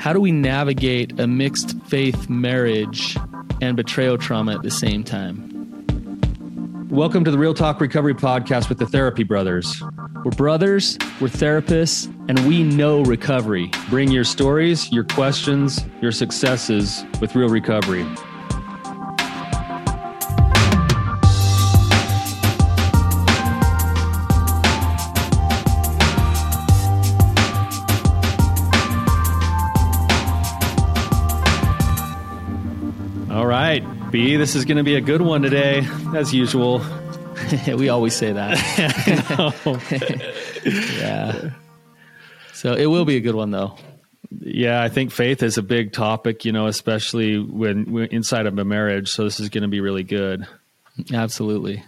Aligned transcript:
how 0.00 0.14
do 0.14 0.20
we 0.20 0.32
navigate 0.32 1.20
a 1.20 1.26
mixed 1.26 1.78
faith 1.82 2.30
marriage 2.30 3.18
and 3.60 3.76
betrayal 3.76 4.16
trauma 4.16 4.54
at 4.54 4.62
the 4.62 4.70
same 4.70 5.04
time? 5.04 5.46
Welcome 6.88 7.22
to 7.24 7.30
the 7.30 7.36
Real 7.36 7.52
Talk 7.52 7.82
Recovery 7.82 8.14
Podcast 8.14 8.70
with 8.70 8.78
the 8.78 8.86
Therapy 8.86 9.24
Brothers. 9.24 9.82
We're 10.24 10.30
brothers, 10.30 10.96
we're 11.20 11.28
therapists, 11.28 12.06
and 12.30 12.48
we 12.48 12.62
know 12.62 13.02
recovery. 13.02 13.70
Bring 13.90 14.10
your 14.10 14.24
stories, 14.24 14.90
your 14.90 15.04
questions, 15.04 15.84
your 16.00 16.12
successes 16.12 17.04
with 17.20 17.36
real 17.36 17.50
recovery. 17.50 18.06
B, 34.10 34.34
this 34.36 34.56
is 34.56 34.64
going 34.64 34.78
to 34.78 34.82
be 34.82 34.96
a 34.96 35.00
good 35.00 35.22
one 35.22 35.42
today, 35.42 35.86
as 36.16 36.34
usual. 36.34 36.84
we 37.66 37.88
always 37.88 38.14
say 38.14 38.32
that. 38.32 38.58
yeah. 40.98 41.50
So 42.52 42.74
it 42.74 42.86
will 42.86 43.04
be 43.04 43.16
a 43.16 43.20
good 43.20 43.36
one, 43.36 43.52
though. 43.52 43.76
Yeah, 44.40 44.82
I 44.82 44.88
think 44.88 45.12
faith 45.12 45.44
is 45.44 45.58
a 45.58 45.62
big 45.62 45.92
topic, 45.92 46.44
you 46.44 46.50
know, 46.50 46.66
especially 46.66 47.38
when 47.38 47.92
we're 47.92 48.04
inside 48.06 48.46
of 48.46 48.58
a 48.58 48.64
marriage. 48.64 49.10
So 49.10 49.24
this 49.24 49.38
is 49.38 49.48
going 49.48 49.62
to 49.62 49.68
be 49.68 49.80
really 49.80 50.04
good. 50.04 50.44
Absolutely. 51.12 51.84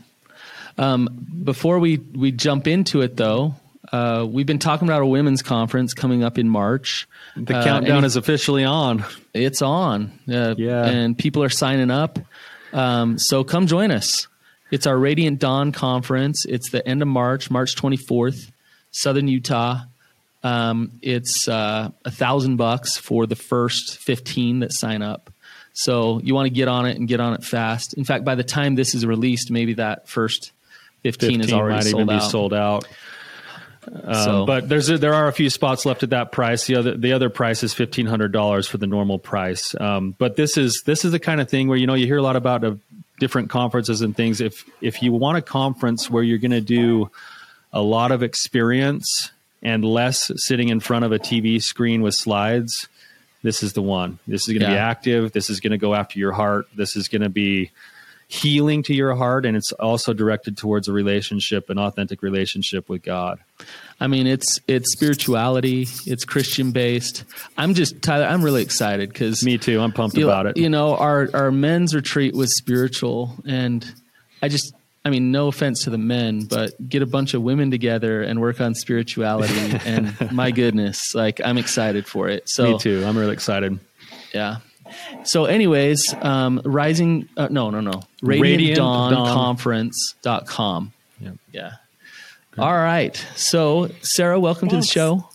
Um, 0.78 1.26
before 1.42 1.80
we, 1.80 1.98
we 1.98 2.30
jump 2.30 2.68
into 2.68 3.00
it, 3.00 3.16
though, 3.16 3.56
uh, 3.92 4.27
we've 4.28 4.46
been 4.46 4.59
talking 4.59 4.88
about 4.88 5.02
a 5.02 5.06
women's 5.06 5.42
conference 5.42 5.92
coming 5.92 6.24
up 6.24 6.38
in 6.38 6.48
March. 6.48 7.06
The 7.37 7.56
uh, 7.56 7.64
countdown 7.64 8.05
is 8.05 8.16
officially 8.16 8.65
on. 8.65 9.05
It's 9.34 9.60
on. 9.60 10.18
Uh, 10.28 10.55
yeah. 10.56 10.87
And 10.87 11.16
people 11.16 11.43
are 11.43 11.51
signing 11.51 11.90
up. 11.90 12.18
Um, 12.73 13.18
so 13.18 13.45
come 13.45 13.66
join 13.66 13.90
us. 13.90 14.29
It's 14.70 14.87
our 14.87 14.96
Radiant 14.96 15.38
Dawn 15.38 15.73
conference. 15.73 16.46
It's 16.46 16.70
the 16.70 16.87
end 16.88 17.02
of 17.02 17.09
March, 17.09 17.51
March 17.51 17.76
24th, 17.76 18.51
Southern 18.90 19.29
Utah. 19.29 19.82
Um, 20.43 20.93
it's 21.02 21.46
uh, 21.46 21.90
a 22.07 22.10
thousand 22.10 22.57
bucks 22.57 22.96
for 22.96 23.26
the 23.26 23.37
first 23.37 23.98
15 23.98 24.60
that 24.60 24.73
sign 24.73 25.02
up. 25.02 25.30
So 25.74 26.20
you 26.20 26.35
want 26.35 26.46
to 26.46 26.54
get 26.54 26.68
on 26.68 26.87
it 26.87 26.96
and 26.96 27.07
get 27.07 27.20
on 27.20 27.35
it 27.35 27.45
fast. 27.45 27.95
In 27.95 28.04
fact, 28.04 28.24
by 28.24 28.35
the 28.35 28.45
time 28.45 28.74
this 28.74 28.95
is 28.95 29.04
released, 29.04 29.51
maybe 29.51 29.74
that 29.74 30.09
first 30.09 30.52
15, 31.02 31.40
15 31.40 31.40
is 31.43 31.52
already 31.52 31.90
sold 31.90 32.10
out. 32.10 32.20
be 32.20 32.20
sold 32.20 32.54
out. 32.54 32.88
Um, 34.05 34.15
So- 34.15 34.47
but 34.47 34.69
there's 34.69 34.88
a, 34.91 34.99
there 34.99 35.15
are 35.15 35.29
a 35.29 35.33
few 35.33 35.51
spots 35.51 35.85
left 35.85 36.02
at 36.02 36.11
that 36.11 36.30
price. 36.33 36.66
The 36.66 36.77
other 36.77 36.97
the 36.97 37.13
other 37.13 37.30
price 37.30 37.63
is 37.63 37.75
fifteen 37.75 38.07
hundred 38.07 38.33
dollars 38.33 38.66
for 38.69 38.79
the 38.79 38.87
normal 38.87 39.19
price. 39.19 39.75
Um, 39.80 40.15
but 40.19 40.37
this 40.37 40.57
is 40.57 40.83
this 40.87 41.05
is 41.05 41.13
the 41.13 41.19
kind 41.19 41.41
of 41.41 41.49
thing 41.51 41.69
where 41.69 41.79
you 41.79 41.87
know 41.87 41.95
you 41.95 42.07
hear 42.07 42.19
a 42.19 42.23
lot 42.23 42.37
about 42.37 42.65
uh, 42.65 42.75
different 43.19 43.51
conferences 43.51 44.01
and 44.03 44.16
things. 44.16 44.41
If 44.41 44.65
if 44.80 45.03
you 45.03 45.13
want 45.13 45.38
a 45.38 45.43
conference 45.43 46.09
where 46.10 46.23
you're 46.23 46.38
going 46.38 46.53
to 46.53 46.60
do 46.60 47.10
a 47.73 47.83
lot 47.83 48.13
of 48.13 48.23
experience 48.23 49.30
and 49.63 49.85
less 49.85 50.30
sitting 50.37 50.69
in 50.69 50.80
front 50.80 51.05
of 51.05 51.13
a 51.13 51.19
TV 51.19 51.63
screen 51.63 52.03
with 52.03 52.15
slides, 52.15 52.88
this 53.43 53.63
is 53.63 53.73
the 53.73 53.83
one. 53.83 54.19
This 54.27 54.43
is 54.43 54.49
going 54.49 54.60
to 54.60 54.66
be 54.69 54.73
active. 54.79 55.33
This 55.33 55.51
is 55.51 55.60
going 55.60 55.71
to 55.73 55.79
go 55.79 55.95
after 55.95 56.19
your 56.19 56.33
heart. 56.33 56.66
This 56.77 56.97
is 56.97 57.09
going 57.09 57.23
to 57.23 57.29
be 57.29 57.71
healing 58.28 58.82
to 58.84 58.95
your 58.95 59.15
heart, 59.15 59.45
and 59.45 59.56
it's 59.56 59.73
also 59.73 60.12
directed 60.12 60.56
towards 60.56 60.88
a 60.88 60.92
relationship, 60.92 61.68
an 61.70 61.78
authentic 61.78 62.23
relationship 62.23 62.88
with 62.88 63.02
God. 63.02 63.38
I 64.00 64.06
mean, 64.06 64.26
it's 64.26 64.59
it's 64.66 64.92
spirituality. 64.92 65.87
It's 66.06 66.25
Christian 66.25 66.72
based. 66.72 67.25
I'm 67.56 67.75
just 67.75 68.03
Tyler. 68.03 68.26
I'm 68.26 68.42
really 68.42 68.62
excited 68.62 69.10
because 69.10 69.44
Me 69.44 69.59
too. 69.59 69.81
I'm 69.81 69.92
pumped 69.92 70.19
about 70.19 70.47
it. 70.47 70.56
You 70.56 70.69
know, 70.69 70.97
our 70.97 71.28
our 71.34 71.53
men's 71.53 71.94
retreat 71.94 72.34
was 72.34 72.56
spiritual, 72.56 73.37
and 73.47 73.87
I 74.42 74.48
just. 74.48 74.75
I 75.04 75.10
mean, 75.10 75.32
no 75.32 75.48
offense 75.48 75.82
to 75.82 75.91
the 75.91 75.98
men, 75.98 76.44
but 76.44 76.74
get 76.88 77.02
a 77.02 77.06
bunch 77.06 77.34
of 77.34 77.42
women 77.42 77.72
together 77.72 78.22
and 78.22 78.41
work 78.41 78.60
on 78.60 78.76
spirituality. 78.76 79.52
and 79.84 80.30
my 80.30 80.52
goodness, 80.52 81.12
like 81.12 81.41
I'm 81.44 81.58
excited 81.58 82.06
for 82.06 82.28
it. 82.28 82.48
So 82.48 82.70
Me 82.70 82.78
too. 82.78 83.04
I'm 83.04 83.18
really 83.18 83.32
excited. 83.32 83.80
Yeah. 84.32 84.58
So, 85.25 85.44
anyways, 85.47 86.14
um, 86.22 86.60
rising, 86.64 87.28
uh, 87.36 87.48
no, 87.50 87.70
no, 87.70 87.80
no, 87.80 88.03
Radiant, 88.22 88.42
Radiant 88.42 88.76
Dawn, 88.76 89.12
Dawn. 89.12 89.26
Conference.com. 89.34 90.92
Yep. 91.20 91.34
Yeah. 91.53 91.70
All 92.58 92.75
right. 92.75 93.16
So, 93.36 93.91
Sarah, 94.03 94.38
welcome 94.38 94.69
to 94.69 94.76
the 94.76 94.82
show. 94.82 95.28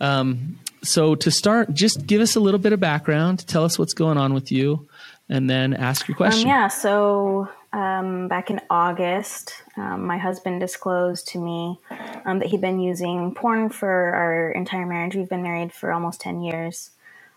Um, 0.00 0.58
so, 0.82 1.14
to 1.16 1.30
start, 1.30 1.72
just 1.74 2.06
give 2.06 2.20
us 2.20 2.36
a 2.36 2.40
little 2.40 2.60
bit 2.60 2.72
of 2.72 2.80
background, 2.80 3.46
tell 3.46 3.64
us 3.64 3.78
what's 3.78 3.94
going 3.94 4.18
on 4.18 4.34
with 4.34 4.52
you, 4.52 4.86
and 5.28 5.48
then 5.48 5.74
ask 5.74 6.06
your 6.06 6.14
Um, 6.14 6.18
question. 6.18 6.48
yeah, 6.48 6.68
so 6.68 7.48
um, 7.72 8.28
back 8.28 8.50
in 8.50 8.60
August, 8.70 9.54
um, 9.76 10.06
my 10.06 10.18
husband 10.18 10.60
disclosed 10.60 11.28
to 11.28 11.38
me 11.38 11.78
um, 12.24 12.38
that 12.40 12.48
he'd 12.48 12.60
been 12.60 12.78
using 12.78 13.34
porn 13.34 13.70
for 13.70 13.88
our 14.14 14.50
entire 14.50 14.86
marriage. 14.86 15.14
We've 15.16 15.28
been 15.28 15.42
married 15.42 15.72
for 15.72 15.92
almost 15.92 16.20
10 16.20 16.42
years. 16.42 16.90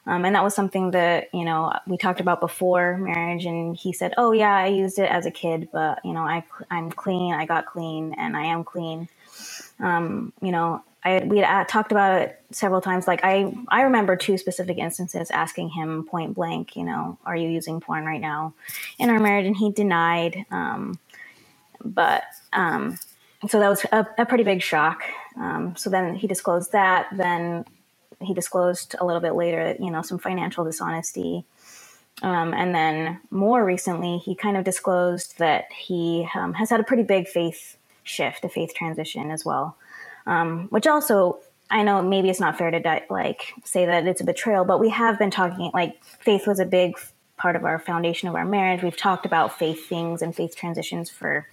Um, 0.05 0.25
and 0.25 0.35
that 0.35 0.43
was 0.43 0.55
something 0.55 0.91
that, 0.91 1.29
you 1.33 1.45
know, 1.45 1.73
we 1.87 1.97
talked 1.97 2.19
about 2.19 2.41
before 2.41 2.97
marriage. 2.97 3.45
And 3.45 3.75
he 3.77 3.93
said, 3.93 4.13
Oh, 4.17 4.31
yeah, 4.31 4.55
I 4.55 4.67
used 4.67 4.99
it 4.99 5.09
as 5.11 5.25
a 5.25 5.31
kid, 5.31 5.69
but, 5.71 5.99
you 6.03 6.13
know, 6.13 6.21
I, 6.21 6.43
I'm 6.71 6.91
clean. 6.91 7.33
I 7.33 7.45
got 7.45 7.65
clean 7.67 8.15
and 8.17 8.35
I 8.35 8.45
am 8.45 8.63
clean. 8.63 9.07
Um, 9.79 10.33
you 10.41 10.51
know, 10.51 10.83
I 11.03 11.23
we 11.25 11.39
had 11.39 11.61
uh, 11.61 11.65
talked 11.65 11.91
about 11.91 12.21
it 12.21 12.41
several 12.51 12.81
times. 12.81 13.07
Like 13.07 13.21
I, 13.23 13.53
I 13.69 13.83
remember 13.83 14.15
two 14.15 14.37
specific 14.37 14.77
instances 14.77 15.31
asking 15.31 15.69
him 15.69 16.05
point 16.05 16.35
blank, 16.35 16.75
you 16.75 16.83
know, 16.83 17.17
are 17.25 17.35
you 17.35 17.49
using 17.49 17.79
porn 17.79 18.05
right 18.05 18.21
now 18.21 18.53
in 18.97 19.09
our 19.09 19.19
marriage? 19.19 19.45
And 19.45 19.55
he 19.55 19.71
denied. 19.71 20.45
Um, 20.51 20.99
but 21.83 22.23
um, 22.53 22.97
so 23.47 23.59
that 23.59 23.69
was 23.69 23.85
a, 23.91 24.07
a 24.17 24.25
pretty 24.25 24.43
big 24.43 24.61
shock. 24.61 25.03
Um, 25.37 25.75
so 25.77 25.89
then 25.89 26.15
he 26.15 26.27
disclosed 26.27 26.73
that. 26.73 27.07
Then 27.15 27.65
he 28.21 28.33
disclosed 28.33 28.95
a 28.99 29.05
little 29.05 29.21
bit 29.21 29.33
later, 29.35 29.75
you 29.79 29.91
know, 29.91 30.01
some 30.01 30.17
financial 30.17 30.63
dishonesty. 30.63 31.45
Um, 32.21 32.53
and 32.53 32.75
then 32.75 33.19
more 33.29 33.63
recently, 33.63 34.17
he 34.17 34.35
kind 34.35 34.57
of 34.57 34.63
disclosed 34.63 35.37
that 35.37 35.71
he 35.71 36.27
um, 36.35 36.53
has 36.53 36.69
had 36.69 36.79
a 36.79 36.83
pretty 36.83 37.03
big 37.03 37.27
faith 37.27 37.77
shift, 38.03 38.43
a 38.43 38.49
faith 38.49 38.73
transition 38.73 39.31
as 39.31 39.45
well. 39.45 39.77
Um, 40.25 40.67
which 40.69 40.85
also, 40.85 41.39
I 41.69 41.83
know 41.83 42.01
maybe 42.01 42.29
it's 42.29 42.39
not 42.39 42.57
fair 42.57 42.71
to 42.71 42.79
di- 42.79 43.05
like 43.09 43.53
say 43.63 43.85
that 43.85 44.05
it's 44.05 44.21
a 44.21 44.25
betrayal, 44.25 44.65
but 44.65 44.79
we 44.79 44.89
have 44.89 45.17
been 45.17 45.31
talking 45.31 45.71
like 45.73 46.03
faith 46.03 46.45
was 46.45 46.59
a 46.59 46.65
big 46.65 46.97
part 47.37 47.55
of 47.55 47.63
our 47.63 47.79
foundation 47.79 48.27
of 48.27 48.35
our 48.35 48.45
marriage. 48.45 48.83
We've 48.83 48.97
talked 48.97 49.25
about 49.25 49.57
faith 49.57 49.87
things 49.87 50.21
and 50.21 50.35
faith 50.35 50.55
transitions 50.55 51.09
for 51.09 51.47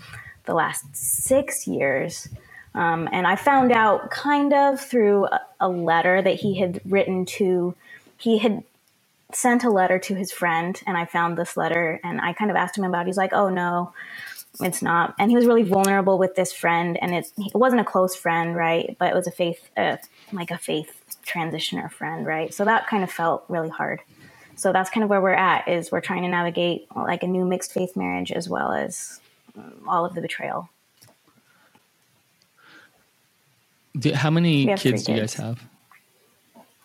the 0.45 0.55
last 0.55 0.97
six 0.97 1.67
years. 1.67 2.29
Um, 2.77 3.09
and 3.13 3.27
I 3.27 3.37
found 3.37 3.73
out 3.73 4.11
kind 4.13 4.55
of 4.55 4.81
through 4.81 5.27
a, 5.27 5.43
a 5.61 5.69
letter 5.71 6.23
that 6.23 6.37
he 6.37 6.61
had 6.61 6.83
written 6.87 7.27
to, 7.39 7.77
he 8.19 8.39
had 8.39 8.65
sent 9.33 9.65
a 9.65 9.71
letter 9.71 9.99
to 10.01 10.15
his 10.15 10.33
friend, 10.33 10.81
and 10.87 10.97
I 10.97 11.07
found 11.07 11.39
this 11.39 11.57
letter, 11.57 12.01
and 12.05 12.21
I 12.21 12.33
kind 12.35 12.51
of 12.51 12.57
asked 12.57 12.79
him 12.79 12.85
about. 12.85 13.03
it. 13.03 13.09
He's 13.09 13.19
like, 13.19 13.33
"Oh 13.35 13.51
no, 13.51 13.93
it's 14.61 14.83
not." 14.83 15.15
And 15.19 15.31
he 15.31 15.37
was 15.37 15.47
really 15.47 15.63
vulnerable 15.65 16.19
with 16.19 16.37
this 16.37 16.53
friend, 16.53 16.99
and 17.03 17.15
it, 17.15 17.29
it 17.39 17.55
wasn't 17.57 17.83
a 17.83 17.85
close 17.85 18.17
friend, 18.17 18.57
right? 18.57 18.97
But 18.99 19.11
it 19.13 19.17
was 19.17 19.27
a 19.29 19.33
faith, 19.33 19.71
uh, 19.77 19.99
like 20.33 20.51
a 20.53 20.59
faith 20.59 21.17
transitioner 21.27 21.91
friend, 21.91 22.27
right? 22.27 22.55
So 22.55 22.65
that 22.67 22.89
kind 22.89 23.05
of 23.05 23.11
felt 23.13 23.45
really 23.49 23.71
hard. 23.71 24.03
So 24.57 24.73
that's 24.73 24.91
kind 24.91 25.05
of 25.05 25.11
where 25.11 25.23
we're 25.23 25.35
at. 25.35 25.69
Is 25.69 25.93
we're 25.93 26.03
trying 26.03 26.23
to 26.23 26.29
navigate 26.29 26.89
like 26.97 27.23
a 27.25 27.29
new 27.29 27.45
mixed 27.47 27.73
faith 27.75 27.97
marriage 27.97 28.33
as 28.33 28.49
well 28.49 28.73
as 28.73 29.21
um, 29.57 29.83
all 29.89 30.05
of 30.07 30.15
the 30.15 30.23
betrayal. 30.23 30.71
Do- 33.99 34.15
how 34.15 34.31
many 34.31 34.67
have 34.67 34.79
kids 34.79 35.05
do 35.05 35.13
you 35.13 35.21
guys 35.21 35.35
have? 35.35 35.63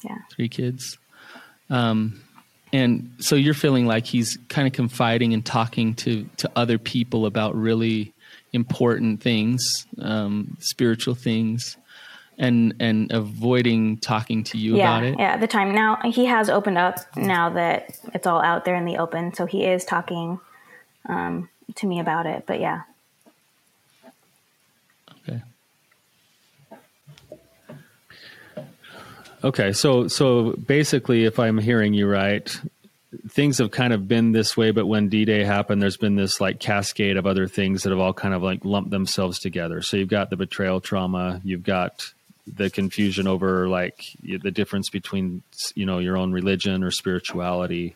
Yeah. 0.04 0.18
Three 0.32 0.50
kids. 0.50 0.98
Um, 1.70 2.22
and 2.74 3.12
so 3.20 3.36
you're 3.36 3.54
feeling 3.54 3.86
like 3.86 4.06
he's 4.06 4.38
kind 4.50 4.68
of 4.68 4.74
confiding 4.74 5.34
and 5.34 5.46
talking 5.46 5.94
to, 5.96 6.28
to 6.38 6.50
other 6.56 6.78
people 6.78 7.26
about 7.26 7.56
really 7.56 8.14
important 8.54 9.22
things, 9.22 9.62
um, 10.00 10.58
spiritual 10.60 11.16
things, 11.16 11.78
and 12.38 12.74
and 12.80 13.12
avoiding 13.12 13.98
talking 13.98 14.44
to 14.46 14.58
you 14.58 14.76
yeah, 14.76 14.98
about 14.98 15.04
it. 15.04 15.20
Yeah, 15.20 15.34
at 15.34 15.42
the 15.42 15.48
time. 15.48 15.74
Now 15.74 16.00
he 16.04 16.26
has 16.26 16.50
opened 16.50 16.78
up 16.78 16.98
now 17.16 17.52
that 17.52 17.98
it's 18.14 18.26
all 18.26 18.42
out 18.42 18.66
there 18.66 18.76
in 18.76 18.86
the 18.86 18.98
open. 18.98 19.34
So 19.34 19.46
he 19.46 19.66
is 19.66 19.86
talking 19.86 20.40
um, 21.08 21.50
to 21.76 21.88
me 21.88 22.00
about 22.00 22.26
it. 22.26 22.46
But 22.48 22.60
yeah. 22.60 22.82
Okay, 29.44 29.74
so 29.74 30.08
so 30.08 30.52
basically, 30.52 31.26
if 31.26 31.40
I'm 31.40 31.58
hearing 31.58 31.94
you 31.94 32.08
right, 32.08 32.56
things 33.30 33.58
have 33.58 33.72
kind 33.72 33.92
of 33.92 34.08
been 34.08 34.32
this 34.32 34.56
way, 34.56 34.72
but 34.72 34.86
when 34.86 35.10
D 35.10 35.26
Day 35.26 35.44
happened, 35.44 35.82
there's 35.82 35.98
been 35.98 36.16
this 36.16 36.40
like 36.40 36.60
cascade 36.60 37.18
of 37.18 37.26
other 37.26 37.48
things 37.48 37.84
that 37.84 37.90
have 37.90 38.00
all 38.00 38.14
kind 38.14 38.34
of 38.34 38.44
like 38.44 38.64
lumped 38.64 38.92
themselves 38.92 39.40
together. 39.40 39.82
So 39.82 39.98
you've 39.98 40.10
got 40.10 40.30
the 40.30 40.38
betrayal 40.38 40.80
trauma, 40.80 41.42
you've 41.44 41.64
got 41.64 42.14
the 42.48 42.70
confusion 42.70 43.28
over 43.28 43.68
like 43.68 44.06
the 44.24 44.52
difference 44.52 44.90
between 44.90 45.44
you 45.76 45.86
know 45.86 46.00
your 46.00 46.18
own 46.18 46.32
religion 46.32 46.84
or 46.84 46.92
spirituality 46.92 47.96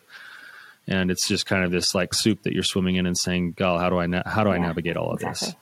and 0.88 1.10
it's 1.10 1.26
just 1.26 1.46
kind 1.46 1.64
of 1.64 1.70
this 1.70 1.94
like 1.94 2.14
soup 2.14 2.42
that 2.44 2.52
you're 2.52 2.62
swimming 2.62 2.96
in 2.96 3.06
and 3.06 3.18
saying 3.18 3.52
god 3.52 3.80
how 3.80 3.90
do 3.90 3.98
i 3.98 4.06
na- 4.06 4.22
how 4.24 4.44
do 4.44 4.50
yeah, 4.50 4.56
i 4.56 4.58
navigate 4.58 4.96
all 4.96 5.10
of 5.10 5.20
exactly. 5.20 5.48
this 5.48 5.56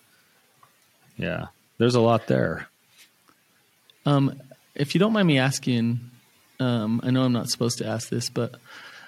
yeah 1.17 1.47
there's 1.79 1.95
a 1.95 2.01
lot 2.01 2.27
there 2.27 2.69
um 4.07 4.39
if 4.75 4.95
you 4.95 4.99
don't 4.99 5.13
mind 5.13 5.27
me 5.27 5.39
asking 5.39 6.01
um 6.61 7.01
i 7.03 7.11
know 7.11 7.23
i'm 7.23 7.33
not 7.33 7.49
supposed 7.49 7.79
to 7.79 7.87
ask 7.87 8.09
this 8.09 8.31
but 8.31 8.57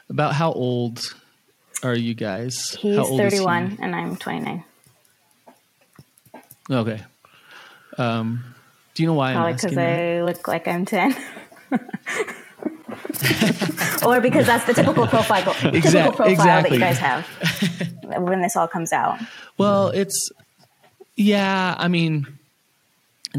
about 0.09 0.35
how 0.35 0.53
old 0.53 1.01
are 1.83 1.95
you 1.95 2.15
guys 2.15 2.77
he's 2.81 2.97
31 2.97 3.71
he? 3.71 3.83
and 3.83 3.95
i'm 3.95 4.17
29 4.17 4.65
okay 6.71 7.03
um 7.99 8.43
do 8.97 9.03
you 9.03 9.09
know 9.09 9.15
why? 9.15 9.35
Probably 9.35 9.53
because 9.53 9.77
I 9.77 10.23
look 10.23 10.49
like 10.49 10.67
I'm 10.67 10.87
ten. 10.87 11.15
or 14.07 14.23
because 14.23 14.47
that's 14.47 14.65
the 14.65 14.73
typical 14.73 15.07
profile, 15.15 15.53
typical 15.53 16.13
profile 16.13 16.29
exactly. 16.29 16.71
that 16.71 16.73
you 16.73 16.81
guys 16.81 16.97
have 16.97 17.27
when 18.23 18.41
this 18.41 18.57
all 18.57 18.67
comes 18.67 18.95
out. 18.95 19.19
Well, 19.59 19.89
it's 19.89 20.31
yeah. 21.15 21.75
I 21.77 21.89
mean, 21.89 22.27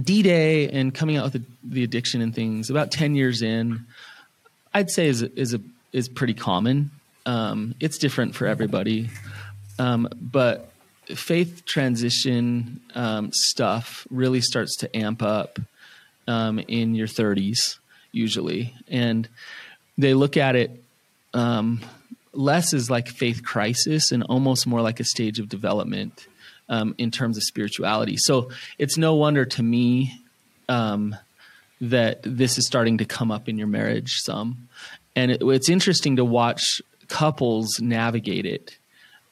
D 0.01 0.22
Day 0.22 0.69
and 0.69 0.94
coming 0.94 1.18
out 1.18 1.31
with 1.31 1.34
the, 1.34 1.44
the, 1.63 1.84
addiction 1.84 2.22
and 2.22 2.34
things 2.34 2.69
about 2.69 2.92
ten 2.92 3.16
years 3.16 3.42
in, 3.42 3.86
I'd 4.74 4.89
say 4.89 5.07
is 5.07 5.22
is 5.22 5.54
a 5.54 5.62
is 5.94 6.10
pretty 6.10 6.34
common. 6.34 6.92
Um, 7.25 7.75
it's 7.80 7.98
different 7.98 8.36
for 8.36 8.48
everybody, 8.48 9.10
um, 9.80 10.07
but 10.19 10.72
faith 11.16 11.63
transition 11.66 12.81
um, 12.95 13.31
stuff 13.31 14.07
really 14.10 14.42
starts 14.42 14.75
to 14.78 14.98
amp 14.98 15.22
up 15.22 15.60
um, 16.28 16.60
in 16.60 16.95
your 16.95 17.07
30s 17.07 17.78
usually. 18.12 18.74
And 18.88 19.28
they 19.98 20.13
look 20.13 20.38
at 20.38 20.56
it 20.56 20.83
um, 21.33 21.81
less 22.33 22.74
as 22.74 22.90
like 22.90 23.07
faith 23.07 23.44
crisis 23.44 24.12
and 24.12 24.24
almost 24.24 24.68
more 24.68 24.81
like 24.81 25.00
a 25.00 25.04
stage 25.04 25.40
of 25.40 25.50
development 25.50 26.28
um, 26.69 26.96
in 26.98 27.12
terms 27.12 27.38
of 27.38 27.44
spirituality. 27.44 28.16
So 28.18 28.52
it's 28.78 28.98
no 28.98 29.16
wonder 29.16 29.46
to 29.46 29.64
me 29.64 30.19
um, 30.69 31.16
that 31.81 32.19
this 32.24 32.58
is 32.58 32.66
starting 32.66 32.98
to 33.00 33.06
come 33.06 33.31
up 33.31 33.48
in 33.48 33.58
your 33.58 33.68
marriage 33.68 34.18
some. 34.18 34.68
And 35.16 35.31
it, 35.31 35.42
it's 35.42 35.69
interesting 35.69 36.18
to 36.18 36.25
watch 36.25 36.81
couples 37.08 37.80
navigate 37.80 38.46
it. 38.46 38.78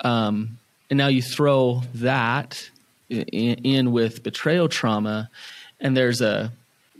Um, 0.01 0.57
and 0.89 0.97
now 0.97 1.07
you 1.07 1.21
throw 1.21 1.81
that 1.95 2.69
in, 3.09 3.23
in 3.63 3.91
with 3.91 4.23
betrayal 4.23 4.69
trauma, 4.69 5.29
and 5.79 5.95
there's 5.95 6.21
a 6.21 6.51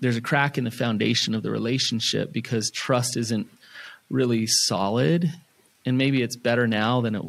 there's 0.02 0.18
a 0.18 0.22
crack 0.22 0.58
in 0.58 0.66
the 0.66 0.72
foundation 0.72 1.34
of 1.34 1.44
the 1.44 1.52
relationship 1.52 2.32
because 2.34 2.70
trust 2.70 3.16
isn't 3.16 3.48
really 4.10 4.46
solid. 4.46 5.32
And 5.86 5.98
maybe 5.98 6.22
it's 6.22 6.36
better 6.36 6.68
now 6.68 7.02
than 7.02 7.16
it 7.16 7.24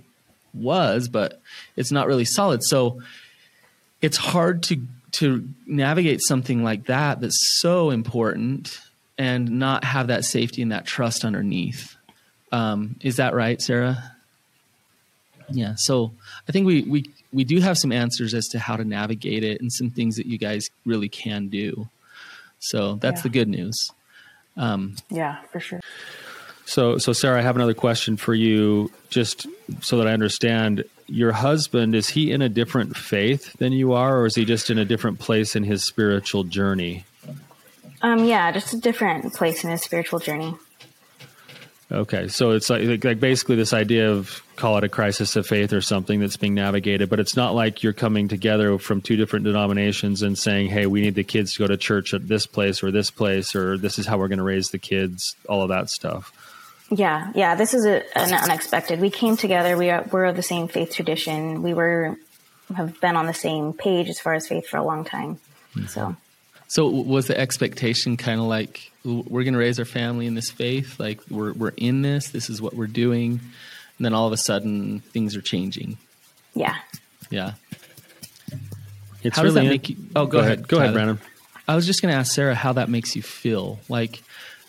was 0.57 1.09
but 1.09 1.41
it's 1.77 1.93
not 1.93 2.07
really 2.07 2.25
solid. 2.25 2.63
So 2.65 3.03
it's 4.01 4.17
hard 4.17 4.63
to 4.65 4.81
to 5.13 5.49
navigate 5.67 6.21
something 6.23 6.63
like 6.63 6.87
that 6.87 7.21
that's 7.21 7.59
so 7.61 7.91
important 7.91 8.79
and 9.17 9.51
not 9.59 9.83
have 9.85 10.09
that 10.09 10.25
safety 10.25 10.61
and 10.61 10.73
that 10.73 10.85
trust 10.85 11.25
underneath. 11.25 11.97
Um, 12.53 12.97
is 13.01 13.17
that 13.17 13.35
right 13.35 13.61
sarah? 13.61 14.13
Yeah 15.49 15.75
so 15.77 16.13
i 16.49 16.53
think 16.53 16.67
we 16.67 16.83
we 16.83 17.05
we 17.33 17.45
do 17.45 17.61
have 17.61 17.79
some 17.79 17.93
answers 17.93 18.35
as 18.35 18.47
to 18.49 18.59
how 18.59 18.77
to 18.77 18.85
navigate 18.85 19.45
it 19.45 19.61
and 19.61 19.73
some 19.73 19.91
things 19.91 20.17
that 20.17 20.27
you 20.27 20.39
guys 20.39 20.71
really 20.85 21.09
can 21.09 21.49
do. 21.49 21.89
So 22.59 22.95
that's 22.97 23.19
yeah. 23.19 23.23
the 23.23 23.29
good 23.29 23.49
news. 23.49 23.91
Um, 24.57 24.97
yeah 25.11 25.43
for 25.53 25.61
sure 25.61 25.81
so 26.67 26.99
so 26.99 27.13
sarah 27.13 27.39
i 27.39 27.43
have 27.43 27.57
another 27.57 27.75
question 27.75 28.17
for 28.17 28.35
you 28.35 28.91
just 29.09 29.47
so 29.81 29.97
that 29.97 30.07
i 30.07 30.13
understand 30.13 30.85
your 31.07 31.33
husband 31.33 31.95
is 31.95 32.09
he 32.09 32.31
in 32.33 32.43
a 32.43 32.49
different 32.49 32.97
faith 32.97 33.53
than 33.55 33.73
you 33.73 33.93
are 33.93 34.19
or 34.19 34.27
is 34.27 34.35
he 34.35 34.45
just 34.45 34.69
in 34.69 34.79
a 34.79 34.85
different 34.85 35.19
place 35.19 35.57
in 35.57 35.65
his 35.65 35.83
spiritual 35.83 36.45
journey 36.45 37.05
um 38.03 38.25
yeah 38.25 38.53
just 38.53 38.75
a 38.75 38.79
different 38.79 39.33
place 39.33 39.65
in 39.65 39.71
his 39.71 39.83
spiritual 39.83 40.19
journey 40.19 40.55
Okay, 41.91 42.27
so 42.27 42.51
it's 42.51 42.69
like, 42.69 43.05
like 43.05 43.21
basically 43.21 43.55
this 43.55 43.73
idea 43.73 44.11
of 44.11 44.43
call 44.57 44.77
it 44.77 44.83
a 44.83 44.89
crisis 44.89 45.37
of 45.37 45.47
faith 45.47 45.73
or 45.73 45.81
something 45.81 46.19
that's 46.19 46.37
being 46.37 46.55
navigated, 46.55 47.09
but 47.09 47.21
it's 47.21 47.37
not 47.37 47.55
like 47.55 47.85
you're 47.85 47.93
coming 47.93 48.27
together 48.27 48.77
from 48.79 49.01
two 49.01 49.15
different 49.15 49.45
denominations 49.45 50.23
and 50.23 50.37
saying, 50.37 50.69
"Hey, 50.69 50.87
we 50.87 51.01
need 51.01 51.15
the 51.15 51.23
kids 51.23 51.53
to 51.55 51.61
go 51.61 51.69
to 51.69 51.77
church 51.77 52.13
at 52.13 52.27
this 52.27 52.45
place 52.45 52.83
or 52.83 52.91
this 52.91 53.13
place, 53.13 53.55
or 53.55 53.79
this 53.79 54.01
is 54.01 54.07
how 54.07 54.19
we're 54.19 54.27
going 54.27 54.39
to 54.39 54.45
raise 54.45 54.71
the 54.71 54.81
kids." 54.81 55.37
All 55.49 55.63
of 55.63 55.69
that 55.69 55.89
stuff. 55.89 56.33
Yeah, 56.91 57.33
yeah. 57.35 57.55
This 57.57 57.75
is 57.75 57.85
a, 57.85 58.03
an 58.17 58.33
unexpected. 58.33 59.01
We 59.01 59.11
came 59.11 59.37
together. 59.37 59.77
We 59.77 59.91
are 59.91 60.07
we're 60.11 60.27
of 60.27 60.37
the 60.37 60.43
same 60.43 60.69
faith 60.69 60.95
tradition. 60.95 61.63
We 61.63 61.75
were 61.75 62.17
have 62.75 63.01
been 63.01 63.17
on 63.17 63.27
the 63.27 63.35
same 63.35 63.73
page 63.73 64.09
as 64.09 64.21
far 64.21 64.35
as 64.35 64.47
faith 64.47 64.69
for 64.69 64.77
a 64.77 64.85
long 64.85 65.05
time. 65.05 65.39
Mm-hmm. 65.75 65.87
So 65.87 66.17
so 66.69 66.89
was 66.89 67.27
the 67.27 67.39
expectation 67.39 68.17
kind 68.17 68.41
of 68.41 68.47
like 68.47 68.91
we're 69.05 69.45
going 69.45 69.55
to 69.55 69.59
raise 69.59 69.79
our 69.79 69.85
family 69.85 70.27
in 70.27 70.35
this 70.35 70.51
faith, 70.51 70.99
like 70.99 71.21
we're 71.31 71.53
we're 71.53 71.75
in 71.77 72.03
this, 72.03 72.29
this 72.29 72.51
is 72.51 72.61
what 72.61 72.75
we're 72.75 72.87
doing, 72.87 73.41
and 73.99 74.05
then 74.05 74.15
all 74.15 74.27
of 74.27 74.33
a 74.33 74.37
sudden 74.37 75.01
things 75.01 75.37
are 75.37 75.43
changing. 75.43 75.99
Yeah. 76.55 76.77
Yeah. 77.31 77.53
It's 79.23 79.37
how 79.37 79.43
really 79.43 79.55
does 79.55 79.65
that 79.65 79.71
make 79.71 79.89
you? 79.89 79.97
Oh, 80.15 80.27
go, 80.27 80.33
go 80.33 80.39
ahead. 80.39 80.53
ahead. 80.53 80.69
Go 80.69 80.79
ahead, 80.79 80.95
Brannon. 80.95 81.21
I 81.69 81.75
was 81.75 81.87
just 81.87 82.01
going 82.01 82.13
to 82.13 82.19
ask 82.19 82.33
Sarah 82.33 82.55
how 82.55 82.75
that 82.75 82.89
makes 82.89 83.17
you 83.17 83.23
feel. 83.23 83.81
Like, 83.89 84.23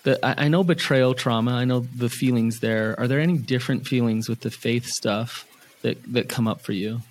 the, 0.04 0.26
I, 0.26 0.46
I 0.46 0.48
know 0.48 0.64
betrayal 0.64 1.14
trauma. 1.14 1.52
I 1.52 1.66
know 1.66 1.80
the 1.80 2.10
feelings 2.10 2.60
there. 2.60 3.00
Are 3.00 3.08
there 3.08 3.20
any 3.20 3.38
different 3.38 3.88
feelings 3.88 4.30
with 4.30 4.42
the 4.42 4.52
faith 4.52 4.86
stuff 4.86 5.46
that 5.82 6.02
that 6.14 6.30
come 6.30 6.48
up 6.48 6.62
for 6.62 6.74
you? 6.74 7.02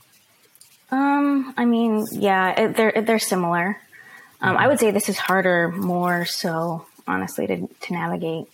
Um, 0.91 1.53
I 1.56 1.65
mean, 1.65 2.06
yeah, 2.12 2.61
it, 2.61 2.77
they're 2.77 3.03
they're 3.03 3.19
similar. 3.19 3.81
Um, 4.41 4.56
I 4.56 4.69
would 4.69 4.79
say 4.79 4.91
this 4.91 5.09
is 5.09 5.19
harder, 5.19 5.69
more 5.69 6.27
so, 6.27 6.87
honestly, 7.09 7.47
to, 7.47 7.67
to 7.67 7.93
navigate. 7.93 8.47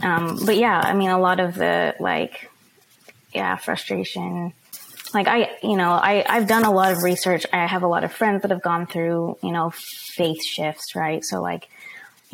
Um, 0.00 0.38
but 0.44 0.56
yeah, 0.56 0.80
I 0.80 0.94
mean, 0.94 1.10
a 1.10 1.20
lot 1.20 1.40
of 1.40 1.54
the 1.54 1.94
like, 2.00 2.50
yeah, 3.32 3.56
frustration. 3.56 4.52
Like 5.12 5.28
I, 5.28 5.50
you 5.62 5.76
know, 5.76 5.92
I, 5.92 6.24
I've 6.28 6.48
done 6.48 6.64
a 6.64 6.72
lot 6.72 6.92
of 6.92 7.02
research. 7.02 7.46
I 7.52 7.66
have 7.66 7.82
a 7.82 7.86
lot 7.86 8.02
of 8.02 8.12
friends 8.12 8.42
that 8.42 8.50
have 8.50 8.62
gone 8.62 8.86
through, 8.86 9.36
you 9.42 9.52
know, 9.52 9.70
faith 9.70 10.42
shifts, 10.42 10.96
right? 10.96 11.22
So 11.22 11.40
like, 11.40 11.68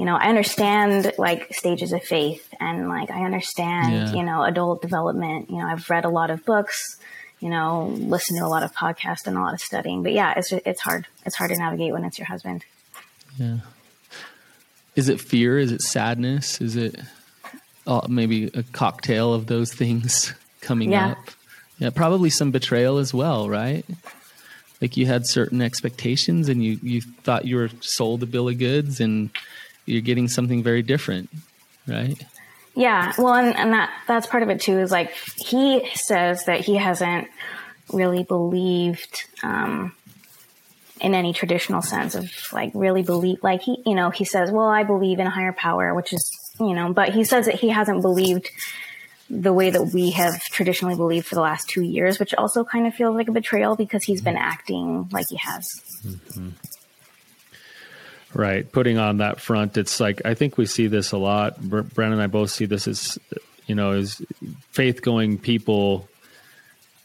you 0.01 0.07
know, 0.07 0.17
I 0.17 0.29
understand 0.29 1.13
like 1.19 1.55
stages 1.55 1.93
of 1.93 2.03
faith 2.03 2.53
and 2.59 2.89
like 2.89 3.11
I 3.11 3.25
understand, 3.25 3.93
yeah. 3.93 4.13
you 4.13 4.23
know, 4.25 4.43
adult 4.43 4.83
development. 4.83 5.51
You 5.51 5.59
know, 5.59 5.67
I've 5.67 5.89
read 5.91 6.05
a 6.05 6.09
lot 6.09 6.31
of 6.31 6.45
books 6.45 6.99
you 7.41 7.49
know, 7.49 7.87
listen 7.99 8.37
to 8.37 8.45
a 8.45 8.49
lot 8.49 8.63
of 8.63 8.73
podcasts 8.75 9.27
and 9.27 9.37
a 9.37 9.41
lot 9.41 9.55
of 9.55 9.61
studying. 9.61 10.03
But 10.03 10.13
yeah, 10.13 10.35
it's 10.37 10.51
just, 10.51 10.63
it's 10.67 10.81
hard. 10.81 11.07
It's 11.25 11.37
hard 11.37 11.51
to 11.51 11.57
navigate 11.57 11.93
when 11.93 12.05
it's 12.05 12.19
your 12.19 12.27
husband. 12.27 12.65
Yeah. 13.39 13.59
Is 14.95 15.09
it 15.09 15.21
fear? 15.21 15.59
Is 15.59 15.73
it 15.73 15.81
sadness? 15.81 16.61
Is 16.61 16.77
it 16.77 17.01
uh, 17.87 18.07
maybe 18.09 18.51
a 18.53 18.63
cocktail 18.63 19.33
of 19.33 19.47
those 19.47 19.73
things 19.73 20.35
coming 20.61 20.93
yeah. 20.93 21.13
up? 21.13 21.19
Yeah, 21.79 21.91
probably 21.91 22.29
some 22.29 22.51
betrayal 22.51 22.99
as 22.99 23.15
well, 23.15 23.49
right? 23.49 23.87
Like 24.83 24.99
you 24.99 25.07
had 25.07 25.27
certain 25.27 25.63
expectations 25.63 26.51
and 26.51 26.63
you, 26.63 26.79
you 26.83 27.01
thought 27.01 27.47
you 27.47 27.57
were 27.57 27.71
sold 27.81 28.23
a 28.23 28.27
bill 28.27 28.51
of 28.51 28.59
goods 28.59 29.01
and 29.01 29.31
you're 29.87 30.01
getting 30.01 30.29
something 30.29 30.63
very 30.63 30.83
different, 30.83 31.31
right? 31.87 32.17
Yeah, 32.75 33.13
well, 33.19 33.35
and, 33.35 33.57
and 33.57 33.73
that 33.73 33.91
that's 34.07 34.27
part 34.27 34.43
of 34.43 34.49
it 34.49 34.61
too. 34.61 34.79
Is 34.79 34.91
like 34.91 35.13
he 35.37 35.89
says 35.95 36.45
that 36.45 36.61
he 36.61 36.77
hasn't 36.77 37.29
really 37.93 38.23
believed 38.23 39.25
um, 39.43 39.93
in 41.01 41.15
any 41.15 41.33
traditional 41.33 41.83
sense 41.83 42.15
of 42.15 42.31
like 42.53 42.71
really 42.75 43.03
believe. 43.03 43.39
Like 43.43 43.63
he, 43.63 43.83
you 43.85 43.95
know, 43.95 44.11
he 44.11 44.25
says, 44.25 44.51
"Well, 44.51 44.69
I 44.69 44.85
believe 44.85 45.19
in 45.19 45.27
a 45.27 45.31
higher 45.31 45.53
power," 45.53 45.95
which 45.95 46.13
is 46.13 46.55
you 46.61 46.75
know, 46.75 46.93
but 46.93 47.11
he 47.11 47.25
says 47.25 47.47
that 47.47 47.57
he 47.57 47.71
hasn't 47.71 48.03
believed 48.03 48.51
the 49.29 49.53
way 49.53 49.71
that 49.71 49.93
we 49.95 50.11
have 50.11 50.41
traditionally 50.45 50.97
believed 50.97 51.27
for 51.27 51.37
the 51.37 51.41
last 51.41 51.69
two 51.69 51.83
years, 51.83 52.19
which 52.19 52.35
also 52.35 52.65
kind 52.65 52.87
of 52.87 52.95
feels 52.95 53.15
like 53.15 53.29
a 53.29 53.33
betrayal 53.33 53.77
because 53.77 54.03
he's 54.05 54.21
been 54.21 54.37
acting 54.37 55.09
like 55.13 55.27
he 55.31 55.37
has. 55.37 55.69
Mm-hmm. 56.05 56.49
Right. 58.33 58.71
Putting 58.71 58.97
on 58.97 59.19
that 59.19 59.41
front, 59.41 59.77
it's 59.77 59.99
like, 59.99 60.23
I 60.25 60.35
think 60.35 60.57
we 60.57 60.67
see 60.67 60.87
this 60.87 61.13
a 61.13 61.19
lot. 61.19 61.61
Brannon 61.61 62.13
and 62.13 62.23
I 62.23 62.29
both 62.29 62.51
see 62.51 62.65
this 62.65 62.87
as, 62.87 63.19
you 63.67 63.75
know, 63.75 63.93
as 63.93 64.23
faith 64.71 65.03
going 65.03 65.37
people, 65.37 66.09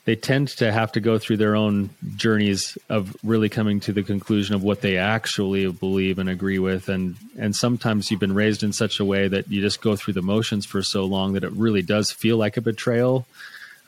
they 0.05 0.15
tend 0.15 0.50
to 0.50 0.72
have 0.72 0.91
to 0.91 1.00
go 1.00 1.17
through 1.17 1.38
their 1.38 1.55
own 1.55 1.89
journeys 2.15 2.77
of 2.89 3.15
really 3.24 3.50
coming 3.50 3.79
to 3.82 3.91
the 3.91 4.03
conclusion 4.03 4.53
of 4.53 4.62
what 4.62 4.82
they 4.82 4.98
actually 4.98 5.72
believe 5.72 6.20
and 6.20 6.29
agree 6.29 6.60
with. 6.60 6.89
And, 6.89 7.15
and 7.39 7.55
sometimes 7.55 8.12
you've 8.12 8.20
been 8.20 8.36
raised 8.36 8.62
in 8.62 8.72
such 8.72 9.00
a 9.00 9.05
way 9.05 9.27
that 9.27 9.50
you 9.50 9.62
just 9.62 9.82
go 9.82 9.96
through 9.96 10.13
the 10.13 10.22
motions 10.22 10.67
for 10.67 10.84
so 10.84 11.05
long 11.05 11.34
that 11.34 11.44
it 11.44 11.51
really 11.53 11.82
does 11.82 12.12
feel 12.12 12.38
like 12.38 12.55
a 12.55 12.62
betrayal. 12.62 13.25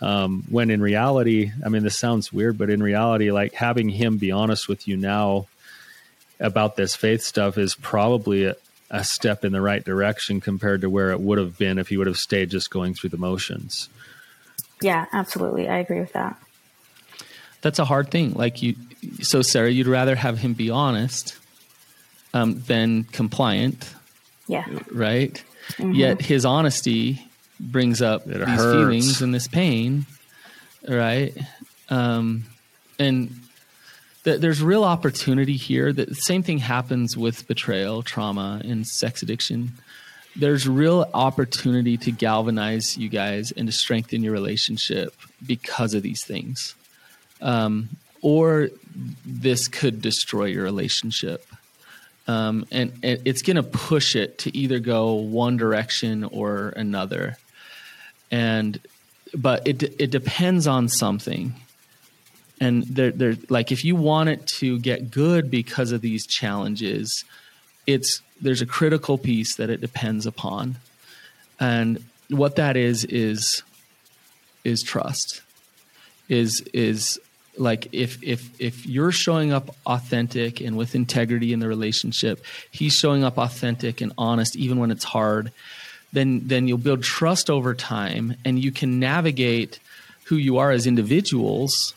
Um, 0.02 0.44
when 0.50 0.72
in 0.72 0.82
reality, 0.82 1.52
I 1.64 1.70
mean, 1.70 1.84
this 1.84 2.00
sounds 2.00 2.34
weird, 2.34 2.58
but 2.58 2.72
in 2.72 2.82
reality, 2.82 3.32
like 3.32 3.54
having 3.54 3.90
him 3.90 4.18
be 4.18 4.32
honest 4.32 4.68
with 4.68 4.88
you 4.88 4.98
now 4.98 5.46
about 6.40 6.76
this 6.76 6.96
faith 6.96 7.22
stuff 7.22 7.58
is 7.58 7.76
probably 7.76 8.46
a, 8.46 8.56
a 8.90 9.04
step 9.04 9.44
in 9.44 9.52
the 9.52 9.62
right 9.62 9.84
direction 9.84 10.40
compared 10.40 10.82
to 10.82 10.90
where 10.90 11.12
it 11.12 11.20
would 11.20 11.38
have 11.38 11.58
been 11.58 11.78
if 11.78 11.90
he 11.90 11.98
would 11.98 12.08
have 12.08 12.18
stayed 12.18 12.50
just 12.50 12.70
going 12.70 12.94
through 12.94 13.10
the 13.10 13.18
motions. 13.18 13.90
Yeah, 14.82 15.06
absolutely. 15.12 15.68
I 15.68 15.78
agree 15.78 16.00
with 16.00 16.14
that. 16.14 16.40
That's 17.62 17.80
a 17.80 17.86
hard 17.86 18.12
thing. 18.12 18.34
Like 18.34 18.62
you, 18.62 18.76
so 19.22 19.42
Sarah, 19.42 19.70
you'd 19.70 19.88
rather 19.88 20.16
have 20.16 20.38
him 20.38 20.54
be 20.54 20.70
honest 20.70 21.38
um, 22.34 22.62
than 22.62 23.04
compliant. 23.06 23.94
Yeah. 24.48 24.66
Right. 24.92 25.44
Mm-hmm. 25.74 25.94
Yet 25.94 26.22
his 26.22 26.46
honesty 26.46 27.22
brings 27.60 28.02
up 28.02 28.28
it 28.28 28.38
these 28.38 28.48
hurts. 28.48 28.74
feelings 28.74 29.22
and 29.22 29.34
this 29.34 29.48
pain. 29.48 30.06
Right. 30.88 31.36
Um, 31.90 32.46
and 33.00 33.30
th- 33.30 33.42
there's 34.36 34.62
real 34.62 34.84
opportunity 34.84 35.56
here. 35.56 35.94
The 35.94 36.14
same 36.14 36.44
thing 36.44 36.58
happens 36.58 37.16
with 37.16 37.48
betrayal, 37.48 38.04
trauma, 38.04 38.62
and 38.64 38.86
sex 38.86 39.22
addiction 39.22 39.74
there's 40.38 40.68
real 40.68 41.10
opportunity 41.14 41.98
to 41.98 42.12
galvanize 42.12 42.96
you 42.96 43.10
guys 43.10 43.52
and 43.52 43.68
to 43.68 43.72
strengthen 43.72 44.24
your 44.24 44.34
relationship 44.34 45.14
because 45.46 45.96
of 45.96 46.04
these 46.04 46.24
things. 46.24 46.76
Um, 47.42 47.90
or 48.22 48.70
this 49.26 49.68
could 49.68 50.02
destroy 50.02 50.46
your 50.46 50.64
relationship. 50.64 51.46
Um, 52.28 52.66
and, 52.72 52.94
and, 53.04 53.22
it's 53.26 53.42
going 53.42 53.56
to 53.56 53.64
push 53.64 54.16
it 54.16 54.40
to 54.40 54.56
either 54.56 54.80
go 54.80 55.14
one 55.14 55.58
direction 55.58 56.24
or 56.24 56.70
another. 56.70 57.38
And, 58.30 58.80
but 59.34 59.68
it, 59.68 59.82
it 60.00 60.12
depends 60.12 60.68
on 60.68 60.90
something. 60.90 61.56
And 62.60 62.84
there, 62.84 63.12
there, 63.12 63.36
like 63.50 63.72
if 63.72 63.86
you 63.86 63.96
want 63.96 64.30
it 64.30 64.48
to 64.60 64.80
get 64.80 65.12
good 65.12 65.52
because 65.52 65.92
of 65.92 66.02
these 66.02 66.26
challenges, 66.26 67.24
it's 67.86 68.22
there's 68.42 68.62
a 68.62 68.66
critical 68.66 69.18
piece 69.18 69.56
that 69.56 69.70
it 69.70 69.82
depends 69.82 70.26
upon, 70.26 70.78
and 71.60 72.04
what 72.30 72.56
that 72.56 72.76
is 72.76 73.06
is 73.06 73.64
is 74.64 74.82
trust. 74.82 75.42
Is 76.30 76.62
is 76.74 77.20
like 77.58 77.88
if 77.92 78.22
if 78.24 78.60
if 78.60 78.86
you're 78.86 79.12
showing 79.12 79.52
up 79.52 79.76
authentic 79.86 80.62
and 80.62 80.78
with 80.78 80.96
integrity 80.96 81.54
in 81.54 81.60
the 81.60 81.68
relationship, 81.68 82.44
he's 82.72 82.94
showing 82.94 83.24
up 83.24 83.38
authentic 83.38 84.02
and 84.02 84.14
honest 84.18 84.56
even 84.56 84.80
when 84.80 84.92
it's 84.92 85.04
hard, 85.04 85.52
then 86.14 86.42
then 86.48 86.68
you'll 86.68 86.78
build 86.78 87.04
trust 87.04 87.50
over 87.50 87.74
time 87.74 88.36
and 88.46 88.60
you 88.60 88.72
can 88.72 89.00
navigate 89.00 89.80
who 90.26 90.36
you 90.36 90.58
are 90.58 90.72
as 90.72 90.86
individuals 90.86 91.94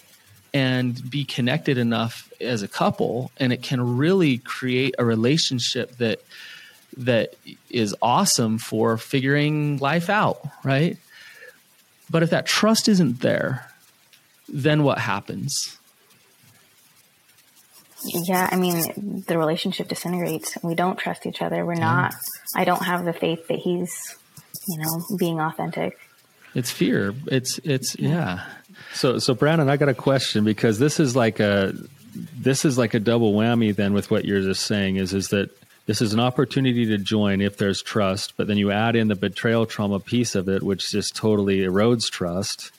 and 0.53 1.11
be 1.11 1.25
connected 1.25 1.79
enough 1.79 2.33
as 2.41 2.63
a 2.63 2.69
couple 2.69 3.31
and 3.39 3.53
it 3.53 3.63
can 3.63 3.97
really 3.97 4.39
create 4.39 4.95
a 4.99 5.05
relationship 5.05 5.97
that 5.99 6.21
that 6.97 7.35
is 7.71 7.95
awesome 8.03 8.59
for 8.59 8.97
figuring 8.97 9.79
life 9.79 10.11
out 10.11 10.41
right? 10.65 10.97
But 12.11 12.25
if 12.25 12.31
that 12.31 12.47
trust 12.47 12.89
isn't 12.89 13.21
there 13.21 13.71
then 14.49 14.83
what 14.83 14.99
happens? 14.99 15.79
Yeah 18.05 18.49
i 18.51 18.57
mean 18.57 19.23
the 19.27 19.39
relationship 19.39 19.89
disintegrates. 19.89 20.57
We 20.63 20.75
don't 20.75 20.99
trust 20.99 21.27
each 21.27 21.43
other. 21.43 21.65
We're 21.65 21.75
not 21.75 22.15
i 22.57 22.65
don't 22.65 22.83
have 22.83 23.05
the 23.05 23.13
faith 23.13 23.47
that 23.49 23.59
he's 23.59 23.93
you 24.67 24.79
know 24.79 25.17
being 25.19 25.41
authentic. 25.41 25.99
It's 26.55 26.71
fear. 26.71 27.15
It's 27.27 27.59
it's 27.63 27.97
yeah 27.99 28.45
so, 28.93 29.19
so 29.19 29.35
Brannon, 29.35 29.69
I 29.69 29.77
got 29.77 29.89
a 29.89 29.95
question 29.95 30.45
because 30.45 30.79
this 30.79 31.01
is 31.01 31.15
like 31.15 31.41
a 31.41 31.75
this 32.37 32.65
is 32.65 32.77
like 32.77 32.95
a 32.95 33.01
double 33.01 33.35
whammy. 33.35 33.75
Then 33.75 33.93
with 33.93 34.11
what 34.11 34.25
you're 34.25 34.43
just 34.43 34.67
saying 34.67 34.97
is 34.97 35.15
is 35.15 35.29
that 35.29 35.51
this 35.87 36.01
is 36.01 36.13
an 36.13 36.21
opportunity 36.21 36.87
to 36.87 36.99
join 36.99 37.41
if 37.41 37.57
there's 37.57 37.83
trust, 37.83 38.35
but 38.37 38.47
then 38.47 38.57
you 38.57 38.71
add 38.71 38.97
in 38.97 39.09
the 39.09 39.17
betrayal 39.17 39.67
trauma 39.67 39.99
piece 39.99 40.35
of 40.35 40.49
it, 40.49 40.63
which 40.63 40.91
just 40.91 41.17
totally 41.17 41.61
erodes 41.61 42.11
trust. 42.11 42.71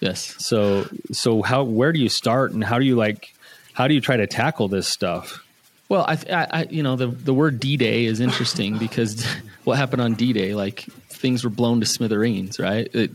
Yes. 0.00 0.36
So, 0.38 0.86
so 1.12 1.42
how 1.42 1.64
where 1.64 1.92
do 1.92 1.98
you 1.98 2.08
start, 2.08 2.52
and 2.52 2.62
how 2.62 2.78
do 2.78 2.84
you 2.84 2.96
like 2.96 3.34
how 3.72 3.88
do 3.88 3.94
you 3.94 4.00
try 4.00 4.16
to 4.16 4.26
tackle 4.26 4.68
this 4.68 4.88
stuff? 4.88 5.44
Well, 5.88 6.04
I, 6.06 6.18
I, 6.30 6.66
you 6.70 6.82
know, 6.82 6.96
the 6.96 7.08
the 7.08 7.34
word 7.34 7.60
D 7.60 7.76
Day 7.76 8.04
is 8.04 8.20
interesting 8.20 8.78
because 8.78 9.24
what 9.64 9.78
happened 9.78 10.02
on 10.02 10.14
D 10.14 10.32
Day, 10.32 10.54
like 10.54 10.80
things 11.08 11.44
were 11.44 11.50
blown 11.50 11.80
to 11.80 11.86
smithereens, 11.86 12.58
right? 12.58 12.88
It, 12.94 13.12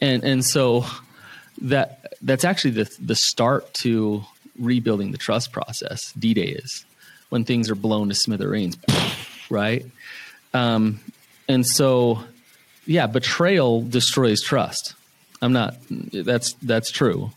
and 0.00 0.24
and 0.24 0.44
so 0.44 0.84
that 1.62 2.14
that's 2.22 2.44
actually 2.44 2.72
the 2.72 2.96
the 3.00 3.14
start 3.14 3.72
to 3.74 4.24
rebuilding 4.58 5.12
the 5.12 5.18
trust 5.18 5.52
process. 5.52 6.12
D 6.12 6.34
Day 6.34 6.46
is 6.46 6.84
when 7.28 7.44
things 7.44 7.70
are 7.70 7.74
blown 7.74 8.08
to 8.08 8.14
smithereens, 8.14 8.76
right? 9.50 9.84
Um, 10.52 11.00
and 11.48 11.66
so, 11.66 12.22
yeah, 12.86 13.06
betrayal 13.06 13.82
destroys 13.82 14.42
trust. 14.42 14.94
I'm 15.42 15.52
not. 15.52 15.76
That's 15.90 16.54
that's 16.54 16.90
true. 16.90 17.30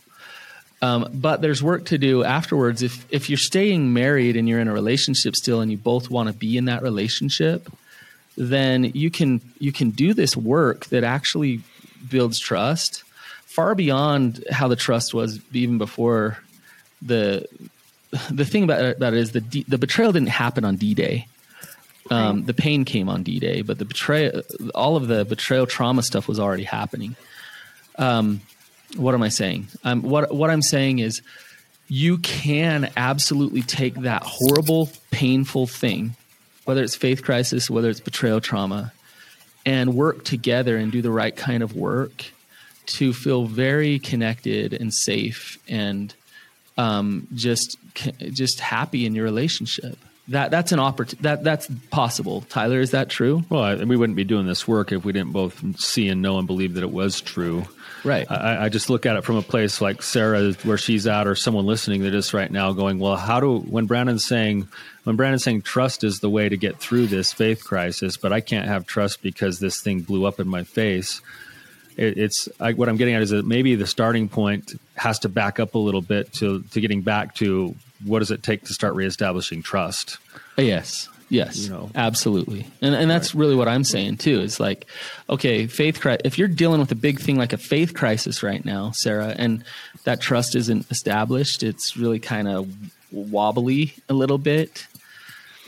Um, 0.80 1.10
but 1.12 1.40
there's 1.40 1.62
work 1.62 1.86
to 1.86 1.98
do 1.98 2.22
afterwards. 2.22 2.82
If 2.82 3.04
if 3.10 3.28
you're 3.28 3.36
staying 3.36 3.92
married 3.92 4.36
and 4.36 4.48
you're 4.48 4.60
in 4.60 4.68
a 4.68 4.72
relationship 4.72 5.34
still, 5.34 5.60
and 5.60 5.70
you 5.70 5.76
both 5.76 6.10
want 6.10 6.28
to 6.28 6.34
be 6.34 6.56
in 6.56 6.66
that 6.66 6.82
relationship, 6.82 7.68
then 8.36 8.84
you 8.84 9.10
can 9.10 9.40
you 9.58 9.72
can 9.72 9.90
do 9.90 10.14
this 10.14 10.36
work 10.36 10.86
that 10.86 11.02
actually 11.02 11.60
builds 12.08 12.38
trust 12.38 13.02
far 13.58 13.74
beyond 13.74 14.44
how 14.52 14.68
the 14.68 14.76
trust 14.76 15.12
was 15.12 15.40
even 15.52 15.78
before 15.78 16.38
the 17.02 17.44
the 18.30 18.44
thing 18.44 18.62
about 18.62 18.80
it, 18.80 18.96
about 18.96 19.14
it 19.14 19.18
is 19.18 19.32
the 19.32 19.40
D, 19.40 19.64
the 19.66 19.78
betrayal 19.78 20.12
didn't 20.12 20.28
happen 20.28 20.64
on 20.64 20.76
D 20.76 20.94
Day. 20.94 21.26
Um. 22.08 22.44
The 22.44 22.54
pain 22.54 22.84
came 22.84 23.08
on 23.08 23.24
D 23.24 23.40
Day, 23.40 23.62
but 23.62 23.78
the 23.78 23.84
betrayal, 23.84 24.42
all 24.76 24.94
of 24.94 25.08
the 25.08 25.24
betrayal 25.24 25.66
trauma 25.66 26.04
stuff 26.04 26.28
was 26.28 26.38
already 26.38 26.62
happening. 26.62 27.16
Um, 27.96 28.42
what 28.96 29.12
am 29.14 29.22
I 29.24 29.28
saying? 29.28 29.66
Um, 29.82 30.02
what 30.02 30.32
what 30.32 30.50
I'm 30.50 30.62
saying 30.62 31.00
is, 31.00 31.20
you 31.88 32.18
can 32.18 32.92
absolutely 32.96 33.62
take 33.62 33.94
that 34.02 34.22
horrible, 34.22 34.88
painful 35.10 35.66
thing, 35.66 36.14
whether 36.64 36.84
it's 36.84 36.94
faith 36.94 37.24
crisis, 37.24 37.68
whether 37.68 37.90
it's 37.90 37.98
betrayal 37.98 38.40
trauma, 38.40 38.92
and 39.66 39.94
work 39.94 40.22
together 40.22 40.76
and 40.76 40.92
do 40.92 41.02
the 41.02 41.10
right 41.10 41.34
kind 41.34 41.64
of 41.64 41.74
work 41.74 42.26
to 42.88 43.12
feel 43.12 43.44
very 43.44 43.98
connected 43.98 44.72
and 44.72 44.92
safe 44.92 45.58
and 45.68 46.14
um, 46.76 47.26
just 47.34 47.76
just 48.30 48.60
happy 48.60 49.04
in 49.04 49.14
your 49.14 49.24
relationship. 49.24 49.98
That 50.28 50.50
that's 50.50 50.72
an 50.72 50.78
opportunity. 50.78 51.22
That 51.22 51.44
that's 51.44 51.68
possible. 51.90 52.42
Tyler, 52.42 52.80
is 52.80 52.92
that 52.92 53.08
true? 53.08 53.44
Well, 53.48 53.62
I, 53.62 53.74
we 53.76 53.96
wouldn't 53.96 54.16
be 54.16 54.24
doing 54.24 54.46
this 54.46 54.68
work 54.68 54.92
if 54.92 55.04
we 55.04 55.12
didn't 55.12 55.32
both 55.32 55.80
see 55.80 56.08
and 56.08 56.22
know 56.22 56.38
and 56.38 56.46
believe 56.46 56.74
that 56.74 56.82
it 56.82 56.90
was 56.90 57.20
true. 57.20 57.64
Right. 58.04 58.30
I, 58.30 58.66
I 58.66 58.68
just 58.68 58.90
look 58.90 59.06
at 59.06 59.16
it 59.16 59.24
from 59.24 59.36
a 59.36 59.42
place 59.42 59.80
like 59.80 60.02
Sarah, 60.02 60.52
where 60.62 60.78
she's 60.78 61.06
at, 61.06 61.26
or 61.26 61.34
someone 61.34 61.66
listening 61.66 62.02
to 62.02 62.10
this 62.10 62.32
right 62.32 62.50
now 62.50 62.72
going, 62.72 62.98
"Well, 62.98 63.16
how 63.16 63.40
do?" 63.40 63.58
When 63.58 63.86
Brannon's 63.86 64.24
saying, 64.24 64.68
when 65.04 65.16
Brannon's 65.16 65.42
saying 65.42 65.62
trust 65.62 66.04
is 66.04 66.20
the 66.20 66.30
way 66.30 66.48
to 66.48 66.56
get 66.56 66.78
through 66.78 67.08
this 67.08 67.32
faith 67.32 67.64
crisis, 67.64 68.16
but 68.16 68.32
I 68.32 68.40
can't 68.40 68.68
have 68.68 68.86
trust 68.86 69.22
because 69.22 69.58
this 69.58 69.80
thing 69.80 70.00
blew 70.00 70.26
up 70.26 70.38
in 70.38 70.46
my 70.46 70.62
face 70.62 71.20
it, 71.98 72.16
it's 72.16 72.48
I, 72.60 72.72
what 72.72 72.88
I'm 72.88 72.96
getting 72.96 73.14
at 73.14 73.22
is 73.22 73.30
that 73.30 73.44
maybe 73.44 73.74
the 73.74 73.86
starting 73.86 74.28
point 74.28 74.80
has 74.94 75.18
to 75.20 75.28
back 75.28 75.60
up 75.60 75.74
a 75.74 75.78
little 75.78 76.00
bit 76.00 76.32
to 76.34 76.62
to 76.62 76.80
getting 76.80 77.02
back 77.02 77.34
to 77.36 77.74
what 78.04 78.20
does 78.20 78.30
it 78.30 78.42
take 78.42 78.64
to 78.64 78.72
start 78.72 78.94
reestablishing 78.94 79.62
trust. 79.62 80.16
Yes. 80.56 81.08
Yes, 81.30 81.58
you 81.58 81.68
know. 81.68 81.90
absolutely, 81.94 82.66
and 82.80 82.94
and 82.94 83.10
that's 83.10 83.34
right. 83.34 83.40
really 83.40 83.54
what 83.54 83.68
I'm 83.68 83.84
saying 83.84 84.16
too. 84.16 84.40
Is 84.40 84.58
like, 84.58 84.86
okay, 85.28 85.66
faith. 85.66 86.00
Cri- 86.00 86.16
if 86.24 86.38
you're 86.38 86.48
dealing 86.48 86.80
with 86.80 86.90
a 86.90 86.94
big 86.94 87.20
thing 87.20 87.36
like 87.36 87.52
a 87.52 87.58
faith 87.58 87.92
crisis 87.92 88.42
right 88.42 88.64
now, 88.64 88.92
Sarah, 88.92 89.34
and 89.36 89.62
that 90.04 90.22
trust 90.22 90.54
isn't 90.54 90.90
established, 90.90 91.62
it's 91.62 91.98
really 91.98 92.18
kind 92.18 92.48
of 92.48 92.74
wobbly 93.12 93.92
a 94.08 94.14
little 94.14 94.38
bit. 94.38 94.86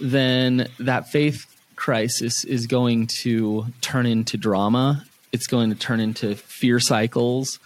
Then 0.00 0.66
that 0.78 1.10
faith 1.10 1.44
crisis 1.76 2.42
is 2.44 2.66
going 2.66 3.08
to 3.20 3.66
turn 3.82 4.06
into 4.06 4.38
drama 4.38 5.04
it's 5.32 5.46
going 5.46 5.70
to 5.70 5.76
turn 5.76 6.00
into 6.00 6.34
fear 6.34 6.80
cycles, 6.80 7.58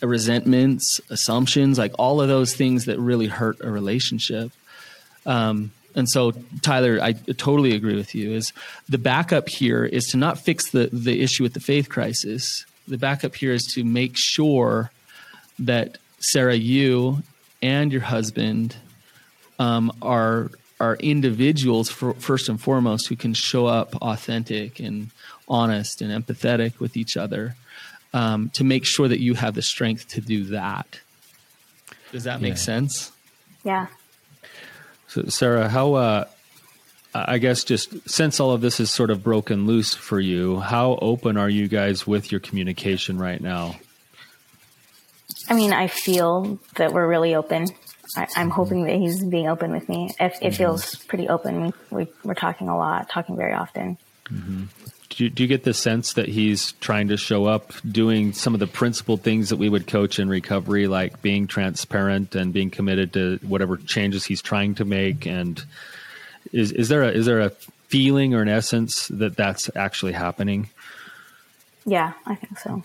resentments, 0.00 1.00
assumptions, 1.10 1.78
like 1.78 1.92
all 1.98 2.20
of 2.20 2.28
those 2.28 2.54
things 2.54 2.84
that 2.84 2.98
really 2.98 3.26
hurt 3.26 3.58
a 3.60 3.70
relationship. 3.70 4.52
Um, 5.26 5.72
and 5.94 6.08
so, 6.08 6.32
Tyler, 6.62 7.00
I 7.02 7.12
totally 7.12 7.74
agree 7.74 7.96
with 7.96 8.14
you. 8.14 8.32
Is 8.32 8.52
the 8.88 8.98
backup 8.98 9.48
here 9.48 9.84
is 9.84 10.06
to 10.08 10.16
not 10.16 10.38
fix 10.38 10.70
the 10.70 10.88
the 10.92 11.20
issue 11.22 11.42
with 11.42 11.54
the 11.54 11.60
faith 11.60 11.88
crisis. 11.88 12.64
The 12.86 12.98
backup 12.98 13.34
here 13.34 13.52
is 13.52 13.64
to 13.74 13.84
make 13.84 14.12
sure 14.14 14.90
that 15.58 15.98
Sarah, 16.20 16.54
you 16.54 17.22
and 17.60 17.92
your 17.92 18.02
husband 18.02 18.76
um, 19.58 19.92
are 20.00 20.50
are 20.80 20.94
individuals 20.96 21.90
for, 21.90 22.14
first 22.14 22.48
and 22.48 22.60
foremost 22.60 23.08
who 23.08 23.16
can 23.16 23.34
show 23.34 23.66
up 23.66 23.96
authentic 23.96 24.78
and 24.78 25.10
honest 25.48 26.02
and 26.02 26.12
empathetic 26.12 26.78
with 26.78 26.96
each 26.96 27.16
other 27.16 27.56
um, 28.12 28.50
to 28.50 28.64
make 28.64 28.84
sure 28.84 29.08
that 29.08 29.20
you 29.20 29.34
have 29.34 29.54
the 29.54 29.62
strength 29.62 30.08
to 30.08 30.20
do 30.20 30.44
that. 30.44 31.00
Does 32.12 32.24
that 32.24 32.40
make 32.40 32.52
yeah. 32.52 32.56
sense? 32.56 33.12
Yeah. 33.64 33.86
So, 35.08 35.24
Sarah, 35.28 35.68
how, 35.68 35.94
uh, 35.94 36.24
I 37.14 37.38
guess, 37.38 37.64
just 37.64 38.08
since 38.08 38.40
all 38.40 38.52
of 38.52 38.60
this 38.60 38.80
is 38.80 38.90
sort 38.90 39.10
of 39.10 39.22
broken 39.22 39.66
loose 39.66 39.94
for 39.94 40.20
you, 40.20 40.60
how 40.60 40.98
open 41.00 41.36
are 41.36 41.48
you 41.48 41.68
guys 41.68 42.06
with 42.06 42.30
your 42.30 42.40
communication 42.40 43.18
right 43.18 43.40
now? 43.40 43.76
I 45.48 45.54
mean, 45.54 45.72
I 45.72 45.86
feel 45.86 46.58
that 46.76 46.92
we're 46.92 47.06
really 47.06 47.34
open. 47.34 47.68
I, 48.16 48.26
am 48.36 48.50
hoping 48.50 48.84
that 48.84 48.96
he's 48.96 49.22
being 49.24 49.48
open 49.48 49.70
with 49.70 49.88
me. 49.88 50.10
It, 50.18 50.24
it 50.24 50.32
mm-hmm. 50.32 50.50
feels 50.50 50.94
pretty 50.96 51.28
open. 51.28 51.72
We, 51.90 52.06
we, 52.24 52.30
are 52.30 52.34
talking 52.34 52.68
a 52.68 52.76
lot, 52.76 53.08
talking 53.08 53.36
very 53.36 53.52
often. 53.52 53.98
Mm-hmm. 54.30 54.64
Do, 55.18 55.24
you, 55.24 55.30
do 55.30 55.42
you 55.42 55.48
get 55.48 55.64
the 55.64 55.74
sense 55.74 56.12
that 56.12 56.28
he's 56.28 56.72
trying 56.74 57.08
to 57.08 57.16
show 57.16 57.46
up 57.46 57.72
doing 57.90 58.32
some 58.32 58.54
of 58.54 58.60
the 58.60 58.68
principal 58.68 59.16
things 59.16 59.48
that 59.48 59.56
we 59.56 59.68
would 59.68 59.88
coach 59.88 60.20
in 60.20 60.28
recovery, 60.28 60.86
like 60.86 61.20
being 61.22 61.48
transparent 61.48 62.36
and 62.36 62.52
being 62.52 62.70
committed 62.70 63.12
to 63.14 63.40
whatever 63.42 63.76
changes 63.78 64.24
he's 64.24 64.40
trying 64.40 64.76
to 64.76 64.84
make? 64.84 65.26
And 65.26 65.60
is, 66.52 66.70
is 66.70 66.88
there 66.88 67.02
a, 67.02 67.08
is 67.08 67.26
there 67.26 67.40
a 67.40 67.50
feeling 67.88 68.32
or 68.32 68.42
an 68.42 68.48
essence 68.48 69.08
that 69.08 69.36
that's 69.36 69.68
actually 69.74 70.12
happening? 70.12 70.70
Yeah, 71.84 72.12
I 72.24 72.36
think 72.36 72.56
so. 72.60 72.84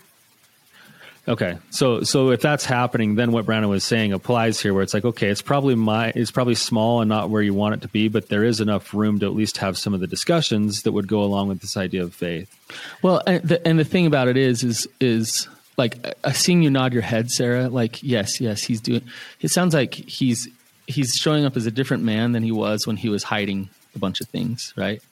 Okay, 1.26 1.56
so 1.70 2.02
so 2.02 2.30
if 2.30 2.42
that's 2.42 2.66
happening, 2.66 3.14
then 3.14 3.32
what 3.32 3.46
Brannon 3.46 3.70
was 3.70 3.82
saying 3.82 4.12
applies 4.12 4.60
here, 4.60 4.74
where 4.74 4.82
it's 4.82 4.92
like, 4.92 5.06
okay, 5.06 5.28
it's 5.28 5.40
probably 5.40 5.74
my, 5.74 6.12
it's 6.14 6.30
probably 6.30 6.54
small 6.54 7.00
and 7.00 7.08
not 7.08 7.30
where 7.30 7.40
you 7.40 7.54
want 7.54 7.76
it 7.76 7.80
to 7.80 7.88
be, 7.88 8.08
but 8.08 8.28
there 8.28 8.44
is 8.44 8.60
enough 8.60 8.92
room 8.92 9.18
to 9.20 9.26
at 9.26 9.32
least 9.34 9.56
have 9.56 9.78
some 9.78 9.94
of 9.94 10.00
the 10.00 10.06
discussions 10.06 10.82
that 10.82 10.92
would 10.92 11.08
go 11.08 11.22
along 11.22 11.48
with 11.48 11.60
this 11.60 11.78
idea 11.78 12.02
of 12.02 12.14
faith. 12.14 12.54
Well, 13.00 13.22
and 13.26 13.42
the, 13.42 13.66
and 13.66 13.78
the 13.78 13.84
thing 13.84 14.04
about 14.04 14.28
it 14.28 14.36
is, 14.36 14.62
is 14.62 14.86
is 15.00 15.48
like 15.78 16.14
uh, 16.24 16.32
seeing 16.32 16.62
you 16.62 16.68
nod 16.68 16.92
your 16.92 17.02
head, 17.02 17.30
Sarah. 17.30 17.68
Like, 17.70 18.02
yes, 18.02 18.38
yes, 18.38 18.62
he's 18.62 18.82
doing. 18.82 19.02
It 19.40 19.48
sounds 19.48 19.72
like 19.72 19.94
he's 19.94 20.46
he's 20.86 21.14
showing 21.14 21.46
up 21.46 21.56
as 21.56 21.64
a 21.64 21.70
different 21.70 22.02
man 22.02 22.32
than 22.32 22.42
he 22.42 22.52
was 22.52 22.86
when 22.86 22.98
he 22.98 23.08
was 23.08 23.22
hiding 23.22 23.70
a 23.94 23.98
bunch 23.98 24.20
of 24.20 24.28
things, 24.28 24.74
right? 24.76 25.02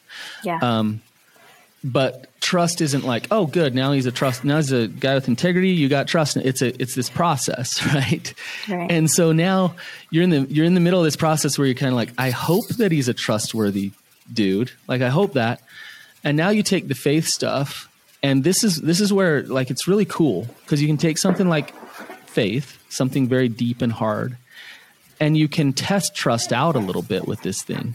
Yeah. 0.45 0.59
Um, 0.61 1.01
but 1.85 2.29
trust 2.41 2.81
isn't 2.81 3.05
like 3.05 3.27
oh 3.31 3.47
good 3.47 3.75
now 3.75 3.93
he's 3.93 4.07
a 4.07 4.13
trust 4.13 4.45
now 4.45 4.57
he's 4.57 4.73
a 4.73 4.87
guy 4.89 5.15
with 5.15 5.29
integrity 5.29 5.71
you 5.71 5.89
got 5.89 6.07
trust. 6.07 6.37
It's 6.37 6.63
a 6.63 6.81
it's 6.81 6.95
this 6.95 7.11
process 7.11 7.85
right? 7.95 8.35
right. 8.69 8.91
And 8.91 9.11
so 9.11 9.33
now 9.33 9.75
you're 10.11 10.25
in 10.25 10.31
the 10.31 10.43
you're 10.43 10.67
in 10.67 10.75
the 10.75 10.81
middle 10.81 11.01
of 11.01 11.05
this 11.05 11.17
process 11.17 11.59
where 11.59 11.67
you're 11.67 11.75
kind 11.75 11.91
of 11.91 11.97
like 11.97 12.13
i 12.19 12.31
hope 12.31 12.69
that 12.79 12.93
he's 12.93 13.09
a 13.09 13.15
trustworthy 13.15 13.93
dude. 14.33 14.71
Like 14.89 15.03
i 15.03 15.09
hope 15.09 15.35
that. 15.35 15.61
And 16.25 16.37
now 16.37 16.51
you 16.51 16.63
take 16.63 16.87
the 16.87 16.95
faith 16.95 17.27
stuff 17.27 17.89
and 18.23 18.45
this 18.45 18.63
is 18.63 18.77
this 18.77 19.01
is 19.01 19.13
where 19.13 19.43
like 19.43 19.71
it's 19.71 19.89
really 19.89 20.05
cool 20.05 20.47
because 20.61 20.81
you 20.81 20.89
can 20.89 20.97
take 20.97 21.19
something 21.19 21.49
like 21.49 21.75
faith 22.27 22.83
something 22.89 23.29
very 23.29 23.49
deep 23.49 23.83
and 23.83 23.93
hard 23.93 24.37
and 25.21 25.37
you 25.37 25.49
can 25.49 25.73
test 25.73 26.15
trust 26.15 26.53
out 26.53 26.77
a 26.77 26.79
little 26.79 27.03
bit 27.03 27.27
with 27.27 27.43
this 27.43 27.63
thing 27.63 27.95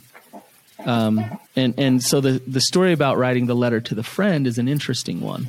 um, 0.87 1.39
and 1.55 1.73
and 1.77 2.01
so 2.01 2.21
the 2.21 2.41
the 2.47 2.61
story 2.61 2.93
about 2.93 3.17
writing 3.17 3.45
the 3.45 3.55
letter 3.55 3.81
to 3.81 3.93
the 3.93 4.03
friend 4.03 4.47
is 4.47 4.57
an 4.57 4.67
interesting 4.67 5.19
one. 5.19 5.47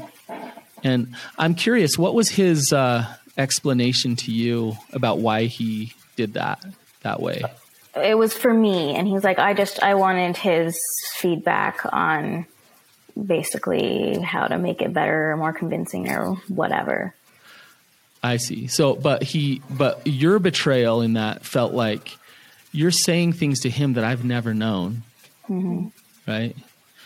And 0.84 1.14
I'm 1.38 1.54
curious, 1.54 1.96
what 1.96 2.14
was 2.14 2.28
his 2.28 2.72
uh, 2.72 3.06
explanation 3.36 4.16
to 4.16 4.32
you 4.32 4.76
about 4.92 5.18
why 5.18 5.44
he 5.44 5.92
did 6.16 6.34
that 6.34 6.64
that 7.02 7.22
way? 7.22 7.42
It 7.94 8.18
was 8.18 8.36
for 8.36 8.52
me, 8.52 8.96
and 8.96 9.06
he's 9.06 9.22
like, 9.22 9.38
I 9.38 9.54
just 9.54 9.82
I 9.82 9.94
wanted 9.94 10.36
his 10.36 10.76
feedback 11.14 11.80
on 11.92 12.44
basically 13.26 14.20
how 14.20 14.48
to 14.48 14.58
make 14.58 14.82
it 14.82 14.92
better 14.92 15.32
or 15.32 15.36
more 15.36 15.52
convincing 15.52 16.10
or 16.10 16.34
whatever. 16.48 17.14
I 18.22 18.38
see. 18.38 18.66
So, 18.66 18.96
but 18.96 19.22
he, 19.22 19.62
but 19.70 20.04
your 20.04 20.40
betrayal 20.40 21.00
in 21.00 21.12
that 21.12 21.44
felt 21.44 21.72
like 21.72 22.16
you're 22.72 22.90
saying 22.90 23.34
things 23.34 23.60
to 23.60 23.70
him 23.70 23.94
that 23.94 24.02
I've 24.02 24.24
never 24.24 24.52
known 24.54 25.02
Mm-hmm. 25.48 25.88
Right. 26.30 26.56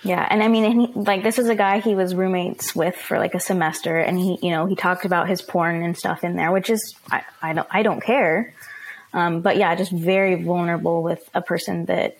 Yeah, 0.04 0.26
and 0.28 0.42
I 0.42 0.48
mean, 0.48 0.80
he, 0.80 0.92
like 0.94 1.22
this 1.22 1.38
was 1.38 1.48
a 1.48 1.54
guy 1.54 1.78
he 1.78 1.94
was 1.94 2.14
roommates 2.14 2.74
with 2.74 2.96
for 2.96 3.18
like 3.18 3.34
a 3.34 3.40
semester, 3.40 3.98
and 3.98 4.18
he, 4.18 4.36
you 4.42 4.50
know, 4.50 4.66
he 4.66 4.74
talked 4.74 5.04
about 5.04 5.28
his 5.28 5.40
porn 5.40 5.82
and 5.82 5.96
stuff 5.96 6.24
in 6.24 6.34
there, 6.34 6.50
which 6.50 6.70
is 6.70 6.94
I, 7.10 7.22
I 7.40 7.52
don't 7.52 7.68
I 7.70 7.82
don't 7.84 8.00
care, 8.00 8.52
um, 9.12 9.42
but 9.42 9.56
yeah, 9.56 9.74
just 9.76 9.92
very 9.92 10.42
vulnerable 10.42 11.04
with 11.04 11.22
a 11.34 11.40
person 11.40 11.84
that 11.84 12.18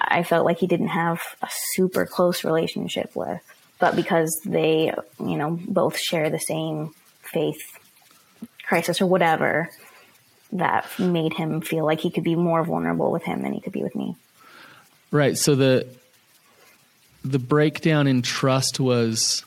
I 0.00 0.22
felt 0.22 0.46
like 0.46 0.58
he 0.58 0.68
didn't 0.68 0.88
have 0.88 1.20
a 1.42 1.48
super 1.72 2.06
close 2.06 2.44
relationship 2.44 3.16
with, 3.16 3.40
but 3.80 3.96
because 3.96 4.40
they, 4.46 4.94
you 5.18 5.36
know, 5.36 5.58
both 5.60 5.98
share 5.98 6.30
the 6.30 6.38
same 6.38 6.94
faith 7.22 7.60
crisis 8.62 9.00
or 9.00 9.06
whatever, 9.06 9.68
that 10.52 10.86
made 11.00 11.32
him 11.32 11.60
feel 11.60 11.84
like 11.84 11.98
he 11.98 12.10
could 12.10 12.22
be 12.22 12.36
more 12.36 12.62
vulnerable 12.62 13.10
with 13.10 13.24
him 13.24 13.42
than 13.42 13.52
he 13.52 13.60
could 13.60 13.72
be 13.72 13.82
with 13.82 13.96
me. 13.96 14.14
Right. 15.10 15.36
So 15.36 15.54
the 15.54 15.86
the 17.24 17.38
breakdown 17.38 18.06
in 18.06 18.22
trust 18.22 18.80
was 18.80 19.44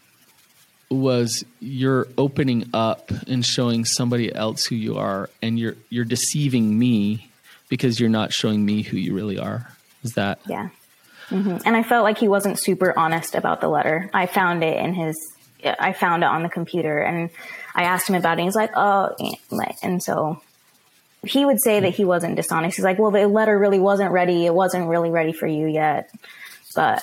was 0.89 1.43
you're 1.59 2.07
opening 2.17 2.69
up 2.73 3.11
and 3.27 3.45
showing 3.45 3.83
somebody 3.83 4.33
else 4.33 4.65
who 4.65 4.75
you 4.75 4.97
are 4.97 5.29
and 5.41 5.57
you're 5.57 5.75
you're 5.89 6.05
deceiving 6.05 6.77
me 6.77 7.29
because 7.69 7.99
you're 7.99 8.09
not 8.09 8.31
showing 8.31 8.63
me 8.63 8.83
who 8.83 8.97
you 8.97 9.13
really 9.13 9.39
are. 9.39 9.71
Is 10.03 10.13
that 10.13 10.39
Yeah. 10.45 10.69
Mm-hmm. 11.29 11.57
And 11.65 11.75
I 11.75 11.83
felt 11.83 12.03
like 12.03 12.17
he 12.17 12.27
wasn't 12.27 12.59
super 12.59 12.97
honest 12.97 13.33
about 13.33 13.61
the 13.61 13.67
letter. 13.69 14.09
I 14.13 14.27
found 14.27 14.63
it 14.63 14.77
in 14.77 14.93
his 14.93 15.15
I 15.63 15.93
found 15.93 16.23
it 16.23 16.27
on 16.27 16.43
the 16.43 16.49
computer 16.49 16.99
and 16.99 17.29
I 17.73 17.83
asked 17.83 18.09
him 18.09 18.15
about 18.15 18.37
it. 18.37 18.43
He's 18.43 18.55
like, 18.55 18.71
"Oh," 18.75 19.15
and 19.81 20.03
so 20.03 20.41
he 21.25 21.45
would 21.45 21.61
say 21.61 21.79
that 21.79 21.93
he 21.93 22.05
wasn't 22.05 22.35
dishonest. 22.35 22.75
He's 22.75 22.85
like, 22.85 22.99
well, 22.99 23.11
the 23.11 23.27
letter 23.27 23.57
really 23.57 23.79
wasn't 23.79 24.11
ready. 24.11 24.45
It 24.45 24.53
wasn't 24.53 24.87
really 24.87 25.09
ready 25.09 25.33
for 25.33 25.47
you 25.47 25.67
yet, 25.67 26.09
but 26.75 27.01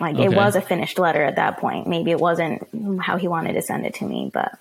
like 0.00 0.14
okay. 0.14 0.24
it 0.24 0.32
was 0.34 0.56
a 0.56 0.60
finished 0.60 0.98
letter 0.98 1.22
at 1.22 1.36
that 1.36 1.58
point. 1.58 1.86
Maybe 1.86 2.10
it 2.10 2.20
wasn't 2.20 2.66
how 3.00 3.16
he 3.16 3.28
wanted 3.28 3.54
to 3.54 3.62
send 3.62 3.86
it 3.86 3.94
to 3.94 4.04
me, 4.04 4.30
but. 4.32 4.58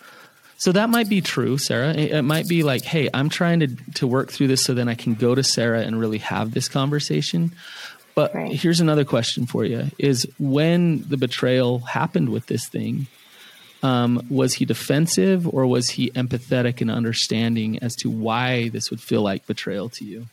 So 0.60 0.72
that 0.72 0.90
might 0.90 1.08
be 1.08 1.22
true, 1.22 1.60
Sarah. 1.60 1.94
It, 1.94 2.24
might 2.24 2.48
be 2.48 2.64
like, 2.64 2.84
hey, 2.84 3.10
I'm 3.14 3.30
trying 3.30 3.60
to 3.60 3.68
to 3.96 4.08
work 4.08 4.32
through 4.32 4.48
this 4.48 4.64
so 4.64 4.74
then 4.74 4.90
I 4.90 4.96
can 4.96 5.14
go 5.14 5.36
to 5.36 5.44
Sarah 5.44 5.82
and 5.82 6.00
really 6.00 6.18
have 6.18 6.52
this 6.52 6.68
conversation. 6.68 7.52
But 8.16 8.34
right. 8.34 8.52
here's 8.52 8.80
another 8.80 9.06
question 9.06 9.46
for 9.46 9.64
you: 9.64 9.92
Is 10.00 10.28
when 10.40 11.08
the 11.08 11.18
betrayal 11.18 11.80
happened 11.80 12.30
with 12.30 12.48
this 12.48 12.68
thing, 12.68 13.06
um, 13.84 14.26
was 14.30 14.56
he 14.56 14.66
defensive 14.66 15.48
or 15.48 15.66
was 15.66 15.92
he 15.92 16.10
empathetic 16.12 16.82
and 16.82 16.90
understanding 16.90 17.80
as 17.80 17.96
to 17.98 18.10
why 18.10 18.70
this 18.70 18.90
would 18.90 19.02
feel 19.02 19.22
like 19.22 19.46
betrayal 19.46 19.90
to 19.90 20.06
you? 20.06 20.28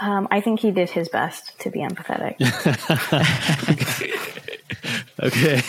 Um, 0.00 0.26
I 0.30 0.40
think 0.40 0.60
he 0.60 0.70
did 0.70 0.90
his 0.90 1.08
best 1.08 1.58
to 1.60 1.70
be 1.70 1.80
empathetic. 1.80 2.34
okay. 5.22 5.62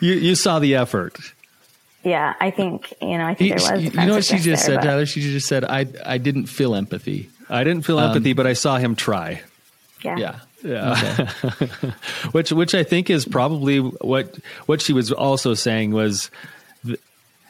you 0.00 0.14
you 0.14 0.34
saw 0.34 0.58
the 0.58 0.74
effort. 0.74 1.16
Yeah, 2.02 2.34
I 2.40 2.50
think 2.50 2.92
you 3.00 3.18
know. 3.18 3.24
I 3.24 3.34
think 3.34 3.56
there 3.56 3.74
was. 3.76 3.84
You 3.84 3.90
know 3.92 4.14
what 4.14 4.24
she 4.24 4.38
just 4.38 4.66
there, 4.66 4.74
said, 4.74 4.82
Tyler? 4.82 5.06
She 5.06 5.20
just 5.20 5.46
said, 5.46 5.64
"I 5.64 5.86
I 6.04 6.18
didn't 6.18 6.46
feel 6.46 6.74
empathy. 6.74 7.30
I 7.48 7.62
didn't 7.62 7.82
feel 7.82 8.00
empathy, 8.00 8.30
um, 8.30 8.36
but 8.36 8.48
I 8.48 8.54
saw 8.54 8.78
him 8.78 8.96
try." 8.96 9.42
Yeah. 10.02 10.16
Yeah. 10.16 10.40
Yeah. 10.62 11.28
Okay. 11.44 11.66
which 12.32 12.52
which 12.52 12.74
I 12.74 12.84
think 12.84 13.10
is 13.10 13.24
probably 13.24 13.78
what 13.78 14.36
what 14.66 14.80
she 14.80 14.92
was 14.92 15.10
also 15.12 15.54
saying 15.54 15.92
was 15.92 16.30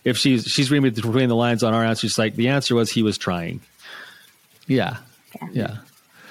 if 0.04 0.16
she's 0.16 0.44
she's 0.44 0.70
reading 0.70 0.92
between 0.92 1.28
the 1.28 1.36
lines 1.36 1.62
on 1.62 1.74
our 1.74 1.84
answer, 1.84 2.00
she's 2.02 2.18
like 2.18 2.36
the 2.36 2.48
answer 2.48 2.74
was 2.74 2.90
he 2.90 3.02
was 3.02 3.18
trying. 3.18 3.60
Yeah. 4.66 4.98
Yeah. 5.40 5.48
yeah. 5.52 5.76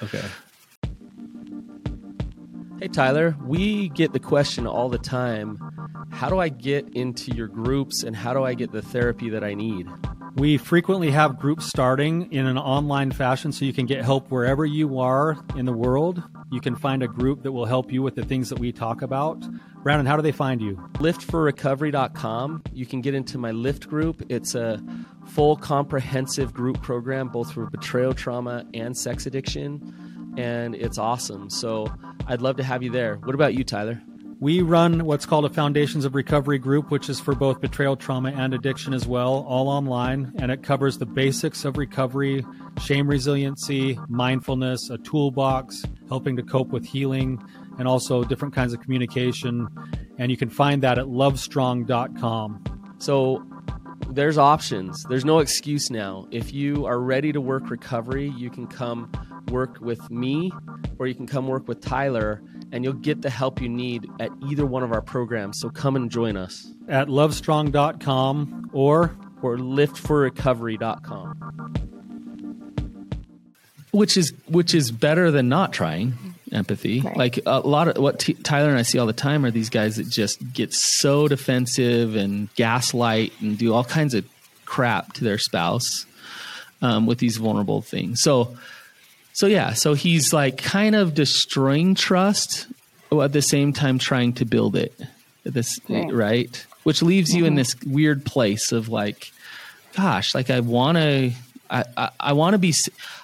Okay. 0.02 0.24
Hey 2.80 2.88
Tyler, 2.88 3.36
we 3.44 3.90
get 3.90 4.12
the 4.12 4.18
question 4.18 4.66
all 4.66 4.88
the 4.88 4.98
time, 4.98 5.58
how 6.10 6.28
do 6.28 6.40
I 6.40 6.48
get 6.48 6.88
into 6.96 7.32
your 7.32 7.46
groups 7.46 8.02
and 8.02 8.16
how 8.16 8.34
do 8.34 8.42
I 8.42 8.54
get 8.54 8.72
the 8.72 8.82
therapy 8.82 9.30
that 9.30 9.44
I 9.44 9.54
need? 9.54 9.86
We 10.34 10.56
frequently 10.56 11.10
have 11.10 11.38
groups 11.38 11.66
starting 11.66 12.32
in 12.32 12.46
an 12.46 12.56
online 12.56 13.12
fashion 13.12 13.52
so 13.52 13.66
you 13.66 13.72
can 13.74 13.84
get 13.84 14.02
help 14.02 14.30
wherever 14.30 14.64
you 14.64 14.98
are 14.98 15.36
in 15.56 15.66
the 15.66 15.72
world. 15.72 16.22
You 16.50 16.60
can 16.60 16.74
find 16.74 17.02
a 17.02 17.08
group 17.08 17.42
that 17.42 17.52
will 17.52 17.66
help 17.66 17.92
you 17.92 18.02
with 18.02 18.14
the 18.14 18.24
things 18.24 18.48
that 18.48 18.58
we 18.58 18.72
talk 18.72 19.02
about. 19.02 19.44
Brannon, 19.82 20.06
how 20.06 20.16
do 20.16 20.22
they 20.22 20.32
find 20.32 20.62
you? 20.62 20.76
Liftforrecovery.com. 20.94 22.62
You 22.72 22.86
can 22.86 23.02
get 23.02 23.14
into 23.14 23.36
my 23.36 23.50
Lift 23.50 23.88
group. 23.88 24.22
It's 24.30 24.54
a 24.54 24.82
full 25.26 25.56
comprehensive 25.56 26.54
group 26.54 26.80
program, 26.80 27.28
both 27.28 27.52
for 27.52 27.66
betrayal 27.66 28.14
trauma 28.14 28.64
and 28.72 28.96
sex 28.96 29.26
addiction. 29.26 30.34
And 30.38 30.74
it's 30.74 30.96
awesome. 30.96 31.50
So 31.50 31.92
I'd 32.26 32.40
love 32.40 32.56
to 32.56 32.64
have 32.64 32.82
you 32.82 32.90
there. 32.90 33.16
What 33.16 33.34
about 33.34 33.52
you, 33.52 33.64
Tyler? 33.64 34.00
We 34.42 34.60
run 34.60 35.04
what's 35.04 35.24
called 35.24 35.44
a 35.44 35.48
Foundations 35.48 36.04
of 36.04 36.16
Recovery 36.16 36.58
group, 36.58 36.90
which 36.90 37.08
is 37.08 37.20
for 37.20 37.32
both 37.32 37.60
betrayal 37.60 37.94
trauma 37.94 38.32
and 38.32 38.52
addiction 38.52 38.92
as 38.92 39.06
well, 39.06 39.46
all 39.48 39.68
online. 39.68 40.32
And 40.40 40.50
it 40.50 40.64
covers 40.64 40.98
the 40.98 41.06
basics 41.06 41.64
of 41.64 41.76
recovery, 41.76 42.44
shame 42.80 43.06
resiliency, 43.06 44.00
mindfulness, 44.08 44.90
a 44.90 44.98
toolbox, 44.98 45.84
helping 46.08 46.34
to 46.34 46.42
cope 46.42 46.70
with 46.70 46.84
healing, 46.84 47.40
and 47.78 47.86
also 47.86 48.24
different 48.24 48.52
kinds 48.52 48.72
of 48.72 48.80
communication. 48.80 49.68
And 50.18 50.32
you 50.32 50.36
can 50.36 50.50
find 50.50 50.82
that 50.82 50.98
at 50.98 51.06
lovestrong.com. 51.06 52.96
So, 52.98 53.46
there's 54.08 54.38
options. 54.38 55.04
There's 55.04 55.24
no 55.24 55.38
excuse 55.38 55.90
now. 55.90 56.26
If 56.30 56.52
you 56.52 56.86
are 56.86 56.98
ready 56.98 57.32
to 57.32 57.40
work 57.40 57.70
recovery, 57.70 58.32
you 58.36 58.50
can 58.50 58.66
come 58.66 59.10
work 59.48 59.80
with 59.80 60.10
me 60.10 60.52
or 60.98 61.06
you 61.06 61.14
can 61.14 61.26
come 61.26 61.48
work 61.48 61.68
with 61.68 61.80
Tyler 61.80 62.42
and 62.72 62.84
you'll 62.84 62.94
get 62.94 63.22
the 63.22 63.30
help 63.30 63.60
you 63.60 63.68
need 63.68 64.08
at 64.20 64.30
either 64.48 64.66
one 64.66 64.82
of 64.82 64.92
our 64.92 65.02
programs. 65.02 65.60
So 65.60 65.70
come 65.70 65.96
and 65.96 66.10
join 66.10 66.36
us 66.36 66.72
at 66.88 67.08
lovestrong.com 67.08 68.70
or 68.72 69.16
or 69.42 69.56
liftforrecovery.com. 69.56 71.38
Which 73.90 74.16
is 74.16 74.32
which 74.48 74.74
is 74.74 74.90
better 74.90 75.30
than 75.30 75.48
not 75.48 75.72
trying 75.72 76.31
empathy. 76.52 77.00
Right. 77.00 77.16
Like 77.16 77.38
a 77.46 77.60
lot 77.60 77.88
of 77.88 78.02
what 78.02 78.18
T- 78.18 78.34
Tyler 78.34 78.70
and 78.70 78.78
I 78.78 78.82
see 78.82 78.98
all 78.98 79.06
the 79.06 79.12
time 79.12 79.44
are 79.44 79.50
these 79.50 79.70
guys 79.70 79.96
that 79.96 80.08
just 80.08 80.52
get 80.52 80.72
so 80.72 81.28
defensive 81.28 82.14
and 82.14 82.52
gaslight 82.54 83.32
and 83.40 83.56
do 83.58 83.74
all 83.74 83.84
kinds 83.84 84.14
of 84.14 84.24
crap 84.64 85.14
to 85.14 85.24
their 85.24 85.38
spouse 85.38 86.06
um, 86.80 87.06
with 87.06 87.18
these 87.18 87.36
vulnerable 87.36 87.82
things. 87.82 88.22
So, 88.22 88.56
so 89.32 89.46
yeah, 89.46 89.72
so 89.72 89.94
he's 89.94 90.32
like 90.32 90.58
kind 90.58 90.94
of 90.94 91.14
destroying 91.14 91.94
trust 91.94 92.66
at 93.10 93.32
the 93.32 93.42
same 93.42 93.72
time 93.72 93.98
trying 93.98 94.34
to 94.34 94.44
build 94.44 94.76
it. 94.76 94.98
This 95.44 95.80
right, 95.88 96.12
right? 96.12 96.66
which 96.82 97.02
leaves 97.02 97.30
mm-hmm. 97.30 97.38
you 97.38 97.44
in 97.46 97.52
mm-hmm. 97.52 97.58
this 97.58 97.76
weird 97.84 98.24
place 98.24 98.72
of 98.72 98.88
like, 98.88 99.32
gosh, 99.96 100.34
like 100.34 100.50
I 100.50 100.60
want 100.60 100.98
to. 100.98 101.32
I, 101.70 101.84
I, 101.96 102.10
I 102.20 102.32
want 102.34 102.54
to 102.54 102.58
be. 102.58 102.74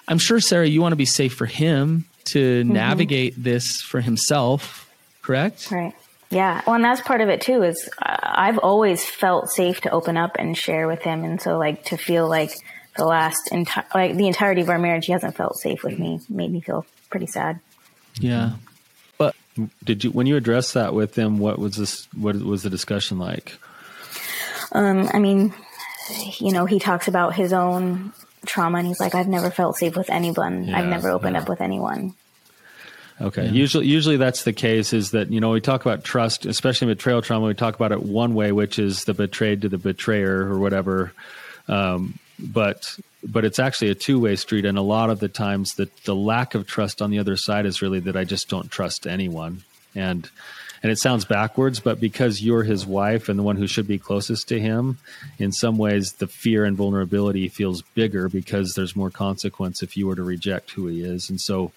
I'm 0.07 0.17
sure 0.17 0.39
Sarah, 0.39 0.67
you 0.67 0.81
want 0.81 0.93
to 0.93 0.97
be 0.97 1.05
safe 1.05 1.33
for 1.33 1.45
him, 1.45 2.05
to 2.31 2.63
mm-hmm. 2.63 2.73
navigate 2.73 3.33
this 3.41 3.81
for 3.81 4.01
himself, 4.01 4.89
correct? 5.21 5.71
Right. 5.71 5.93
Yeah. 6.29 6.61
Well, 6.65 6.75
and 6.75 6.83
that's 6.83 7.01
part 7.01 7.21
of 7.21 7.29
it 7.29 7.41
too, 7.41 7.63
is 7.63 7.89
uh, 8.01 8.17
I've 8.21 8.59
always 8.59 9.03
felt 9.03 9.49
safe 9.49 9.81
to 9.81 9.89
open 9.89 10.15
up 10.15 10.35
and 10.37 10.55
share 10.55 10.87
with 10.87 11.01
him. 11.01 11.23
And 11.23 11.41
so 11.41 11.57
like 11.57 11.85
to 11.85 11.97
feel 11.97 12.29
like 12.29 12.51
the 12.97 13.05
last 13.05 13.49
entire, 13.51 13.85
like 13.95 14.15
the 14.15 14.27
entirety 14.27 14.61
of 14.61 14.69
our 14.69 14.77
marriage, 14.77 15.07
he 15.07 15.11
hasn't 15.11 15.35
felt 15.35 15.57
safe 15.57 15.83
with 15.83 15.97
me 15.97 16.19
made 16.29 16.51
me 16.51 16.61
feel 16.61 16.85
pretty 17.09 17.27
sad. 17.27 17.59
Yeah. 18.19 18.51
But 19.17 19.35
did 19.83 20.03
you, 20.03 20.11
when 20.11 20.27
you 20.27 20.35
addressed 20.35 20.75
that 20.75 20.93
with 20.93 21.17
him, 21.17 21.39
what 21.39 21.57
was 21.57 21.77
this, 21.77 22.07
what 22.13 22.35
was 22.35 22.61
the 22.61 22.69
discussion 22.69 23.17
like? 23.17 23.57
Um, 24.71 25.09
I 25.11 25.17
mean, 25.17 25.53
you 26.37 26.51
know, 26.51 26.65
he 26.65 26.79
talks 26.79 27.07
about 27.07 27.33
his 27.33 27.53
own 27.53 28.13
trauma 28.45 28.79
and 28.79 28.87
he's 28.87 28.99
like, 28.99 29.15
I've 29.15 29.27
never 29.27 29.49
felt 29.49 29.77
safe 29.77 29.95
with 29.95 30.09
anyone. 30.09 30.65
Yeah, 30.65 30.79
I've 30.79 30.87
never 30.87 31.09
opened 31.09 31.35
yeah. 31.35 31.41
up 31.41 31.49
with 31.49 31.61
anyone. 31.61 32.13
Okay. 33.21 33.45
Yeah. 33.45 33.51
Usually, 33.51 33.85
usually 33.85 34.17
that's 34.17 34.43
the 34.43 34.53
case. 34.53 34.93
Is 34.93 35.11
that 35.11 35.29
you 35.29 35.41
know 35.41 35.51
we 35.51 35.61
talk 35.61 35.85
about 35.85 36.03
trust, 36.03 36.45
especially 36.45 36.87
in 36.87 36.95
betrayal 36.95 37.21
trauma. 37.21 37.47
We 37.47 37.53
talk 37.53 37.75
about 37.75 37.91
it 37.91 38.01
one 38.01 38.33
way, 38.33 38.51
which 38.51 38.79
is 38.79 39.05
the 39.05 39.13
betrayed 39.13 39.61
to 39.63 39.69
the 39.69 39.77
betrayer 39.77 40.49
or 40.49 40.57
whatever. 40.59 41.11
Um, 41.67 42.17
but 42.39 42.97
but 43.23 43.43
it's 43.43 43.59
actually 43.59 43.89
a 43.89 43.95
two 43.95 44.19
way 44.19 44.35
street, 44.37 44.65
and 44.65 44.77
a 44.77 44.81
lot 44.81 45.09
of 45.09 45.19
the 45.19 45.27
times 45.27 45.75
that 45.75 45.95
the 46.05 46.15
lack 46.15 46.55
of 46.55 46.65
trust 46.65 47.01
on 47.01 47.11
the 47.11 47.19
other 47.19 47.35
side 47.35 47.65
is 47.65 47.81
really 47.81 47.99
that 48.01 48.15
I 48.15 48.23
just 48.23 48.49
don't 48.49 48.71
trust 48.71 49.05
anyone, 49.05 49.63
and 49.93 50.29
and 50.81 50.91
it 50.91 50.97
sounds 50.97 51.25
backwards, 51.25 51.79
but 51.79 51.99
because 51.99 52.41
you're 52.41 52.63
his 52.63 52.85
wife 52.85 53.29
and 53.29 53.37
the 53.37 53.43
one 53.43 53.57
who 53.57 53.67
should 53.67 53.87
be 53.87 53.97
closest 53.97 54.47
to 54.49 54.59
him, 54.59 54.97
in 55.37 55.51
some 55.51 55.77
ways 55.77 56.13
the 56.13 56.27
fear 56.27 56.65
and 56.65 56.77
vulnerability 56.77 57.49
feels 57.49 57.81
bigger 57.93 58.29
because 58.29 58.73
there's 58.75 58.95
more 58.95 59.09
consequence 59.09 59.83
if 59.83 59.97
you 59.97 60.07
were 60.07 60.15
to 60.15 60.23
reject 60.23 60.71
who 60.71 60.87
he 60.87 61.03
is, 61.03 61.29
and 61.29 61.39
so 61.39 61.71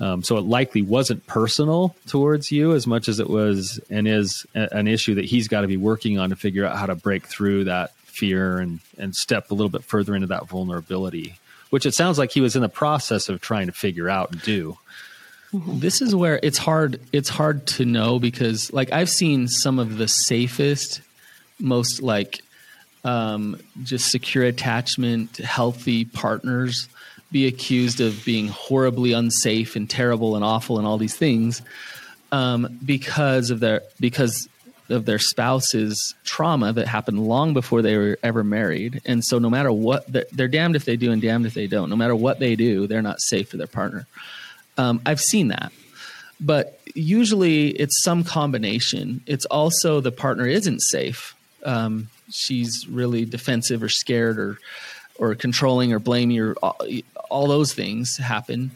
um, 0.00 0.22
so 0.22 0.38
it 0.38 0.44
likely 0.44 0.80
wasn't 0.80 1.26
personal 1.26 1.94
towards 2.06 2.50
you 2.50 2.72
as 2.72 2.86
much 2.86 3.06
as 3.06 3.20
it 3.20 3.28
was 3.28 3.78
and 3.90 4.08
is 4.08 4.46
a, 4.54 4.68
an 4.72 4.88
issue 4.88 5.16
that 5.16 5.26
he's 5.26 5.46
got 5.46 5.60
to 5.60 5.66
be 5.66 5.76
working 5.76 6.18
on 6.18 6.30
to 6.30 6.36
figure 6.36 6.64
out 6.64 6.78
how 6.78 6.86
to 6.86 6.94
break 6.94 7.26
through 7.26 7.64
that 7.64 7.94
fear 7.96 8.58
and 8.58 8.80
and 8.98 9.14
step 9.14 9.50
a 9.50 9.54
little 9.54 9.68
bit 9.68 9.84
further 9.84 10.14
into 10.14 10.26
that 10.28 10.48
vulnerability, 10.48 11.38
which 11.68 11.84
it 11.84 11.94
sounds 11.94 12.18
like 12.18 12.32
he 12.32 12.40
was 12.40 12.56
in 12.56 12.62
the 12.62 12.68
process 12.68 13.28
of 13.28 13.40
trying 13.40 13.66
to 13.66 13.72
figure 13.72 14.08
out 14.08 14.32
and 14.32 14.42
do. 14.42 14.78
This 15.52 16.00
is 16.00 16.14
where 16.14 16.38
it's 16.42 16.58
hard. 16.58 17.00
It's 17.12 17.28
hard 17.28 17.66
to 17.68 17.84
know 17.84 18.18
because, 18.18 18.72
like, 18.72 18.92
I've 18.92 19.10
seen 19.10 19.48
some 19.48 19.78
of 19.78 19.98
the 19.98 20.06
safest, 20.06 21.00
most 21.58 22.02
like 22.02 22.40
um, 23.04 23.60
just 23.82 24.10
secure 24.10 24.44
attachment, 24.44 25.38
healthy 25.38 26.04
partners 26.04 26.88
be 27.32 27.46
accused 27.46 28.00
of 28.00 28.24
being 28.24 28.48
horribly 28.48 29.12
unsafe 29.12 29.76
and 29.76 29.88
terrible 29.88 30.34
and 30.36 30.44
awful 30.44 30.78
and 30.78 30.86
all 30.86 30.98
these 30.98 31.16
things 31.16 31.62
um, 32.32 32.78
because 32.84 33.50
of 33.50 33.60
their 33.60 33.82
because 33.98 34.48
of 34.88 35.04
their 35.04 35.20
spouse's 35.20 36.16
trauma 36.24 36.72
that 36.72 36.88
happened 36.88 37.24
long 37.24 37.54
before 37.54 37.82
they 37.82 37.96
were 37.96 38.18
ever 38.22 38.42
married 38.42 39.00
and 39.06 39.24
so 39.24 39.38
no 39.38 39.48
matter 39.48 39.70
what 39.70 40.04
they're 40.32 40.48
damned 40.48 40.74
if 40.74 40.84
they 40.84 40.96
do 40.96 41.12
and 41.12 41.22
damned 41.22 41.46
if 41.46 41.54
they 41.54 41.68
don't 41.68 41.90
no 41.90 41.96
matter 41.96 42.16
what 42.16 42.40
they 42.40 42.56
do 42.56 42.88
they're 42.88 43.02
not 43.02 43.20
safe 43.20 43.50
for 43.50 43.56
their 43.56 43.68
partner 43.68 44.06
um, 44.80 45.00
i've 45.06 45.20
seen 45.20 45.48
that 45.48 45.72
but 46.40 46.80
usually 46.94 47.68
it's 47.68 48.02
some 48.02 48.24
combination 48.24 49.20
it's 49.26 49.44
also 49.46 50.00
the 50.00 50.12
partner 50.12 50.46
isn't 50.46 50.80
safe 50.80 51.34
um, 51.64 52.08
she's 52.30 52.86
really 52.88 53.24
defensive 53.24 53.82
or 53.82 53.88
scared 53.88 54.38
or 54.38 54.58
or 55.18 55.34
controlling 55.34 55.92
or 55.92 55.98
blaming 55.98 56.40
or 56.40 56.54
all, 56.62 56.80
all 57.28 57.46
those 57.46 57.74
things 57.74 58.16
happen 58.16 58.70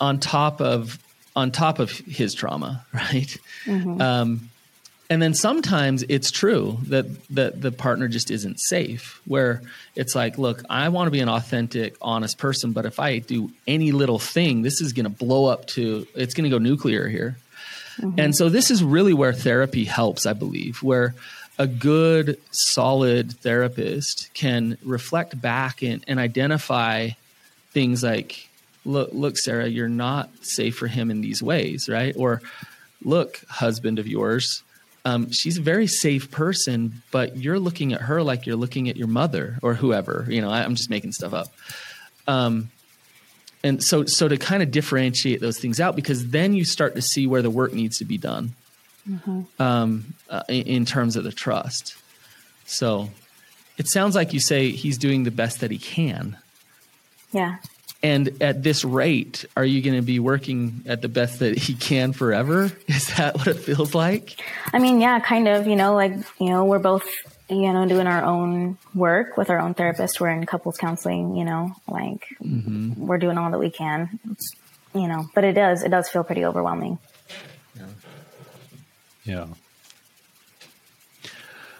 on 0.00 0.18
top 0.18 0.60
of 0.60 0.98
on 1.34 1.50
top 1.50 1.78
of 1.78 1.90
his 1.90 2.34
trauma, 2.34 2.84
right? 2.92 3.36
Mm-hmm. 3.64 4.00
Um, 4.00 4.50
and 5.10 5.20
then 5.20 5.34
sometimes 5.34 6.04
it's 6.08 6.30
true 6.30 6.78
that 6.88 7.06
that 7.28 7.60
the 7.60 7.72
partner 7.72 8.08
just 8.08 8.30
isn't 8.30 8.58
safe. 8.60 9.20
Where 9.26 9.62
it's 9.94 10.14
like, 10.14 10.38
look, 10.38 10.62
I 10.70 10.88
want 10.88 11.06
to 11.06 11.10
be 11.10 11.20
an 11.20 11.28
authentic, 11.28 11.96
honest 12.00 12.38
person, 12.38 12.72
but 12.72 12.86
if 12.86 12.98
I 12.98 13.18
do 13.18 13.50
any 13.66 13.92
little 13.92 14.18
thing, 14.18 14.62
this 14.62 14.80
is 14.80 14.92
going 14.92 15.04
to 15.04 15.10
blow 15.10 15.46
up 15.46 15.66
to 15.68 16.06
it's 16.14 16.34
going 16.34 16.50
to 16.50 16.50
go 16.50 16.58
nuclear 16.58 17.08
here. 17.08 17.36
Mm-hmm. 17.98 18.20
And 18.20 18.36
so 18.36 18.48
this 18.48 18.70
is 18.70 18.82
really 18.82 19.12
where 19.12 19.32
therapy 19.32 19.84
helps, 19.84 20.24
I 20.24 20.32
believe, 20.32 20.82
where 20.82 21.14
a 21.58 21.66
good, 21.66 22.40
solid 22.50 23.32
therapist 23.32 24.30
can 24.34 24.78
reflect 24.82 25.40
back 25.40 25.82
and, 25.82 26.02
and 26.08 26.18
identify 26.18 27.10
things 27.72 28.02
like, 28.02 28.48
look, 28.84 29.10
look, 29.12 29.38
Sarah, 29.38 29.66
you're 29.66 29.88
not 29.88 30.30
safe 30.40 30.76
for 30.76 30.86
him 30.86 31.10
in 31.10 31.20
these 31.20 31.42
ways, 31.42 31.88
right? 31.88 32.14
Or, 32.16 32.40
look, 33.04 33.44
husband 33.48 33.98
of 33.98 34.06
yours, 34.06 34.62
um, 35.04 35.30
she's 35.32 35.58
a 35.58 35.62
very 35.62 35.86
safe 35.86 36.30
person, 36.30 37.02
but 37.10 37.36
you're 37.36 37.58
looking 37.58 37.92
at 37.92 38.02
her 38.02 38.22
like 38.22 38.46
you're 38.46 38.56
looking 38.56 38.88
at 38.88 38.96
your 38.96 39.08
mother 39.08 39.58
or 39.62 39.74
whoever. 39.74 40.26
You 40.28 40.40
know, 40.40 40.50
I, 40.50 40.62
am 40.62 40.74
just 40.74 40.90
making 40.90 41.12
stuff 41.12 41.34
up. 41.34 41.48
Um, 42.26 42.70
and 43.64 43.82
so, 43.82 44.04
so 44.06 44.28
to 44.28 44.36
kind 44.36 44.62
of 44.62 44.70
differentiate 44.70 45.40
those 45.40 45.58
things 45.58 45.80
out, 45.80 45.96
because 45.96 46.28
then 46.28 46.54
you 46.54 46.64
start 46.64 46.94
to 46.94 47.02
see 47.02 47.26
where 47.26 47.42
the 47.42 47.50
work 47.50 47.72
needs 47.72 47.98
to 47.98 48.04
be 48.04 48.18
done 48.18 48.54
mm-hmm. 49.08 49.42
um, 49.60 50.14
uh, 50.30 50.42
in, 50.48 50.66
in 50.66 50.84
terms 50.84 51.16
of 51.16 51.24
the 51.24 51.32
trust. 51.32 51.96
So 52.64 53.10
it 53.78 53.88
sounds 53.88 54.14
like 54.14 54.32
you 54.32 54.40
say 54.40 54.70
he's 54.70 54.98
doing 54.98 55.24
the 55.24 55.30
best 55.30 55.60
that 55.60 55.70
he 55.70 55.78
can. 55.78 56.36
Yeah. 57.32 57.56
And 58.02 58.42
at 58.42 58.62
this 58.62 58.84
rate, 58.84 59.44
are 59.56 59.64
you 59.64 59.80
going 59.80 59.94
to 59.94 60.02
be 60.02 60.18
working 60.18 60.82
at 60.86 61.02
the 61.02 61.08
best 61.08 61.38
that 61.38 61.56
he 61.56 61.74
can 61.74 62.12
forever? 62.12 62.64
Is 62.88 63.06
that 63.16 63.36
what 63.36 63.46
it 63.46 63.58
feels 63.58 63.94
like? 63.94 64.40
I 64.72 64.80
mean, 64.80 65.00
yeah, 65.00 65.20
kind 65.20 65.46
of. 65.46 65.66
You 65.68 65.76
know, 65.76 65.94
like, 65.94 66.12
you 66.40 66.50
know, 66.50 66.64
we're 66.64 66.80
both, 66.80 67.08
you 67.48 67.72
know, 67.72 67.86
doing 67.86 68.08
our 68.08 68.24
own 68.24 68.76
work 68.94 69.36
with 69.36 69.50
our 69.50 69.60
own 69.60 69.74
therapist. 69.74 70.20
We're 70.20 70.30
in 70.30 70.46
couples 70.46 70.78
counseling, 70.78 71.36
you 71.36 71.44
know, 71.44 71.74
like 71.88 72.26
mm-hmm. 72.42 73.06
we're 73.06 73.18
doing 73.18 73.38
all 73.38 73.52
that 73.52 73.58
we 73.58 73.70
can, 73.70 74.18
you 74.94 75.06
know, 75.06 75.28
but 75.34 75.44
it 75.44 75.52
does, 75.52 75.84
it 75.84 75.90
does 75.90 76.08
feel 76.08 76.24
pretty 76.24 76.44
overwhelming. 76.44 76.98
Yeah. 77.76 77.86
Yeah. 79.24 79.46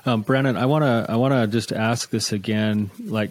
Um, 0.04 0.22
Brannon, 0.22 0.56
I 0.56 0.66
want 0.66 0.82
to 0.82 1.06
I 1.08 1.16
want 1.16 1.32
to 1.32 1.46
just 1.46 1.72
ask 1.72 2.10
this 2.10 2.32
again, 2.32 2.90
like 2.98 3.30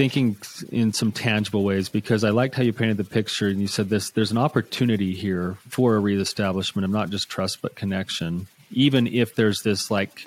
thinking 0.00 0.34
in 0.72 0.94
some 0.94 1.12
tangible 1.12 1.62
ways, 1.62 1.90
because 1.90 2.24
I 2.24 2.30
liked 2.30 2.54
how 2.54 2.62
you 2.62 2.72
painted 2.72 2.96
the 2.96 3.04
picture 3.04 3.48
and 3.48 3.60
you 3.60 3.66
said 3.66 3.90
this. 3.90 4.08
There's 4.08 4.30
an 4.30 4.38
opportunity 4.38 5.12
here 5.12 5.58
for 5.68 5.94
a 5.94 5.98
reestablishment 6.00 6.86
of 6.86 6.90
not 6.90 7.10
just 7.10 7.28
trust 7.28 7.60
but 7.60 7.74
connection, 7.74 8.46
even 8.70 9.06
if 9.06 9.34
there's 9.34 9.60
this 9.60 9.90
like 9.90 10.26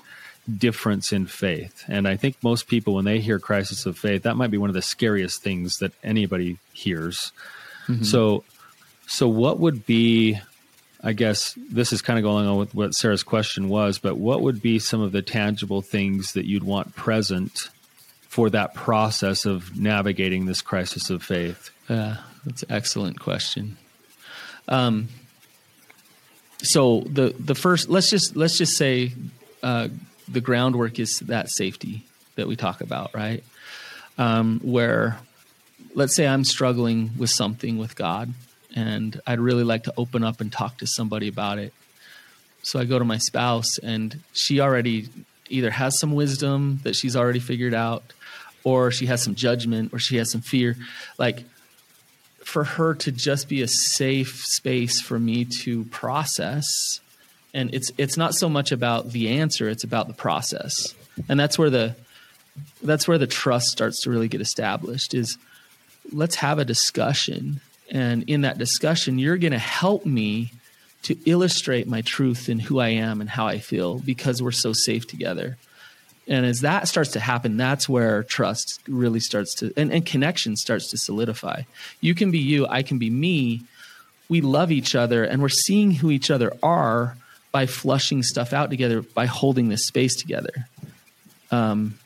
difference 0.60 1.12
in 1.12 1.26
faith. 1.26 1.86
And 1.88 2.08
I 2.08 2.18
think 2.18 2.36
most 2.44 2.68
people, 2.68 2.94
when 2.94 3.06
they 3.06 3.20
hear 3.20 3.40
crisis 3.40 3.88
of 3.88 3.98
faith, 3.98 4.22
that 4.24 4.38
might 4.38 4.52
be 4.52 4.60
one 4.60 4.70
of 4.70 4.76
the 4.76 4.82
scariest 4.84 5.42
things 5.42 5.80
that 5.80 5.92
anybody 6.04 6.60
hears. 6.74 7.32
Mm-hmm. 7.88 8.04
So, 8.04 8.44
so 9.08 9.28
what 9.28 9.60
would 9.60 9.88
be 9.88 10.40
I 11.02 11.14
guess 11.14 11.58
this 11.72 11.92
is 11.92 12.04
kind 12.04 12.20
of 12.20 12.24
going 12.24 12.46
on 12.46 12.58
with 12.58 12.76
what 12.76 12.94
Sarah's 12.94 13.24
question 13.24 13.70
was, 13.70 13.98
but 13.98 14.18
what 14.18 14.42
would 14.42 14.62
be 14.62 14.78
some 14.78 15.02
of 15.02 15.14
the 15.14 15.24
tangible 15.24 15.82
things 15.82 16.34
that 16.34 16.46
you'd 16.46 16.64
want 16.64 16.96
present 16.96 17.70
for 18.34 18.50
that 18.50 18.74
process 18.74 19.46
of 19.46 19.78
navigating 19.80 20.48
this 20.48 20.64
crisis 20.64 21.12
of 21.12 21.22
faith? 21.22 21.70
Yeah, 21.88 22.18
that's 22.44 22.64
an 22.64 22.72
excellent 22.72 23.20
question. 23.20 23.78
Um, 24.68 25.10
so 26.64 27.02
the 27.02 27.36
the 27.38 27.54
first 27.54 27.90
let's 27.90 28.10
just 28.10 28.36
let's 28.36 28.58
just 28.58 28.76
say 28.76 29.12
uh, 29.62 29.90
the 30.28 30.42
groundwork 30.42 30.98
is 30.98 31.20
that 31.20 31.52
safety, 31.52 32.06
that 32.34 32.48
we 32.48 32.56
talk 32.56 32.82
about, 32.82 33.14
right? 33.14 33.44
Um, 34.18 34.60
where, 34.64 35.20
let's 35.94 36.16
say 36.16 36.26
I'm 36.26 36.44
struggling 36.44 37.12
with 37.16 37.30
something 37.30 37.78
with 37.78 37.96
God, 37.96 38.34
and 38.76 39.22
I'd 39.28 39.40
really 39.40 39.64
like 39.64 39.84
to 39.84 39.94
open 39.96 40.24
up 40.24 40.42
and 40.42 40.52
talk 40.52 40.80
to 40.80 40.88
somebody 40.88 41.28
about 41.28 41.60
it. 41.60 41.72
So 42.64 42.80
I 42.80 42.86
go 42.86 42.98
to 42.98 43.06
my 43.06 43.20
spouse, 43.20 43.78
and 43.78 44.22
she 44.34 44.60
already 44.60 45.10
either 45.50 45.70
has 45.70 46.00
some 46.00 46.14
wisdom 46.14 46.80
that 46.82 46.96
she's 46.96 47.16
already 47.16 47.40
figured 47.40 47.76
out, 47.76 48.02
or 48.64 48.92
she 48.92 49.06
has 49.08 49.22
some 49.22 49.36
judgment, 49.36 49.94
or 49.94 50.00
she 50.00 50.18
has 50.18 50.32
some 50.32 50.42
fear. 50.42 50.76
Like, 51.18 51.44
for 52.44 52.64
her 52.64 52.94
to 52.94 53.12
just 53.12 53.48
be 53.48 53.62
a 53.62 53.68
safe 53.68 54.44
space 54.46 55.02
for 55.02 55.18
me 55.18 55.46
to 55.46 55.86
process 55.86 57.00
and 57.54 57.74
it's 57.74 57.92
it's 57.98 58.18
not 58.18 58.34
so 58.34 58.50
much 58.50 58.72
about 58.72 59.12
the 59.12 59.30
answer 59.30 59.70
it's 59.70 59.84
about 59.84 60.08
the 60.08 60.14
process. 60.14 60.94
And 61.30 61.40
that's 61.40 61.58
where 61.58 61.70
the 61.70 61.96
that's 62.82 63.08
where 63.08 63.18
the 63.18 63.28
trust 63.28 63.68
starts 63.68 64.02
to 64.02 64.10
really 64.10 64.28
get 64.28 64.42
established 64.42 65.14
is 65.14 65.38
let's 66.12 66.36
have 66.36 66.60
a 66.60 66.66
discussion. 66.66 67.62
And 67.90 68.24
in 68.28 68.42
that 68.42 68.58
discussion 68.58 69.20
you're 69.20 69.38
going 69.38 69.54
to 69.54 69.60
help 69.60 70.06
me 70.06 70.52
to 71.04 71.18
illustrate 71.30 71.88
my 71.88 72.02
truth 72.02 72.50
and 72.50 72.62
who 72.62 72.80
I 72.80 72.90
am 72.90 73.22
and 73.22 73.30
how 73.30 73.46
I 73.46 73.60
feel 73.60 74.00
because 74.00 74.42
we're 74.42 74.52
so 74.52 74.74
safe 74.74 75.08
together 75.08 75.58
and 76.28 76.46
as 76.46 76.62
that 76.62 76.88
starts 76.88 77.12
to 77.12 77.20
happen 77.20 77.58
that's 77.58 77.90
where 77.90 78.24
trust 78.24 78.80
really 78.88 79.20
starts 79.20 79.56
to 79.56 79.74
and, 79.76 79.92
and 79.92 80.06
connection 80.06 80.56
starts 80.56 80.90
to 80.90 80.98
solidify. 80.98 81.64
You 82.02 82.16
can 82.16 82.32
be 82.32 82.40
you 82.40 82.68
i 82.68 82.84
can 82.84 82.98
be 82.98 83.10
me. 83.10 83.64
We 84.30 84.42
love 84.42 84.72
each 84.72 84.96
other 84.96 85.24
and 85.24 85.42
we're 85.42 85.50
seeing 85.50 85.92
who 85.92 86.10
each 86.12 86.32
other 86.32 86.54
are 86.64 87.18
by 87.52 87.68
flushing 87.68 88.24
stuff 88.24 88.52
out 88.52 88.70
together 88.70 89.02
by 89.02 89.28
holding 89.28 89.70
this 89.70 89.86
space 89.86 90.16
together. 90.16 90.68
Um, 91.52 92.00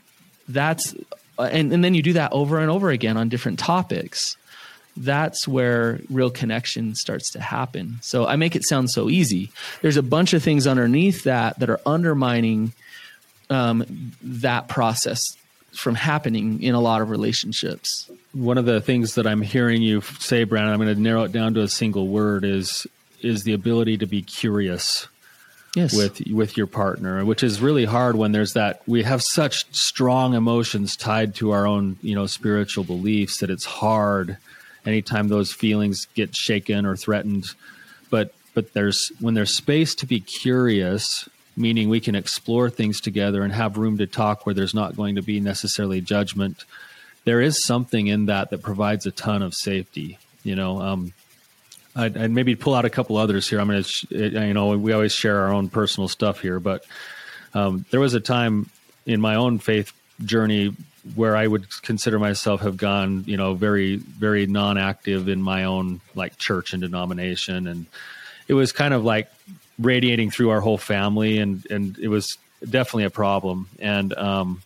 that's 0.47 0.93
and, 1.39 1.71
and 1.71 1.83
then 1.83 1.93
you 1.93 2.01
do 2.01 2.13
that 2.13 2.33
over 2.33 2.59
and 2.59 2.69
over 2.69 2.89
again 2.89 3.17
on 3.17 3.29
different 3.29 3.59
topics. 3.59 4.35
That's 4.95 5.47
where 5.47 5.99
real 6.09 6.31
connection 6.31 6.95
starts 6.95 7.31
to 7.31 7.39
happen. 7.39 7.99
So 8.01 8.25
i 8.25 8.35
make 8.35 8.55
it 8.55 8.65
sound 8.65 8.89
so 8.89 9.09
easy. 9.09 9.51
There's 9.81 9.97
a 9.97 10.03
bunch 10.03 10.33
of 10.33 10.43
things 10.43 10.67
underneath 10.67 11.23
that 11.23 11.59
that 11.59 11.69
are 11.69 11.79
undermining 11.85 12.73
um, 13.49 14.13
that 14.21 14.67
process 14.67 15.35
from 15.73 15.95
happening 15.95 16.61
in 16.63 16.73
a 16.73 16.81
lot 16.81 17.01
of 17.01 17.09
relationships. 17.09 18.09
One 18.33 18.57
of 18.57 18.65
the 18.65 18.81
things 18.81 19.15
that 19.15 19.27
I'm 19.27 19.41
hearing 19.41 19.81
you 19.81 20.01
say, 20.01 20.43
Brannon, 20.43 20.73
I'm 20.73 20.79
going 20.79 20.93
to 20.93 20.99
narrow 20.99 21.23
it 21.23 21.31
down 21.31 21.53
to 21.55 21.61
a 21.61 21.67
single 21.67 22.07
word 22.07 22.43
is 22.43 22.87
is 23.21 23.43
the 23.43 23.53
ability 23.53 23.97
to 23.97 24.05
be 24.05 24.21
curious 24.21 25.07
yes. 25.75 25.95
with 25.95 26.21
with 26.31 26.57
your 26.57 26.67
partner, 26.67 27.23
which 27.25 27.43
is 27.43 27.61
really 27.61 27.85
hard 27.85 28.15
when 28.15 28.31
there's 28.31 28.53
that 28.53 28.81
we 28.87 29.03
have 29.03 29.21
such 29.21 29.65
strong 29.75 30.33
emotions 30.33 30.95
tied 30.95 31.35
to 31.35 31.51
our 31.51 31.65
own 31.65 31.97
you 32.01 32.15
know 32.15 32.25
spiritual 32.25 32.83
beliefs 32.83 33.39
that 33.39 33.49
it's 33.49 33.65
hard 33.65 34.37
anytime 34.85 35.27
those 35.27 35.51
feelings 35.51 36.07
get 36.15 36.35
shaken 36.35 36.85
or 36.85 36.95
threatened. 36.95 37.45
But 38.09 38.33
but 38.53 38.73
there's 38.73 39.11
when 39.19 39.33
there's 39.33 39.55
space 39.55 39.95
to 39.95 40.05
be 40.05 40.19
curious 40.19 41.27
meaning 41.57 41.89
we 41.89 41.99
can 41.99 42.15
explore 42.15 42.69
things 42.69 43.01
together 43.01 43.41
and 43.41 43.51
have 43.51 43.77
room 43.77 43.97
to 43.97 44.07
talk 44.07 44.45
where 44.45 44.55
there's 44.55 44.75
not 44.75 44.95
going 44.95 45.15
to 45.15 45.23
be 45.23 45.39
necessarily 45.39 45.99
judgment. 45.99 46.63
There 47.25 47.41
is 47.41 47.65
something 47.65 48.07
in 48.07 48.27
that 48.27 48.51
that 48.51 48.61
provides 48.61 49.05
a 49.05 49.11
ton 49.11 49.41
of 49.41 49.53
safety. 49.53 50.19
You 50.43 50.55
know, 50.55 50.79
um, 50.79 51.13
I'd, 51.95 52.15
I'd, 52.15 52.31
maybe 52.31 52.55
pull 52.55 52.75
out 52.75 52.85
a 52.85 52.89
couple 52.89 53.17
others 53.17 53.49
here. 53.49 53.59
I'm 53.59 53.67
going 53.67 53.83
to, 53.83 54.07
you 54.11 54.53
know, 54.53 54.77
we 54.77 54.93
always 54.93 55.13
share 55.13 55.41
our 55.41 55.51
own 55.51 55.67
personal 55.69 56.07
stuff 56.07 56.39
here, 56.39 56.59
but 56.59 56.85
um, 57.55 57.85
there 57.89 57.99
was 57.99 58.13
a 58.13 58.19
time 58.19 58.69
in 59.05 59.19
my 59.19 59.35
own 59.35 59.57
faith 59.57 59.91
journey 60.23 60.75
where 61.15 61.35
I 61.35 61.47
would 61.47 61.65
consider 61.81 62.19
myself 62.19 62.61
have 62.61 62.77
gone, 62.77 63.23
you 63.25 63.37
know, 63.37 63.55
very, 63.55 63.95
very 63.95 64.45
non-active 64.45 65.27
in 65.27 65.41
my 65.41 65.63
own 65.63 66.01
like 66.13 66.37
church 66.37 66.73
and 66.73 66.81
denomination, 66.81 67.67
and 67.67 67.87
it 68.47 68.53
was 68.53 68.71
kind 68.71 68.93
of 68.93 69.03
like 69.03 69.29
radiating 69.79 70.31
through 70.31 70.49
our 70.49 70.61
whole 70.61 70.77
family, 70.77 71.39
and 71.39 71.65
and 71.69 71.97
it 71.99 72.07
was 72.07 72.37
definitely 72.67 73.05
a 73.05 73.09
problem. 73.09 73.69
And 73.79 74.13
um, 74.17 74.61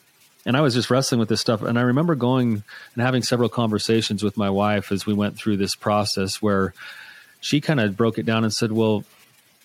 and 0.46 0.58
I 0.58 0.62
was 0.62 0.74
just 0.74 0.90
wrestling 0.90 1.20
with 1.20 1.30
this 1.30 1.42
stuff. 1.42 1.62
And 1.62 1.78
I 1.78 1.84
remember 1.84 2.16
going 2.16 2.64
and 2.94 3.04
having 3.04 3.22
several 3.22 3.50
conversations 3.50 4.24
with 4.24 4.38
my 4.38 4.50
wife 4.50 4.92
as 4.92 5.06
we 5.06 5.14
went 5.14 5.38
through 5.38 5.58
this 5.58 5.76
process, 5.76 6.42
where 6.42 6.74
she 7.40 7.62
kind 7.62 7.80
of 7.80 7.98
broke 7.98 8.18
it 8.18 8.26
down 8.26 8.44
and 8.44 8.54
said, 8.54 8.72
"Well, 8.72 9.04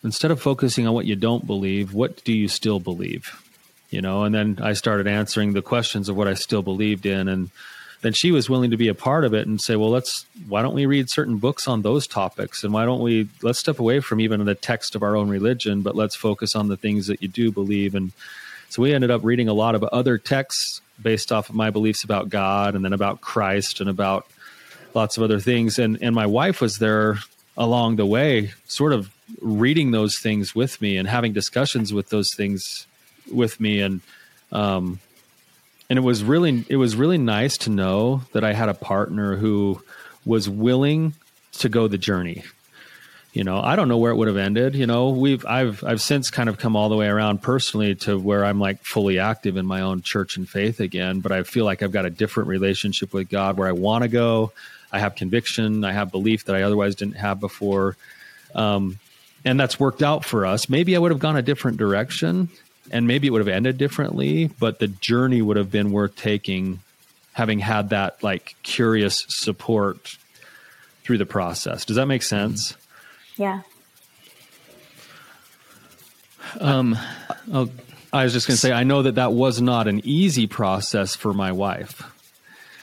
instead 0.03 0.31
of 0.31 0.41
focusing 0.41 0.87
on 0.87 0.95
what 0.95 1.07
you 1.07 1.17
don't 1.17 1.47
believe, 1.47 1.95
what 1.95 2.23
do 2.25 2.33
you 2.33 2.49
still 2.49 2.81
believe?" 2.81 3.43
You 3.91 4.03
know. 4.03 4.25
And 4.25 4.35
then 4.35 4.59
I 4.61 4.73
started 4.73 5.07
answering 5.07 5.53
the 5.53 5.63
questions 5.63 6.09
of 6.09 6.17
what 6.17 6.29
I 6.29 6.35
still 6.35 6.63
believed 6.63 7.07
in, 7.07 7.29
and 7.29 7.51
then 8.03 8.13
she 8.13 8.31
was 8.31 8.49
willing 8.51 8.71
to 8.71 8.77
be 8.77 8.89
a 8.89 8.95
part 8.95 9.25
of 9.25 9.35
it 9.35 9.47
and 9.47 9.61
say, 9.61 9.77
well, 9.77 9.91
let's, 9.91 10.27
why 10.49 10.63
don't 10.63 10.75
we 10.75 10.87
read 10.87 11.11
certain 11.11 11.39
books 11.39 11.67
on 11.67 11.83
those 11.83 12.07
topics? 12.07 12.63
And 12.63 12.73
why 12.73 12.85
don't 12.85 13.01
we, 13.01 13.29
let's 13.43 13.59
step 13.59 13.79
away 13.79 14.01
from 14.01 14.21
even 14.21 14.45
the 14.45 14.55
text 14.55 14.95
of 14.95 15.03
our 15.03 15.17
own 15.17 15.29
religion, 15.29 15.83
but 15.83 15.97
let's 15.97 16.15
focus 16.15 16.55
on 16.55 16.69
the 16.69 16.77
things 16.77 17.07
that 17.07 17.23
you 17.23 17.29
do 17.29 17.51
believe. 17.51 17.95
And 17.95 18.13
so 18.69 18.83
we 18.83 18.93
ended 18.93 19.11
up 19.11 19.25
reading 19.25 19.49
a 19.49 19.55
lot 19.55 19.75
of 19.75 19.83
other 19.85 20.19
texts 20.19 20.81
based 21.03 21.33
off 21.33 21.49
of 21.49 21.55
my 21.55 21.71
beliefs 21.71 22.05
about 22.05 22.29
God 22.29 22.75
and 22.75 22.85
then 22.85 22.93
about 22.93 23.21
Christ 23.21 23.81
and 23.81 23.89
about 23.89 24.27
lots 24.95 25.17
of 25.17 25.23
other 25.23 25.41
things. 25.41 25.79
And, 25.79 25.99
and 26.03 26.15
my 26.15 26.27
wife 26.27 26.61
was 26.61 26.79
there 26.79 27.19
along 27.57 27.97
the 27.97 28.07
way, 28.07 28.53
sort 28.67 28.93
of 28.93 29.11
reading 29.41 29.91
those 29.91 30.19
things 30.21 30.55
with 30.55 30.81
me 30.81 30.97
and 30.97 31.09
having 31.09 31.33
discussions 31.33 31.93
with 31.93 32.11
those 32.11 32.35
things 32.35 32.87
with 33.33 33.59
me. 33.59 33.81
And, 33.81 34.01
um, 34.53 35.01
and 35.89 35.99
it 35.99 36.03
was 36.03 36.25
really 36.25 36.65
it 36.69 36.77
was 36.77 36.97
really 36.97 37.19
nice 37.19 37.57
to 37.59 37.71
know 37.71 38.23
that 38.33 38.45
I 38.45 38.53
had 38.53 38.69
a 38.69 38.75
partner 38.75 39.37
who 39.37 39.83
was 40.25 40.49
willing 40.49 41.15
to 41.53 41.69
go 41.69 41.89
the 41.89 41.99
journey. 41.99 42.45
You 43.33 43.45
know, 43.45 43.61
I 43.61 43.77
don't 43.77 43.89
know 43.89 43.99
where 43.99 44.13
it 44.13 44.17
would 44.17 44.29
have 44.29 44.39
ended. 44.39 44.75
You 44.75 44.87
know, 44.87 45.11
we've 45.11 45.45
I've 45.45 45.85
I've 45.85 46.01
since 46.01 46.31
kind 46.31 46.49
of 46.49 46.59
come 46.59 46.75
all 46.75 46.89
the 46.89 46.97
way 46.97 47.07
around 47.07 47.43
personally 47.43 47.95
to 47.97 48.19
where 48.19 48.45
I'm 48.45 48.59
like 48.59 48.83
fully 48.83 49.19
active 49.19 49.57
in 49.57 49.67
my 49.67 49.83
own 49.83 50.03
church 50.03 50.37
and 50.37 50.49
faith 50.49 50.81
again. 50.81 51.21
But 51.21 51.33
I 51.33 51.43
feel 51.43 51.65
like 51.65 51.83
I've 51.83 51.93
got 51.93 52.07
a 52.07 52.11
different 52.11 52.49
relationship 52.49 53.13
with 53.13 53.29
God 53.29 53.59
where 53.59 53.69
I 53.69 53.73
want 53.73 54.03
to 54.03 54.09
go. 54.09 54.53
I 54.91 55.01
have 55.01 55.15
conviction. 55.15 55.85
I 55.85 55.93
have 55.93 56.11
belief 56.11 56.47
that 56.47 56.57
I 56.57 56.63
otherwise 56.63 56.95
didn't 56.95 57.17
have 57.17 57.39
before. 57.39 57.97
Um, 58.55 58.99
and 59.45 59.61
that's 59.61 59.79
worked 59.79 60.03
out 60.03 60.25
for 60.25 60.47
us. 60.47 60.69
Maybe 60.69 60.97
I 60.97 60.99
would 60.99 61.11
have 61.11 61.21
gone 61.21 61.37
a 61.37 61.43
different 61.43 61.77
direction 61.77 62.49
and 62.91 63.07
maybe 63.07 63.27
it 63.27 63.31
would 63.31 63.41
have 63.41 63.49
ended 63.49 63.79
differently, 63.79 64.51
but 64.59 64.79
the 64.79 64.89
journey 64.89 65.43
would 65.43 65.57
have 65.57 65.71
been 65.71 65.93
worth 65.93 66.17
taking, 66.17 66.81
having 67.33 67.59
had 67.59 67.91
that 67.91 68.23
like 68.23 68.57
curious 68.63 69.25
support 69.29 70.17
through 71.05 71.19
the 71.19 71.27
process. 71.27 71.85
Does 71.85 71.97
that 71.97 72.07
make 72.07 72.23
sense? 72.23 72.77
Yeah. 73.37 73.63
Um, 76.61 76.97
oh, 77.53 77.71
I 78.13 78.25
was 78.25 78.33
just 78.33 78.47
going 78.47 78.55
to 78.55 78.61
say, 78.61 78.73
I 78.73 78.85
know 78.85 79.03
that 79.03 79.17
that 79.17 79.33
was 79.33 79.61
not 79.61 79.89
an 79.89 80.01
easy 80.05 80.47
process 80.47 81.15
for 81.15 81.33
my 81.33 81.53
wife. 81.53 82.03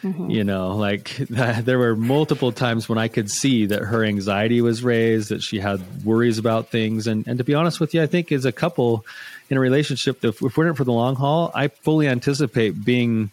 Mm-hmm. 0.03 0.29
You 0.29 0.43
know, 0.43 0.75
like 0.75 1.15
there 1.29 1.79
were 1.79 1.95
multiple 1.95 2.51
times 2.51 2.89
when 2.89 2.97
I 2.97 3.07
could 3.07 3.31
see 3.31 3.67
that 3.67 3.81
her 3.81 4.03
anxiety 4.03 4.61
was 4.61 4.83
raised, 4.83 5.29
that 5.29 5.41
she 5.41 5.59
had 5.59 5.81
worries 6.03 6.37
about 6.37 6.69
things. 6.69 7.07
And, 7.07 7.25
and 7.27 7.37
to 7.37 7.43
be 7.43 7.53
honest 7.53 7.79
with 7.79 7.93
you, 7.93 8.01
I 8.01 8.07
think 8.07 8.31
as 8.31 8.45
a 8.45 8.51
couple 8.51 9.05
in 9.49 9.57
a 9.57 9.59
relationship, 9.59 10.23
if, 10.25 10.41
if 10.41 10.57
we're 10.57 10.65
in 10.65 10.71
it 10.71 10.77
for 10.77 10.83
the 10.83 10.91
long 10.91 11.15
haul, 11.15 11.51
I 11.55 11.69
fully 11.69 12.07
anticipate 12.07 12.83
being 12.83 13.31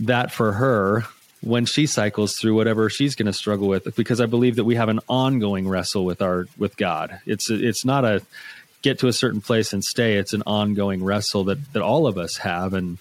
that 0.00 0.32
for 0.32 0.52
her 0.52 1.04
when 1.40 1.66
she 1.66 1.86
cycles 1.86 2.36
through 2.36 2.54
whatever 2.54 2.90
she's 2.90 3.14
going 3.14 3.26
to 3.26 3.32
struggle 3.32 3.68
with 3.68 3.94
because 3.96 4.20
I 4.20 4.26
believe 4.26 4.56
that 4.56 4.64
we 4.64 4.74
have 4.74 4.88
an 4.88 5.00
ongoing 5.08 5.68
wrestle 5.68 6.04
with 6.04 6.22
our 6.22 6.46
with 6.56 6.76
God. 6.76 7.20
It's 7.26 7.50
it's 7.50 7.84
not 7.84 8.04
a 8.04 8.22
get 8.82 9.00
to 9.00 9.08
a 9.08 9.12
certain 9.12 9.40
place 9.40 9.72
and 9.72 9.84
stay. 9.84 10.16
It's 10.16 10.32
an 10.32 10.42
ongoing 10.46 11.04
wrestle 11.04 11.44
that 11.44 11.72
that 11.72 11.82
all 11.82 12.06
of 12.06 12.18
us 12.18 12.38
have 12.38 12.74
and 12.74 12.98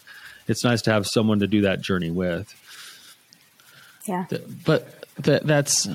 it's 0.47 0.63
nice 0.63 0.81
to 0.83 0.91
have 0.91 1.05
someone 1.05 1.39
to 1.39 1.47
do 1.47 1.61
that 1.61 1.81
journey 1.81 2.11
with. 2.11 2.53
Yeah. 4.07 4.25
But 4.65 5.05
that, 5.19 5.45
that's 5.45 5.87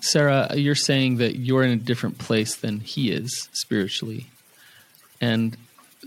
Sarah, 0.00 0.54
you're 0.54 0.74
saying 0.74 1.16
that 1.18 1.36
you're 1.36 1.62
in 1.62 1.70
a 1.70 1.76
different 1.76 2.18
place 2.18 2.56
than 2.56 2.80
he 2.80 3.10
is 3.10 3.48
spiritually. 3.52 4.26
And 5.20 5.56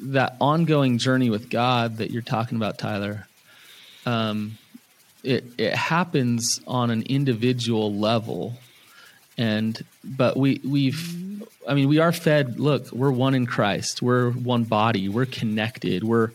that 0.02 0.36
ongoing 0.40 0.98
journey 0.98 1.30
with 1.30 1.50
God 1.50 1.98
that 1.98 2.12
you're 2.12 2.22
talking 2.22 2.56
about, 2.56 2.78
Tyler, 2.78 3.28
um, 4.06 4.58
it 5.24 5.44
it 5.58 5.76
happens 5.76 6.60
on 6.66 6.90
an 6.90 7.04
individual 7.04 7.94
level, 7.94 8.56
and 9.38 9.80
but 10.04 10.36
we 10.38 10.60
we've 10.64 11.44
I 11.68 11.76
mean 11.76 11.88
we 11.88 12.00
are 12.00 12.12
fed. 12.12 12.60
Look, 12.60 12.92
we're 12.92 13.12
one 13.12 13.36
in 13.36 13.46
Christ. 13.46 14.02
We're 14.02 14.32
one 14.32 14.64
body. 14.64 15.10
We're 15.10 15.28
connected. 15.28 16.04
We're 16.04 16.32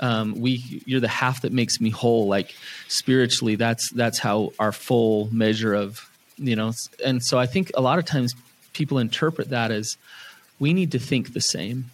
um, 0.00 0.40
we 0.40 0.82
you're 0.86 1.00
the 1.00 1.08
half 1.08 1.42
that 1.42 1.52
makes 1.52 1.80
me 1.80 1.90
whole 1.90 2.26
like 2.26 2.54
spiritually 2.88 3.54
that's 3.54 3.90
that's 3.92 4.18
how 4.18 4.52
our 4.58 4.72
full 4.72 5.28
measure 5.32 5.74
of 5.74 6.10
you 6.36 6.56
know 6.56 6.72
and 7.04 7.24
so 7.24 7.38
i 7.38 7.46
think 7.46 7.70
a 7.74 7.80
lot 7.80 7.98
of 7.98 8.04
times 8.04 8.34
people 8.72 8.98
interpret 8.98 9.50
that 9.50 9.70
as 9.70 9.96
we 10.58 10.72
need 10.72 10.92
to 10.92 10.98
think 10.98 11.32
the 11.32 11.40
same 11.40 11.90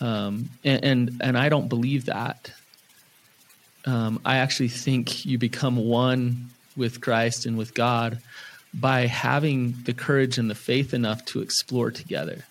um, 0.00 0.50
and, 0.64 0.84
and 0.84 1.20
and 1.20 1.38
i 1.38 1.48
don't 1.48 1.68
believe 1.68 2.04
that 2.04 2.52
um, 3.84 4.20
I 4.24 4.36
actually 4.36 4.68
think 4.68 5.24
you 5.24 5.38
become 5.38 5.76
one 5.76 6.50
with 6.76 7.00
Christ 7.00 7.46
and 7.46 7.58
with 7.58 7.74
God 7.74 8.18
by 8.72 9.06
having 9.06 9.74
the 9.84 9.92
courage 9.92 10.38
and 10.38 10.48
the 10.48 10.54
faith 10.54 10.94
enough 10.94 11.24
to 11.26 11.40
explore 11.40 11.90
together. 11.90 12.44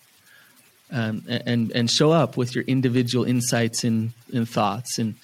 Um, 0.92 1.24
and 1.26 1.72
and 1.72 1.90
show 1.90 2.12
up 2.12 2.36
with 2.36 2.54
your 2.54 2.64
individual 2.64 3.24
insights 3.24 3.82
and, 3.82 4.12
and 4.30 4.46
thoughts. 4.46 4.98
And 4.98 5.14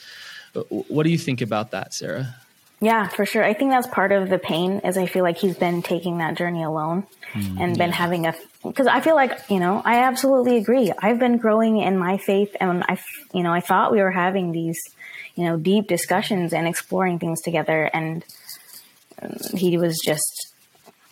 uh, 0.56 0.60
what 0.62 1.02
do 1.02 1.10
you 1.10 1.18
think 1.18 1.42
about 1.42 1.72
that, 1.72 1.92
Sarah? 1.92 2.36
Yeah, 2.80 3.08
for 3.08 3.26
sure. 3.26 3.42
I 3.42 3.54
think 3.54 3.72
that's 3.72 3.88
part 3.88 4.12
of 4.12 4.28
the 4.28 4.38
pain 4.38 4.80
is 4.84 4.96
I 4.96 5.06
feel 5.06 5.24
like 5.24 5.38
he's 5.38 5.56
been 5.56 5.82
taking 5.82 6.18
that 6.18 6.36
journey 6.36 6.62
alone 6.62 7.06
mm, 7.32 7.60
and 7.60 7.76
been 7.76 7.90
having 7.90 8.26
a 8.26 8.34
because 8.62 8.86
I 8.86 9.00
feel 9.00 9.16
like, 9.16 9.32
you 9.50 9.58
know, 9.58 9.82
I 9.84 10.04
absolutely 10.04 10.58
agree. 10.58 10.92
I've 10.96 11.18
been 11.18 11.38
growing 11.38 11.78
in 11.78 11.98
my 11.98 12.18
faith 12.18 12.56
and 12.60 12.84
I 12.88 12.98
you 13.34 13.42
know, 13.42 13.52
I 13.52 13.60
thought 13.60 13.90
we 13.90 14.00
were 14.00 14.12
having 14.12 14.52
these, 14.52 14.80
you 15.34 15.44
know, 15.44 15.56
deep 15.56 15.88
discussions 15.88 16.52
and 16.52 16.68
exploring 16.68 17.18
things 17.18 17.40
together 17.42 17.90
and 17.92 18.24
um, 19.20 19.36
he 19.54 19.76
was 19.76 19.98
just 20.04 20.54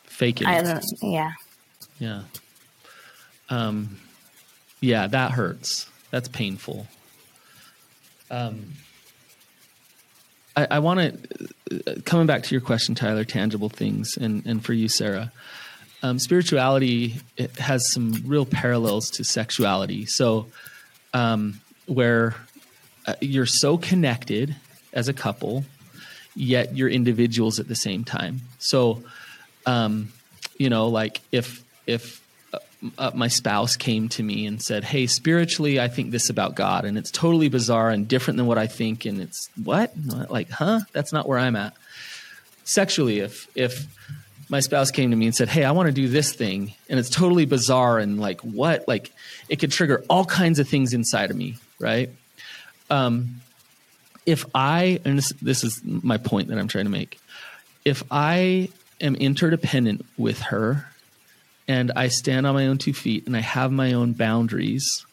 faking. 0.05 0.47
I 0.47 0.63
don't 0.63 0.85
yeah. 1.03 1.33
Yeah. 1.99 2.23
Um 3.51 3.99
yeah, 4.81 5.07
that 5.07 5.33
hurts. 5.33 5.91
That's 6.11 6.29
painful. 6.29 6.87
Um 8.31 8.73
I, 10.57 10.67
I 10.73 10.79
want 10.79 11.01
to, 11.01 11.49
uh, 11.87 12.01
coming 12.05 12.27
back 12.27 12.43
to 12.45 12.55
your 12.55 12.63
question, 12.63 12.95
Tyler, 12.95 13.25
tangible 13.25 13.69
things, 13.69 14.17
and, 14.17 14.45
and 14.47 14.65
for 14.65 14.73
you, 14.73 14.89
Sarah, 14.89 15.31
um, 16.03 16.19
spirituality 16.19 17.17
has 17.59 17.93
some 17.93 18.23
real 18.25 18.47
parallels 18.47 19.11
to 19.11 19.25
sexuality. 19.25 20.07
So, 20.07 20.47
um, 21.13 21.61
where 21.87 22.35
uh, 23.07 23.15
you're 23.21 23.47
so 23.47 23.77
connected 23.79 24.57
as 24.93 25.09
a 25.09 25.13
couple, 25.13 25.65
yet 26.35 26.77
you're 26.77 26.89
individuals 26.89 27.61
at 27.61 27.69
the 27.69 27.77
same 27.77 28.05
time. 28.05 28.41
So, 28.59 29.03
um, 29.67 30.13
you 30.59 30.71
know, 30.71 30.89
like 30.89 31.21
if 31.33 31.63
if 31.87 32.26
uh, 32.99 33.11
my 33.15 33.29
spouse 33.29 33.77
came 33.77 34.09
to 34.11 34.23
me 34.23 34.47
and 34.47 34.63
said, 34.63 34.85
"Hey, 34.85 35.07
spiritually, 35.07 35.81
I 35.81 35.89
think 35.89 36.11
this 36.11 36.31
about 36.31 36.55
God, 36.55 36.85
and 36.85 36.99
it's 36.99 37.11
totally 37.11 37.49
bizarre 37.49 37.91
and 37.91 38.07
different 38.07 38.37
than 38.37 38.47
what 38.47 38.59
I 38.59 38.67
think." 38.67 39.05
And 39.05 39.21
it's 39.21 39.49
what, 39.63 39.93
like, 40.29 40.51
huh? 40.51 40.81
That's 40.93 41.13
not 41.13 41.29
where 41.29 41.39
I'm 41.39 41.57
at. 41.57 41.75
Sexually, 42.65 43.21
if 43.21 43.49
if 43.55 43.87
my 44.49 44.61
spouse 44.61 44.91
came 44.91 45.11
to 45.11 45.17
me 45.17 45.27
and 45.27 45.35
said, 45.35 45.49
"Hey, 45.49 45.65
I 45.65 45.73
want 45.73 45.87
to 45.87 45.93
do 45.93 46.09
this 46.09 46.35
thing," 46.35 46.75
and 46.89 46.99
it's 46.99 47.11
totally 47.11 47.47
bizarre 47.47 47.99
and 47.99 48.21
like 48.21 48.41
what, 48.43 48.87
like, 48.87 49.11
it 49.49 49.57
could 49.57 49.73
trigger 49.73 50.05
all 50.09 50.25
kinds 50.25 50.59
of 50.59 50.69
things 50.69 50.93
inside 50.93 51.31
of 51.31 51.37
me, 51.37 51.57
right? 51.79 52.11
Um, 52.91 53.41
if 54.27 54.45
I, 54.55 55.01
and 55.05 55.19
this, 55.19 55.33
this 55.41 55.65
is 55.65 55.81
my 55.85 56.19
point 56.19 56.49
that 56.49 56.59
I'm 56.59 56.69
trying 56.69 56.85
to 56.85 56.91
make, 56.91 57.19
if 57.85 58.03
I 58.11 58.69
am 59.01 59.15
interdependent 59.15 60.05
with 60.19 60.41
her 60.41 60.89
and 61.69 61.93
I 61.97 62.09
stand 62.09 62.47
on 62.47 62.55
my 62.55 62.67
own 62.67 62.79
two 62.79 62.93
feet 62.93 63.27
and 63.27 63.37
I 63.37 63.41
have 63.41 63.73
my 63.73 63.93
own 63.93 64.13
boundaries, 64.13 65.05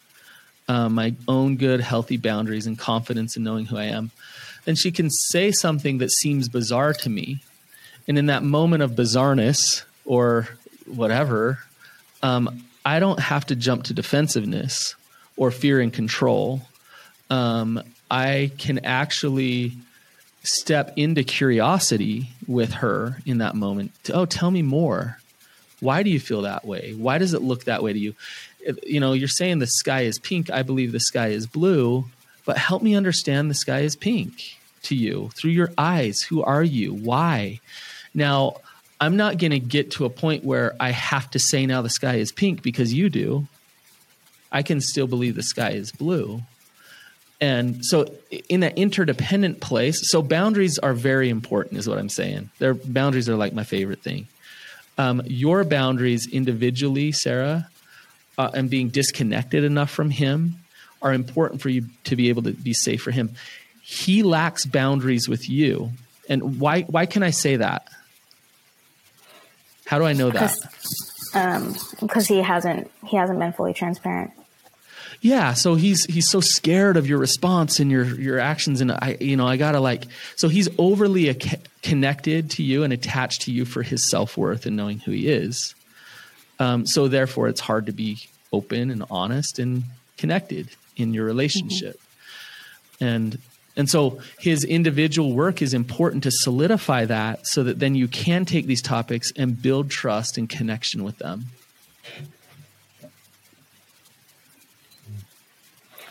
um, 0.67 0.93
my 0.93 1.15
own 1.27 1.57
good, 1.57 1.81
healthy 1.81 2.17
boundaries 2.17 2.67
and 2.67 2.77
confidence 2.77 3.35
in 3.35 3.43
knowing 3.43 3.65
who 3.65 3.77
I 3.77 3.85
am, 3.85 4.11
then 4.65 4.75
she 4.75 4.91
can 4.91 5.09
say 5.09 5.51
something 5.51 5.97
that 5.97 6.11
seems 6.11 6.49
bizarre 6.49 6.93
to 6.93 7.09
me. 7.09 7.39
And 8.07 8.17
in 8.17 8.27
that 8.27 8.43
moment 8.43 8.83
of 8.83 8.91
bizarreness 8.91 9.83
or 10.05 10.47
whatever, 10.85 11.59
um, 12.21 12.63
I 12.85 12.99
don't 12.99 13.19
have 13.19 13.45
to 13.47 13.55
jump 13.55 13.85
to 13.85 13.93
defensiveness 13.93 14.95
or 15.37 15.51
fear 15.51 15.79
and 15.79 15.91
control. 15.91 16.61
Um, 17.29 17.81
I 18.11 18.51
can 18.57 18.85
actually 18.85 19.73
step 20.43 20.93
into 20.97 21.23
curiosity 21.23 22.29
with 22.47 22.73
her 22.73 23.17
in 23.25 23.37
that 23.39 23.55
moment. 23.55 23.91
oh, 24.13 24.25
tell 24.25 24.51
me 24.51 24.61
more. 24.61 25.17
Why 25.83 26.01
do 26.01 26.09
you 26.09 26.19
feel 26.19 26.43
that 26.43 26.63
way? 26.65 26.93
Why 26.97 27.17
does 27.17 27.33
it 27.33 27.41
look 27.41 27.65
that 27.65 27.83
way 27.83 27.91
to 27.91 27.99
you? 27.99 28.15
You 28.87 29.01
know, 29.01 29.11
you're 29.11 29.27
saying 29.27 29.59
the 29.59 29.67
sky 29.67 30.01
is 30.01 30.17
pink. 30.17 30.49
I 30.49 30.63
believe 30.63 30.93
the 30.93 31.01
sky 31.01 31.27
is 31.27 31.45
blue, 31.45 32.05
but 32.45 32.57
help 32.57 32.81
me 32.81 32.95
understand 32.95 33.49
the 33.49 33.55
sky 33.55 33.79
is 33.79 33.97
pink 33.97 34.57
to 34.83 34.95
you 34.95 35.29
through 35.35 35.51
your 35.51 35.73
eyes. 35.77 36.21
Who 36.21 36.41
are 36.41 36.63
you? 36.63 36.93
Why? 36.93 37.59
Now, 38.13 38.61
I'm 39.01 39.17
not 39.17 39.37
going 39.37 39.51
to 39.51 39.59
get 39.59 39.91
to 39.91 40.05
a 40.05 40.09
point 40.09 40.45
where 40.45 40.73
I 40.79 40.91
have 40.91 41.29
to 41.31 41.39
say 41.39 41.65
now 41.65 41.81
the 41.81 41.89
sky 41.89 42.15
is 42.15 42.31
pink 42.31 42.63
because 42.63 42.93
you 42.93 43.09
do. 43.09 43.47
I 44.53 44.63
can 44.63 44.79
still 44.79 45.07
believe 45.07 45.35
the 45.35 45.43
sky 45.43 45.71
is 45.71 45.91
blue. 45.91 46.43
And 47.41 47.83
so, 47.83 48.05
in 48.47 48.61
that 48.61 48.77
interdependent 48.77 49.59
place, 49.59 50.09
so 50.09 50.21
boundaries 50.21 50.79
are 50.79 50.93
very 50.93 51.27
important, 51.27 51.77
is 51.77 51.89
what 51.89 51.97
I'm 51.97 52.07
saying. 52.07 52.51
Their 52.59 52.73
boundaries 52.73 53.27
are 53.27 53.35
like 53.35 53.51
my 53.51 53.65
favorite 53.65 54.01
thing 54.01 54.27
um, 54.97 55.21
your 55.25 55.63
boundaries 55.63 56.27
individually, 56.31 57.11
Sarah, 57.11 57.67
uh, 58.37 58.51
and 58.53 58.69
being 58.69 58.89
disconnected 58.89 59.63
enough 59.63 59.89
from 59.89 60.09
Him 60.09 60.55
are 61.01 61.13
important 61.13 61.61
for 61.61 61.69
you 61.69 61.87
to 62.05 62.15
be 62.15 62.29
able 62.29 62.43
to 62.43 62.51
be 62.51 62.73
safe 62.73 63.01
for 63.01 63.11
Him. 63.11 63.31
He 63.81 64.23
lacks 64.23 64.65
boundaries 64.65 65.27
with 65.27 65.49
you, 65.49 65.91
and 66.29 66.59
why? 66.59 66.81
Why 66.83 67.05
can 67.05 67.23
I 67.23 67.31
say 67.31 67.57
that? 67.57 67.87
How 69.85 69.99
do 69.99 70.05
I 70.05 70.13
know 70.13 70.29
that? 70.29 70.55
Because 71.99 72.29
um, 72.29 72.35
he 72.35 72.41
hasn't 72.41 72.89
he 73.05 73.17
hasn't 73.17 73.39
been 73.39 73.51
fully 73.53 73.73
transparent 73.73 74.31
yeah 75.23 75.53
so 75.53 75.73
he's 75.73 76.05
he's 76.05 76.29
so 76.29 76.39
scared 76.39 76.97
of 76.97 77.07
your 77.07 77.17
response 77.17 77.79
and 77.79 77.89
your 77.89 78.05
your 78.19 78.37
actions 78.39 78.79
and 78.81 78.91
i 78.91 79.17
you 79.19 79.35
know 79.35 79.47
i 79.47 79.57
gotta 79.57 79.79
like 79.79 80.05
so 80.35 80.47
he's 80.49 80.69
overly 80.77 81.29
a, 81.29 81.35
connected 81.83 82.49
to 82.51 82.63
you 82.63 82.83
and 82.83 82.91
attached 82.91 83.43
to 83.43 83.51
you 83.51 83.65
for 83.65 83.83
his 83.83 84.09
self-worth 84.09 84.65
and 84.65 84.75
knowing 84.75 84.99
who 84.99 85.11
he 85.11 85.27
is. 85.27 85.75
Um, 86.59 86.87
so 86.87 87.07
therefore 87.07 87.49
it's 87.49 87.59
hard 87.59 87.85
to 87.85 87.91
be 87.91 88.17
open 88.51 88.89
and 88.89 89.03
honest 89.11 89.59
and 89.59 89.83
connected 90.17 90.69
in 90.95 91.13
your 91.13 91.25
relationship. 91.25 91.99
Mm-hmm. 92.99 93.05
and 93.05 93.37
and 93.75 93.89
so 93.89 94.19
his 94.37 94.63
individual 94.63 95.33
work 95.33 95.63
is 95.63 95.73
important 95.73 96.23
to 96.23 96.31
solidify 96.31 97.05
that 97.05 97.47
so 97.47 97.63
that 97.63 97.79
then 97.79 97.95
you 97.95 98.07
can 98.07 98.45
take 98.45 98.67
these 98.67 98.83
topics 98.83 99.31
and 99.35 99.59
build 99.59 99.89
trust 99.89 100.37
and 100.37 100.47
connection 100.47 101.03
with 101.03 101.17
them 101.17 101.45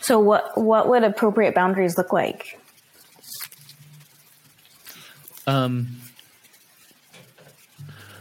So 0.03 0.19
what 0.19 0.59
what 0.59 0.89
would 0.89 1.05
appropriate 1.05 1.55
boundaries 1.55 1.97
look 1.97 2.13
like? 2.13 2.59
Um, 5.47 6.01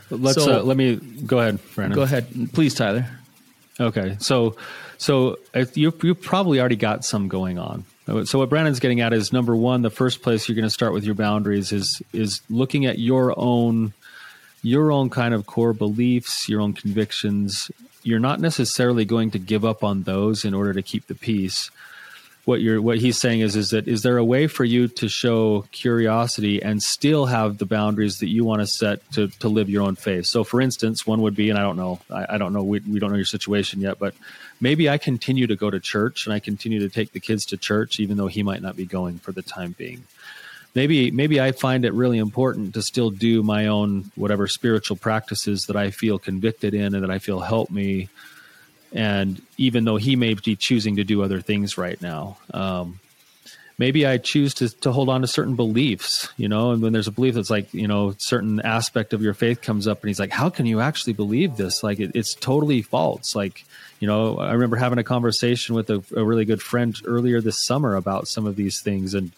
let's 0.10 0.44
so, 0.44 0.60
uh, 0.60 0.64
let 0.64 0.78
me 0.78 0.96
go 0.96 1.40
ahead, 1.40 1.60
Brannon. 1.76 1.96
Go 1.96 2.02
ahead, 2.02 2.28
please, 2.54 2.74
Tyler. 2.74 3.08
Okay, 3.80 4.18
so 4.20 4.56
so 4.98 5.38
you 5.74 5.94
you 6.04 6.16
probably 6.16 6.60
already 6.60 6.76
got 6.76 7.04
some 7.04 7.28
going 7.28 7.58
on. 7.58 7.86
So 8.26 8.40
what 8.40 8.50
Brannon's 8.50 8.80
getting 8.80 9.00
at 9.00 9.14
is 9.14 9.32
number 9.32 9.56
one, 9.56 9.84
the 9.84 9.90
first 9.90 10.22
place 10.22 10.50
you're 10.50 10.56
going 10.56 10.64
to 10.64 10.70
start 10.70 10.94
with 10.94 11.04
your 11.04 11.16
boundaries 11.16 11.72
is 11.72 12.02
is 12.14 12.42
looking 12.50 12.86
at 12.86 13.00
your 13.00 13.34
own 13.38 13.94
your 14.62 14.92
own 14.92 15.10
kind 15.10 15.34
of 15.34 15.46
core 15.46 15.74
beliefs, 15.74 16.48
your 16.48 16.62
own 16.62 16.74
convictions, 16.74 17.72
you're 18.04 18.20
not 18.20 18.40
necessarily 18.40 19.06
going 19.06 19.32
to 19.32 19.40
give 19.40 19.66
up 19.66 19.84
on 19.84 20.04
those 20.04 20.46
in 20.46 20.54
order 20.54 20.74
to 20.74 20.82
keep 20.82 21.08
the 21.08 21.16
peace. 21.16 21.72
What 22.46 22.60
you're 22.60 22.82
what 22.82 22.98
he's 22.98 23.20
saying 23.20 23.42
is 23.42 23.56
is 23.56 23.70
that 23.70 23.88
is 23.88 24.02
there 24.02 24.18
a 24.18 24.26
way 24.26 24.48
for 24.48 24.64
you 24.64 24.88
to 24.88 25.08
show 25.08 25.66
curiosity 25.72 26.62
and 26.62 26.82
still 26.82 27.28
have 27.28 27.60
the 27.60 27.68
boundaries 27.68 28.18
that 28.18 28.30
you 28.30 28.44
want 28.44 28.62
to 28.62 28.68
set 28.68 29.00
to 29.12 29.28
to 29.28 29.48
live 29.48 29.70
your 29.70 29.84
own 29.84 29.96
faith? 29.96 30.26
So, 30.26 30.44
for 30.44 30.60
instance, 30.60 31.06
one 31.06 31.22
would 31.22 31.36
be, 31.36 31.52
and 31.52 31.60
I 31.60 31.62
don't 31.62 31.78
know, 31.78 32.00
I, 32.10 32.26
I 32.36 32.38
don't 32.40 32.52
know, 32.52 32.64
we, 32.64 32.80
we 32.80 33.00
don't 33.00 33.12
know 33.12 33.16
your 33.16 33.26
situation 33.26 33.80
yet, 33.80 34.00
but 34.00 34.16
maybe 34.60 34.90
I 34.90 34.98
continue 34.98 35.46
to 35.46 35.56
go 35.56 35.70
to 35.70 35.80
church 35.80 36.26
and 36.26 36.34
I 36.34 36.40
continue 36.40 36.80
to 36.80 36.90
take 36.90 37.12
the 37.12 37.20
kids 37.20 37.46
to 37.46 37.58
church, 37.58 38.00
even 38.00 38.18
though 38.18 38.28
he 38.28 38.42
might 38.42 38.64
not 38.64 38.76
be 38.76 38.86
going 38.86 39.20
for 39.20 39.32
the 39.32 39.44
time 39.44 39.76
being 39.78 40.06
maybe 40.74 41.12
maybe 41.12 41.40
I 41.42 41.52
find 41.52 41.86
it 41.86 41.94
really 41.94 42.18
important 42.18 42.74
to 42.74 42.82
still 42.82 43.10
do 43.10 43.44
my 43.44 43.68
own 43.68 44.12
whatever 44.16 44.48
spiritual 44.48 44.98
practices 44.98 45.66
that 45.68 45.76
I 45.76 45.92
feel 45.92 46.20
convicted 46.20 46.74
in 46.74 46.96
and 46.96 47.04
that 47.04 47.12
I 47.12 47.20
feel 47.20 47.40
help 47.40 47.70
me. 47.70 48.10
And 48.94 49.42
even 49.58 49.86
though 49.86 49.98
he 49.98 50.16
may 50.16 50.34
be 50.34 50.56
choosing 50.56 50.98
to 50.98 51.04
do 51.04 51.24
other 51.24 51.40
things 51.42 51.78
right 51.78 52.02
now, 52.02 52.38
um, 52.54 53.00
maybe 53.78 54.06
I 54.06 54.18
choose 54.18 54.54
to, 54.56 54.68
to 54.82 54.92
hold 54.92 55.08
on 55.08 55.22
to 55.22 55.28
certain 55.28 55.56
beliefs, 55.56 56.28
you 56.36 56.50
know, 56.50 56.72
and 56.72 56.82
when 56.82 56.92
there's 56.92 57.08
a 57.08 57.12
belief 57.12 57.36
that's 57.36 57.50
like, 57.50 57.74
you 57.74 57.88
know, 57.88 58.14
certain 58.18 58.60
aspect 58.60 59.14
of 59.14 59.22
your 59.22 59.34
faith 59.34 59.62
comes 59.62 59.88
up 59.88 60.02
and 60.02 60.10
he's 60.10 60.20
like, 60.20 60.32
how 60.32 60.50
can 60.50 60.66
you 60.66 60.82
actually 60.82 61.14
believe 61.14 61.56
this? 61.56 61.84
Like 61.84 62.02
it, 62.02 62.12
it's 62.16 62.36
totally 62.36 62.82
false. 62.82 63.34
Like, 63.34 63.64
you 64.02 64.08
know, 64.08 64.38
I 64.40 64.52
remember 64.52 64.76
having 64.76 65.00
a 65.00 65.06
conversation 65.06 65.74
with 65.74 65.90
a, 65.90 66.04
a 66.16 66.24
really 66.24 66.44
good 66.44 66.62
friend 66.62 66.94
earlier 67.06 67.40
this 67.40 67.66
summer 67.66 67.96
about 67.96 68.28
some 68.28 68.46
of 68.46 68.58
these 68.58 68.82
things. 68.82 69.14
And, 69.14 69.32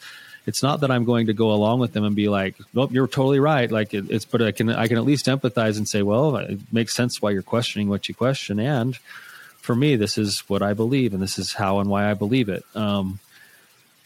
it's 0.45 0.61
not 0.61 0.81
that 0.81 0.91
I'm 0.91 1.05
going 1.05 1.27
to 1.27 1.33
go 1.33 1.51
along 1.51 1.79
with 1.79 1.93
them 1.93 2.03
and 2.03 2.15
be 2.15 2.29
like, 2.29 2.55
"Nope, 2.73 2.91
you're 2.91 3.07
totally 3.07 3.39
right." 3.39 3.71
Like 3.71 3.93
it, 3.93 4.09
it's, 4.09 4.25
but 4.25 4.41
I 4.41 4.51
can 4.51 4.69
I 4.69 4.87
can 4.87 4.97
at 4.97 5.05
least 5.05 5.25
empathize 5.27 5.77
and 5.77 5.87
say, 5.87 6.01
"Well, 6.01 6.35
it 6.37 6.59
makes 6.71 6.95
sense 6.95 7.21
why 7.21 7.31
you're 7.31 7.41
questioning 7.41 7.89
what 7.89 8.07
you 8.09 8.15
question." 8.15 8.59
And 8.59 8.97
for 9.57 9.75
me, 9.75 9.95
this 9.95 10.17
is 10.17 10.39
what 10.47 10.61
I 10.61 10.73
believe, 10.73 11.13
and 11.13 11.23
this 11.23 11.39
is 11.39 11.53
how 11.53 11.79
and 11.79 11.89
why 11.89 12.09
I 12.09 12.13
believe 12.13 12.49
it. 12.49 12.63
Um, 12.75 13.19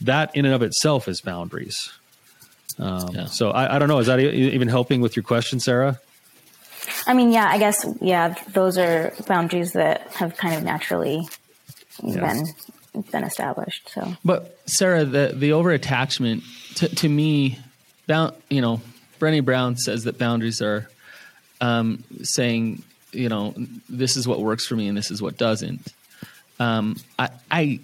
that 0.02 0.36
in 0.36 0.46
and 0.46 0.54
of 0.54 0.62
itself 0.62 1.08
is 1.08 1.22
boundaries. 1.22 1.92
Um, 2.80 3.10
yeah. 3.14 3.26
So 3.26 3.50
I, 3.52 3.76
I, 3.76 3.80
don't 3.80 3.88
know. 3.88 3.98
Is 3.98 4.06
that 4.06 4.20
even 4.20 4.68
helping 4.68 5.02
with 5.02 5.16
your 5.16 5.24
question, 5.24 5.60
Sarah? 5.60 6.00
I 7.08 7.16
mean, 7.16 7.32
yeah, 7.32 7.48
I 7.50 7.58
guess, 7.58 7.86
yeah, 8.02 8.36
those 8.54 8.78
are 8.78 9.14
boundaries 9.28 9.74
that 9.74 10.12
have 10.14 10.38
kind 10.38 10.54
of 10.54 10.64
naturally 10.64 11.28
been 12.04 12.46
been 13.12 13.24
established. 13.24 13.90
So, 13.90 14.14
but 14.24 14.58
Sarah, 14.66 15.06
the 15.06 15.34
the 15.36 15.54
over 15.54 15.72
attachment 15.72 16.44
to, 16.76 16.88
to 16.88 17.10
me, 17.10 17.60
bound, 18.08 18.34
you 18.50 18.62
know, 18.62 18.82
Brené 19.20 19.44
Brown 19.44 19.78
says 19.78 20.04
that 20.06 20.18
boundaries 20.18 20.62
are 20.62 20.90
um, 21.62 22.04
saying, 22.24 22.84
you 23.12 23.30
know, 23.30 23.54
this 23.90 24.18
is 24.18 24.28
what 24.28 24.42
works 24.42 24.66
for 24.66 24.76
me 24.76 24.88
and 24.88 24.98
this 24.98 25.12
is 25.12 25.22
what 25.22 25.38
doesn't. 25.38 25.94
Um, 26.60 26.96
I, 27.20 27.30
I 27.52 27.80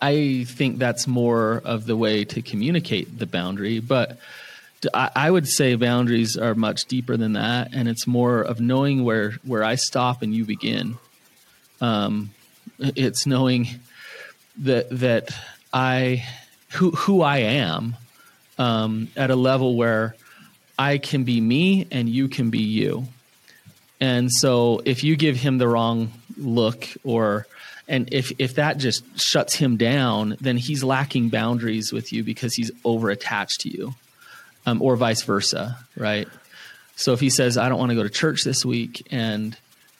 I 0.00 0.44
think 0.48 0.78
that's 0.78 1.06
more 1.06 1.62
of 1.64 1.86
the 1.86 1.96
way 1.96 2.24
to 2.24 2.42
communicate 2.42 3.18
the 3.18 3.26
boundary, 3.26 3.78
but 3.78 4.18
I 4.92 5.30
would 5.30 5.46
say 5.46 5.76
boundaries 5.76 6.36
are 6.36 6.56
much 6.56 6.86
deeper 6.86 7.16
than 7.16 7.34
that, 7.34 7.72
and 7.72 7.88
it's 7.88 8.06
more 8.06 8.42
of 8.42 8.60
knowing 8.60 9.04
where 9.04 9.32
where 9.44 9.62
I 9.62 9.76
stop 9.76 10.22
and 10.22 10.34
you 10.34 10.44
begin. 10.44 10.98
Um, 11.80 12.30
it's 12.80 13.24
knowing 13.24 13.68
that 14.58 14.90
that 14.90 15.30
I 15.72 16.26
who 16.70 16.90
who 16.90 17.22
I 17.22 17.38
am 17.38 17.96
um, 18.58 19.08
at 19.16 19.30
a 19.30 19.36
level 19.36 19.76
where 19.76 20.14
I 20.78 20.98
can 20.98 21.24
be 21.24 21.40
me 21.40 21.86
and 21.90 22.08
you 22.08 22.28
can 22.28 22.50
be 22.50 22.62
you. 22.62 23.06
And 24.00 24.32
so 24.32 24.82
if 24.84 25.04
you 25.04 25.16
give 25.16 25.36
him 25.36 25.58
the 25.58 25.68
wrong 25.68 26.12
look 26.36 26.88
or 27.04 27.46
and 27.88 28.08
if 28.12 28.32
if 28.38 28.54
that 28.56 28.78
just 28.78 29.04
shuts 29.20 29.54
him 29.54 29.76
down, 29.76 30.36
then 30.40 30.56
he's 30.56 30.82
lacking 30.82 31.28
boundaries 31.28 31.92
with 31.92 32.12
you 32.12 32.22
because 32.24 32.54
he's 32.54 32.70
over 32.84 33.10
attached 33.10 33.60
to 33.62 33.68
you, 33.68 33.94
um, 34.66 34.80
or 34.80 34.96
vice 34.96 35.22
versa, 35.22 35.78
right? 35.96 36.28
So 36.96 37.12
if 37.12 37.20
he 37.20 37.28
says, 37.28 37.58
"I 37.58 37.68
don't 37.68 37.78
want 37.78 37.90
to 37.90 37.96
go 37.96 38.02
to 38.02 38.08
church 38.08 38.44
this 38.44 38.64
week," 38.64 39.06
and 39.10 39.56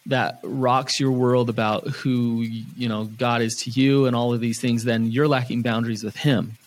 that 0.07 0.41
rocks 0.43 0.99
your 0.99 1.13
world 1.13 1.49
about 1.49 1.87
who 1.89 2.43
you 2.43 2.89
know 2.89 3.05
God 3.05 3.43
is 3.43 3.55
to 3.63 3.71
you 3.71 4.07
and 4.07 4.17
all 4.17 4.33
of 4.33 4.41
these 4.41 4.61
things, 4.61 4.85
then 4.85 5.11
you're 5.11 5.29
lacking 5.29 5.63
boundaries 5.63 6.03
with 6.03 6.17
Him. 6.17 6.59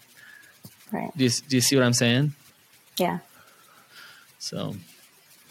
Right. 0.91 1.11
Do 1.17 1.23
you, 1.23 1.29
do 1.29 1.57
you 1.57 1.61
see 1.61 1.75
what 1.75 1.83
I'm 1.83 1.93
saying? 1.93 2.33
Yeah. 2.97 3.19
So, 4.39 4.75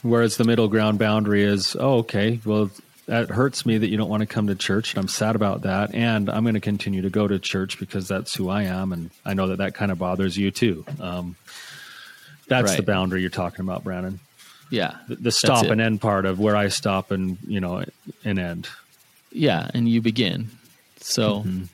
whereas 0.02 0.36
the 0.36 0.44
middle 0.44 0.68
ground 0.68 0.98
boundary 0.98 1.42
is, 1.42 1.76
oh, 1.78 1.98
okay, 1.98 2.40
well, 2.44 2.70
that 3.06 3.28
hurts 3.30 3.66
me 3.66 3.76
that 3.76 3.88
you 3.88 3.96
don't 3.96 4.08
want 4.08 4.22
to 4.22 4.26
come 4.26 4.46
to 4.46 4.54
church 4.54 4.94
and 4.94 4.98
i'm 4.98 5.08
sad 5.08 5.36
about 5.36 5.62
that 5.62 5.94
and 5.94 6.30
i'm 6.30 6.42
going 6.42 6.54
to 6.54 6.60
continue 6.60 7.02
to 7.02 7.10
go 7.10 7.28
to 7.28 7.38
church 7.38 7.78
because 7.78 8.08
that's 8.08 8.34
who 8.34 8.48
i 8.48 8.62
am 8.62 8.92
and 8.92 9.10
i 9.24 9.34
know 9.34 9.48
that 9.48 9.58
that 9.58 9.74
kind 9.74 9.92
of 9.92 9.98
bothers 9.98 10.38
you 10.38 10.50
too 10.50 10.84
um, 11.00 11.36
that's 12.48 12.70
right. 12.70 12.76
the 12.78 12.82
boundary 12.82 13.20
you're 13.20 13.30
talking 13.30 13.60
about 13.60 13.84
brannon 13.84 14.20
yeah 14.74 14.96
the, 15.08 15.16
the 15.16 15.32
stop 15.32 15.66
and 15.66 15.80
end 15.80 16.00
part 16.00 16.26
of 16.26 16.40
where 16.40 16.56
i 16.56 16.68
stop 16.68 17.10
and 17.10 17.38
you 17.46 17.60
know 17.60 17.84
and 18.24 18.38
end. 18.38 18.68
Yeah 19.30 19.70
and 19.74 19.88
you 19.88 20.00
begin. 20.00 20.50
So 20.98 21.40
mm-hmm. 21.40 21.64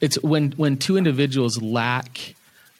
it's 0.00 0.20
when 0.22 0.52
when 0.52 0.76
two 0.76 0.96
individuals 0.96 1.60
lack 1.60 2.34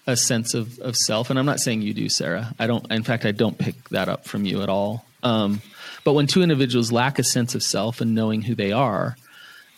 a 0.07 0.17
sense 0.17 0.55
of, 0.55 0.79
of 0.81 0.97
self 0.97 1.31
and 1.31 1.39
i'm 1.39 1.47
not 1.47 1.61
saying 1.61 1.83
you 1.83 1.95
do 1.95 2.09
sarah. 2.09 2.55
I 2.59 2.67
don't 2.67 2.91
in 2.91 3.03
fact 3.03 3.25
i 3.25 3.33
don't 3.33 3.59
pick 3.59 3.89
that 3.91 4.09
up 4.09 4.25
from 4.25 4.45
you 4.45 4.63
at 4.63 4.69
all. 4.69 5.05
Um, 5.23 5.61
but 6.05 6.15
when 6.15 6.27
two 6.27 6.43
individuals 6.43 6.91
lack 6.91 7.19
a 7.19 7.25
sense 7.25 7.55
of 7.55 7.63
self 7.63 8.01
and 8.01 8.15
knowing 8.15 8.43
who 8.43 8.55
they 8.55 8.73
are, 8.73 9.17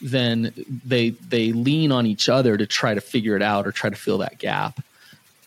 then 0.01 0.53
they 0.84 1.11
they 1.11 1.53
lean 1.53 1.93
on 1.93 2.07
each 2.07 2.28
other 2.28 2.57
to 2.57 2.66
try 2.66 2.95
to 2.95 3.01
figure 3.01 3.36
it 3.36 3.43
out 3.43 3.66
or 3.66 3.72
try 3.72 3.90
to 3.90 3.97
fill 3.97 4.18
that 4.18 4.38
gap. 4.38 4.80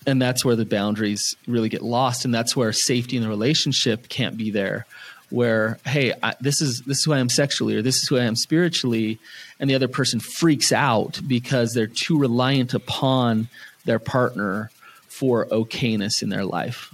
And 0.08 0.22
that's 0.22 0.45
where 0.45 0.56
the 0.56 0.66
boundaries 0.66 1.36
really 1.47 1.70
get 1.70 1.82
lost, 1.82 2.26
and 2.26 2.34
that's 2.34 2.56
where 2.56 2.72
safety 2.72 3.18
in 3.18 3.24
the 3.24 3.30
relationship 3.30 4.08
can't 4.08 4.38
be 4.38 4.51
there. 4.51 4.86
Where 5.32 5.80
hey, 5.86 6.14
I, 6.22 6.36
this 6.39 6.62
is 6.62 6.82
this 6.86 6.99
is 6.99 7.06
who 7.06 7.14
I 7.14 7.20
am 7.20 7.30
sexually, 7.30 7.76
or 7.76 7.82
this 7.82 7.95
is 7.97 8.08
who 8.08 8.18
I 8.18 8.24
am 8.24 8.36
spiritually, 8.36 9.20
and 9.60 9.70
the 9.70 9.76
other 9.76 9.88
person 9.88 10.20
freaks 10.20 10.72
out 10.72 11.20
because 11.28 11.74
they're 11.74 11.88
too 11.88 12.20
reliant 12.20 12.76
upon 12.76 13.49
their 13.86 13.99
partner 13.99 14.70
for 15.08 15.47
okayness 15.47 16.22
in 16.22 16.30
their 16.30 16.45
life. 16.45 16.93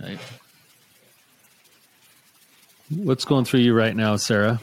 Right. 0.00 0.18
What's 2.90 3.24
going 3.24 3.44
through 3.44 3.60
you 3.60 3.74
right 3.74 3.94
now, 3.94 4.16
Sarah? 4.16 4.60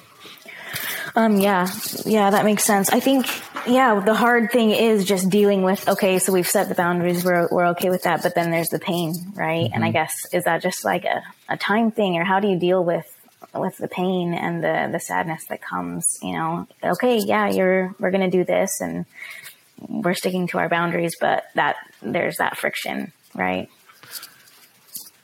Um, 1.15 1.39
yeah, 1.39 1.67
yeah, 2.05 2.29
that 2.29 2.45
makes 2.45 2.63
sense. 2.63 2.89
I 2.89 2.99
think, 2.99 3.27
yeah, 3.69 3.99
the 3.99 4.13
hard 4.13 4.51
thing 4.51 4.71
is 4.71 5.05
just 5.05 5.29
dealing 5.29 5.61
with, 5.61 5.87
okay, 5.87 6.19
so 6.19 6.33
we've 6.33 6.47
set 6.47 6.69
the 6.69 6.75
boundaries, 6.75 7.23
we're, 7.23 7.47
we're 7.51 7.67
okay 7.67 7.89
with 7.89 8.03
that, 8.03 8.23
but 8.23 8.35
then 8.35 8.51
there's 8.51 8.69
the 8.69 8.79
pain, 8.79 9.13
right? 9.35 9.65
Mm-hmm. 9.65 9.73
And 9.73 9.83
I 9.83 9.87
mm-hmm. 9.87 9.93
guess, 9.93 10.13
is 10.33 10.43
that 10.45 10.61
just 10.61 10.83
like 10.83 11.05
a, 11.05 11.23
a 11.47 11.57
time 11.57 11.91
thing 11.91 12.17
or 12.17 12.23
how 12.23 12.39
do 12.39 12.47
you 12.47 12.59
deal 12.59 12.83
with, 12.83 13.05
with 13.53 13.77
the 13.77 13.87
pain 13.87 14.33
and 14.33 14.63
the, 14.63 14.89
the 14.91 14.99
sadness 14.99 15.45
that 15.49 15.61
comes, 15.61 16.19
you 16.21 16.33
know, 16.33 16.67
okay, 16.83 17.17
yeah, 17.17 17.49
you're, 17.49 17.95
we're 17.99 18.11
going 18.11 18.29
to 18.29 18.37
do 18.37 18.43
this 18.43 18.81
and 18.81 19.05
we're 19.87 20.13
sticking 20.13 20.47
to 20.47 20.57
our 20.57 20.69
boundaries, 20.69 21.15
but 21.19 21.45
that 21.55 21.77
there's 22.01 22.37
that 22.37 22.57
friction, 22.57 23.11
right? 23.33 23.69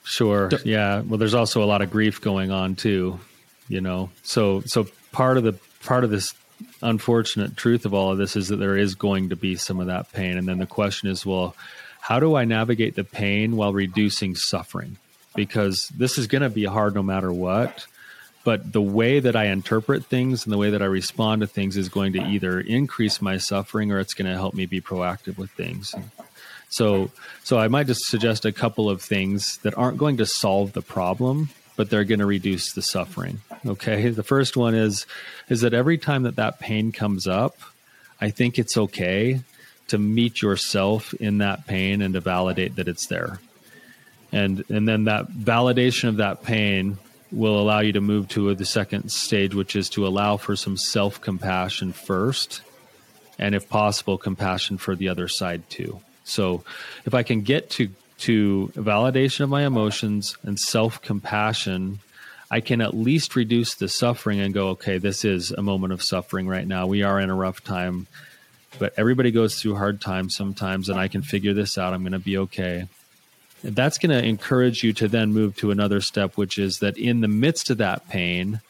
Sure. 0.03 0.49
Yeah. 0.63 1.01
Well, 1.01 1.17
there's 1.17 1.33
also 1.33 1.63
a 1.63 1.65
lot 1.65 1.81
of 1.81 1.91
grief 1.91 2.21
going 2.21 2.51
on 2.51 2.75
too, 2.75 3.19
you 3.67 3.81
know. 3.81 4.11
So 4.23 4.61
so 4.61 4.87
part 5.11 5.37
of 5.37 5.43
the 5.43 5.53
part 5.83 6.03
of 6.03 6.11
this 6.11 6.33
unfortunate 6.81 7.57
truth 7.57 7.85
of 7.85 7.93
all 7.93 8.11
of 8.11 8.17
this 8.17 8.35
is 8.35 8.47
that 8.49 8.57
there 8.57 8.77
is 8.77 8.95
going 8.95 9.29
to 9.29 9.35
be 9.35 9.55
some 9.55 9.79
of 9.79 9.87
that 9.87 10.11
pain 10.11 10.37
and 10.37 10.47
then 10.47 10.59
the 10.59 10.65
question 10.65 11.09
is, 11.09 11.25
well, 11.25 11.55
how 11.99 12.19
do 12.19 12.35
I 12.35 12.45
navigate 12.45 12.95
the 12.95 13.03
pain 13.03 13.55
while 13.55 13.73
reducing 13.73 14.35
suffering? 14.35 14.97
Because 15.35 15.89
this 15.89 16.17
is 16.17 16.27
going 16.27 16.43
to 16.43 16.49
be 16.49 16.65
hard 16.65 16.93
no 16.93 17.01
matter 17.01 17.33
what. 17.33 17.87
But 18.43 18.71
the 18.71 18.81
way 18.81 19.19
that 19.19 19.35
I 19.35 19.45
interpret 19.45 20.05
things 20.05 20.45
and 20.45 20.53
the 20.53 20.57
way 20.59 20.69
that 20.69 20.83
I 20.83 20.85
respond 20.85 21.41
to 21.41 21.47
things 21.47 21.77
is 21.77 21.89
going 21.89 22.13
to 22.13 22.19
either 22.19 22.59
increase 22.59 23.23
my 23.23 23.37
suffering 23.37 23.91
or 23.91 23.99
it's 23.99 24.13
going 24.13 24.31
to 24.31 24.37
help 24.37 24.53
me 24.53 24.67
be 24.67 24.81
proactive 24.81 25.39
with 25.39 25.49
things. 25.49 25.95
So, 26.69 27.09
so 27.43 27.57
I 27.57 27.69
might 27.69 27.87
just 27.87 28.05
suggest 28.05 28.45
a 28.45 28.51
couple 28.51 28.87
of 28.87 29.01
things 29.01 29.57
that 29.63 29.75
aren't 29.75 29.97
going 29.97 30.17
to 30.17 30.27
solve 30.27 30.73
the 30.73 30.83
problem, 30.83 31.49
but 31.76 31.89
they're 31.89 32.03
going 32.03 32.19
to 32.19 32.26
reduce 32.26 32.73
the 32.73 32.82
suffering. 32.82 33.41
Okay. 33.65 34.09
The 34.09 34.23
first 34.23 34.55
one 34.55 34.76
is, 34.76 35.05
is 35.49 35.61
that 35.61 35.73
every 35.73 35.97
time 35.97 36.23
that 36.23 36.38
that 36.38 36.59
pain 36.59 36.91
comes 36.91 37.28
up, 37.28 37.57
I 38.19 38.30
think 38.30 38.57
it's 38.57 38.78
okay 38.78 39.41
to 39.88 39.97
meet 39.97 40.41
yourself 40.41 41.13
in 41.15 41.39
that 41.39 41.67
pain 41.67 42.01
and 42.01 42.13
to 42.13 42.19
validate 42.19 42.76
that 42.78 42.88
it's 42.88 43.07
there. 43.07 43.39
And, 44.32 44.63
and 44.69 44.88
then 44.88 45.05
that 45.05 45.28
validation 45.28 46.09
of 46.09 46.17
that 46.17 46.43
pain 46.43 46.97
will 47.32 47.59
allow 47.59 47.80
you 47.80 47.93
to 47.93 48.01
move 48.01 48.28
to 48.30 48.53
the 48.55 48.65
second 48.65 49.11
stage, 49.11 49.53
which 49.53 49.76
is 49.76 49.89
to 49.89 50.07
allow 50.07 50.38
for 50.38 50.55
some 50.55 50.78
self 50.78 51.21
compassion 51.21 51.91
first. 51.93 52.61
And 53.38 53.53
if 53.53 53.67
possible, 53.67 54.17
compassion 54.17 54.78
for 54.78 54.95
the 54.95 55.09
other 55.09 55.28
side 55.28 55.69
too. 55.69 55.99
So 56.23 56.63
if 57.05 57.13
I 57.13 57.23
can 57.23 57.41
get 57.41 57.69
to 57.71 57.89
to 58.20 58.72
validation 58.76 59.41
of 59.41 59.49
my 59.49 59.66
emotions 59.66 60.38
and 60.43 60.59
self 60.59 61.01
compassion, 61.01 61.99
I 62.49 62.61
can 62.61 62.82
at 62.82 62.93
least 62.93 63.36
reduce 63.36 63.76
the 63.76 63.89
suffering 63.89 64.39
and 64.39 64.53
go, 64.53 64.70
okay, 64.70 64.97
this 64.97 65.26
is 65.26 65.51
a 65.51 65.61
moment 65.61 65.93
of 65.93 66.03
suffering 66.03 66.47
right 66.47 66.68
now. 66.68 66.88
We 66.88 67.03
are 67.03 67.20
in 67.20 67.30
a 67.30 67.36
rough 67.36 67.63
time, 67.63 68.07
but 68.80 68.93
everybody 68.97 69.32
goes 69.32 69.59
through 69.59 69.76
hard 69.76 69.99
times 69.99 70.36
sometimes, 70.36 70.89
and 70.89 70.99
I 70.99 71.07
can 71.07 71.22
figure 71.22 71.53
this 71.53 71.78
out. 71.78 71.93
I'm 71.93 72.03
going 72.03 72.13
to 72.13 72.20
be 72.20 72.38
okay. 72.38 72.88
That's 73.63 73.97
going 73.97 74.11
to 74.11 74.26
encourage 74.26 74.84
you 74.84 74.93
to 74.93 75.07
then 75.07 75.34
move 75.34 75.55
to 75.57 75.72
another 75.72 76.01
step, 76.01 76.38
which 76.38 76.59
is 76.59 76.80
that 76.80 76.97
in 76.97 77.22
the 77.22 77.28
midst 77.28 77.70
of 77.72 77.80
that 77.80 78.07
pain, 78.09 78.61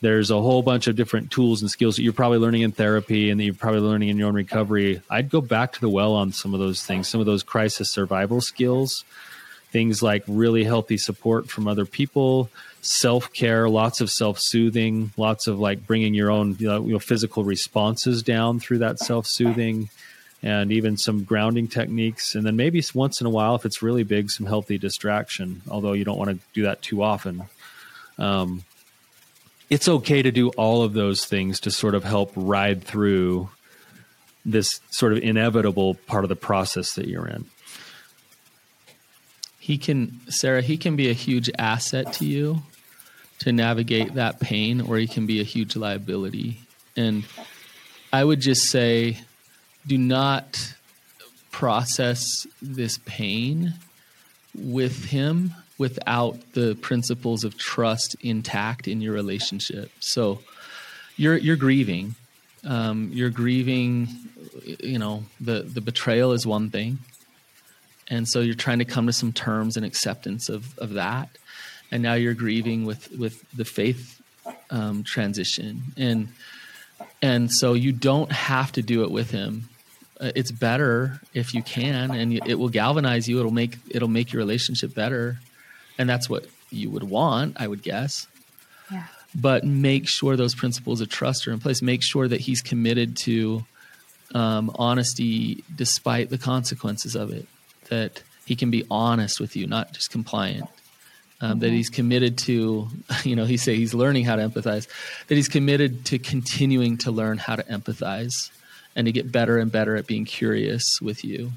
there's 0.00 0.30
a 0.30 0.40
whole 0.40 0.62
bunch 0.62 0.86
of 0.86 0.96
different 0.96 1.30
tools 1.30 1.60
and 1.60 1.70
skills 1.70 1.96
that 1.96 2.02
you're 2.02 2.12
probably 2.12 2.38
learning 2.38 2.62
in 2.62 2.72
therapy 2.72 3.30
and 3.30 3.38
that 3.38 3.44
you're 3.44 3.54
probably 3.54 3.80
learning 3.80 4.08
in 4.08 4.16
your 4.16 4.28
own 4.28 4.34
recovery. 4.34 5.02
I'd 5.10 5.30
go 5.30 5.40
back 5.40 5.72
to 5.72 5.80
the 5.80 5.90
well 5.90 6.14
on 6.14 6.32
some 6.32 6.54
of 6.54 6.60
those 6.60 6.82
things, 6.84 7.08
some 7.08 7.20
of 7.20 7.26
those 7.26 7.42
crisis 7.42 7.92
survival 7.92 8.40
skills, 8.40 9.04
things 9.70 10.02
like 10.02 10.24
really 10.26 10.64
healthy 10.64 10.96
support 10.96 11.50
from 11.50 11.68
other 11.68 11.84
people, 11.84 12.48
self 12.80 13.30
care, 13.32 13.68
lots 13.68 14.00
of 14.00 14.10
self 14.10 14.38
soothing, 14.38 15.12
lots 15.18 15.46
of 15.46 15.58
like 15.58 15.86
bringing 15.86 16.14
your 16.14 16.30
own 16.30 16.56
you 16.58 16.68
know, 16.68 16.98
physical 16.98 17.44
responses 17.44 18.22
down 18.22 18.58
through 18.58 18.78
that 18.78 18.98
self 18.98 19.26
soothing. 19.26 19.90
And 20.42 20.72
even 20.72 20.96
some 20.96 21.24
grounding 21.24 21.68
techniques, 21.68 22.34
and 22.34 22.46
then 22.46 22.56
maybe 22.56 22.82
once 22.94 23.20
in 23.20 23.26
a 23.26 23.30
while, 23.30 23.56
if 23.56 23.66
it's 23.66 23.82
really 23.82 24.04
big, 24.04 24.30
some 24.30 24.46
healthy 24.46 24.78
distraction. 24.78 25.60
Although 25.70 25.92
you 25.92 26.02
don't 26.02 26.16
want 26.16 26.30
to 26.30 26.38
do 26.54 26.62
that 26.62 26.80
too 26.80 27.02
often. 27.02 27.42
Um, 28.16 28.64
it's 29.70 29.88
okay 29.88 30.20
to 30.20 30.32
do 30.32 30.48
all 30.50 30.82
of 30.82 30.92
those 30.92 31.24
things 31.24 31.60
to 31.60 31.70
sort 31.70 31.94
of 31.94 32.02
help 32.04 32.32
ride 32.34 32.82
through 32.82 33.48
this 34.44 34.80
sort 34.90 35.12
of 35.12 35.18
inevitable 35.18 35.94
part 35.94 36.24
of 36.24 36.28
the 36.28 36.36
process 36.36 36.94
that 36.94 37.06
you're 37.06 37.26
in. 37.26 37.46
He 39.58 39.78
can, 39.78 40.20
Sarah, 40.28 40.62
he 40.62 40.76
can 40.76 40.96
be 40.96 41.08
a 41.08 41.12
huge 41.12 41.48
asset 41.56 42.12
to 42.14 42.26
you 42.26 42.62
to 43.38 43.52
navigate 43.52 44.14
that 44.14 44.40
pain, 44.40 44.80
or 44.80 44.96
he 44.98 45.06
can 45.06 45.26
be 45.26 45.40
a 45.40 45.44
huge 45.44 45.76
liability. 45.76 46.60
And 46.96 47.24
I 48.12 48.24
would 48.24 48.40
just 48.40 48.64
say, 48.64 49.18
do 49.86 49.96
not 49.96 50.74
process 51.50 52.46
this 52.60 52.98
pain 53.06 53.74
with 54.54 55.06
him 55.06 55.54
without 55.80 56.36
the 56.52 56.74
principles 56.82 57.42
of 57.42 57.56
trust 57.56 58.14
intact 58.20 58.86
in 58.86 59.00
your 59.00 59.14
relationship. 59.14 59.90
So 59.98 60.40
you're 61.16 61.38
you're 61.38 61.56
grieving. 61.56 62.14
Um, 62.64 63.10
you're 63.14 63.30
grieving. 63.30 64.08
You 64.64 64.98
know 64.98 65.24
the 65.40 65.62
the 65.62 65.80
betrayal 65.80 66.32
is 66.32 66.46
one 66.46 66.68
thing, 66.68 66.98
and 68.08 68.28
so 68.28 68.40
you're 68.40 68.54
trying 68.66 68.80
to 68.80 68.84
come 68.84 69.06
to 69.06 69.12
some 69.12 69.32
terms 69.32 69.78
and 69.78 69.86
acceptance 69.86 70.50
of 70.50 70.78
of 70.78 70.90
that. 70.92 71.30
And 71.90 72.02
now 72.02 72.14
you're 72.14 72.34
grieving 72.34 72.84
with 72.84 73.10
with 73.12 73.42
the 73.52 73.64
faith 73.64 74.20
um, 74.68 75.02
transition, 75.02 75.82
and 75.96 76.28
and 77.22 77.50
so 77.50 77.72
you 77.72 77.92
don't 77.92 78.30
have 78.30 78.70
to 78.72 78.82
do 78.82 79.02
it 79.02 79.10
with 79.10 79.30
him 79.30 79.70
uh, 80.20 80.32
it's 80.34 80.52
better 80.52 81.18
if 81.32 81.54
you 81.54 81.62
can 81.62 82.10
and 82.10 82.32
it 82.46 82.58
will 82.58 82.68
galvanize 82.68 83.26
you 83.26 83.38
it'll 83.38 83.50
make 83.50 83.78
it'll 83.88 84.08
make 84.08 84.32
your 84.32 84.40
relationship 84.40 84.94
better 84.94 85.38
and 86.00 86.08
that's 86.08 86.28
what 86.28 86.46
you 86.70 86.90
would 86.90 87.04
want 87.04 87.56
i 87.60 87.66
would 87.66 87.82
guess 87.82 88.26
yeah. 88.90 89.04
but 89.34 89.64
make 89.64 90.08
sure 90.08 90.36
those 90.36 90.54
principles 90.54 91.00
of 91.00 91.08
trust 91.08 91.46
are 91.46 91.52
in 91.52 91.60
place 91.60 91.82
make 91.82 92.02
sure 92.02 92.26
that 92.26 92.40
he's 92.40 92.62
committed 92.62 93.16
to 93.16 93.64
um, 94.34 94.70
honesty 94.76 95.62
despite 95.74 96.30
the 96.30 96.38
consequences 96.38 97.14
of 97.14 97.30
it 97.32 97.46
that 97.88 98.22
he 98.46 98.56
can 98.56 98.70
be 98.70 98.84
honest 98.90 99.40
with 99.40 99.56
you 99.56 99.66
not 99.66 99.92
just 99.92 100.10
compliant 100.10 100.68
um, 101.42 101.52
mm-hmm. 101.52 101.60
that 101.60 101.70
he's 101.70 101.90
committed 101.90 102.38
to 102.38 102.88
you 103.24 103.36
know 103.36 103.44
he 103.44 103.56
say 103.56 103.76
he's 103.76 103.94
learning 103.94 104.24
how 104.24 104.36
to 104.36 104.42
empathize 104.48 104.88
that 105.26 105.34
he's 105.34 105.48
committed 105.48 106.04
to 106.04 106.18
continuing 106.18 106.96
to 106.96 107.10
learn 107.10 107.38
how 107.38 107.56
to 107.56 107.62
empathize 107.64 108.50
and 108.96 109.06
to 109.06 109.12
get 109.12 109.30
better 109.30 109.58
and 109.58 109.70
better 109.70 109.96
at 109.96 110.06
being 110.06 110.24
curious 110.24 111.00
with 111.00 111.24
you. 111.24 111.52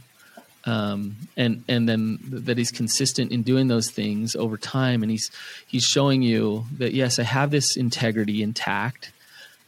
Um, 0.66 1.18
and 1.36 1.64
and 1.68 1.90
then 1.90 2.20
that 2.24 2.58
he's 2.58 2.72
consistent 2.72 3.32
in 3.32 3.44
doing 3.44 3.68
those 3.68 3.92
things 3.92 4.36
over 4.36 4.58
time, 4.58 5.04
and 5.04 5.12
he's 5.12 5.30
he's 5.68 5.84
showing 5.84 6.22
you 6.22 6.66
that 6.78 6.94
yes, 6.94 7.20
I 7.20 7.24
have 7.24 7.52
this 7.52 7.76
integrity 7.76 8.42
intact, 8.42 9.12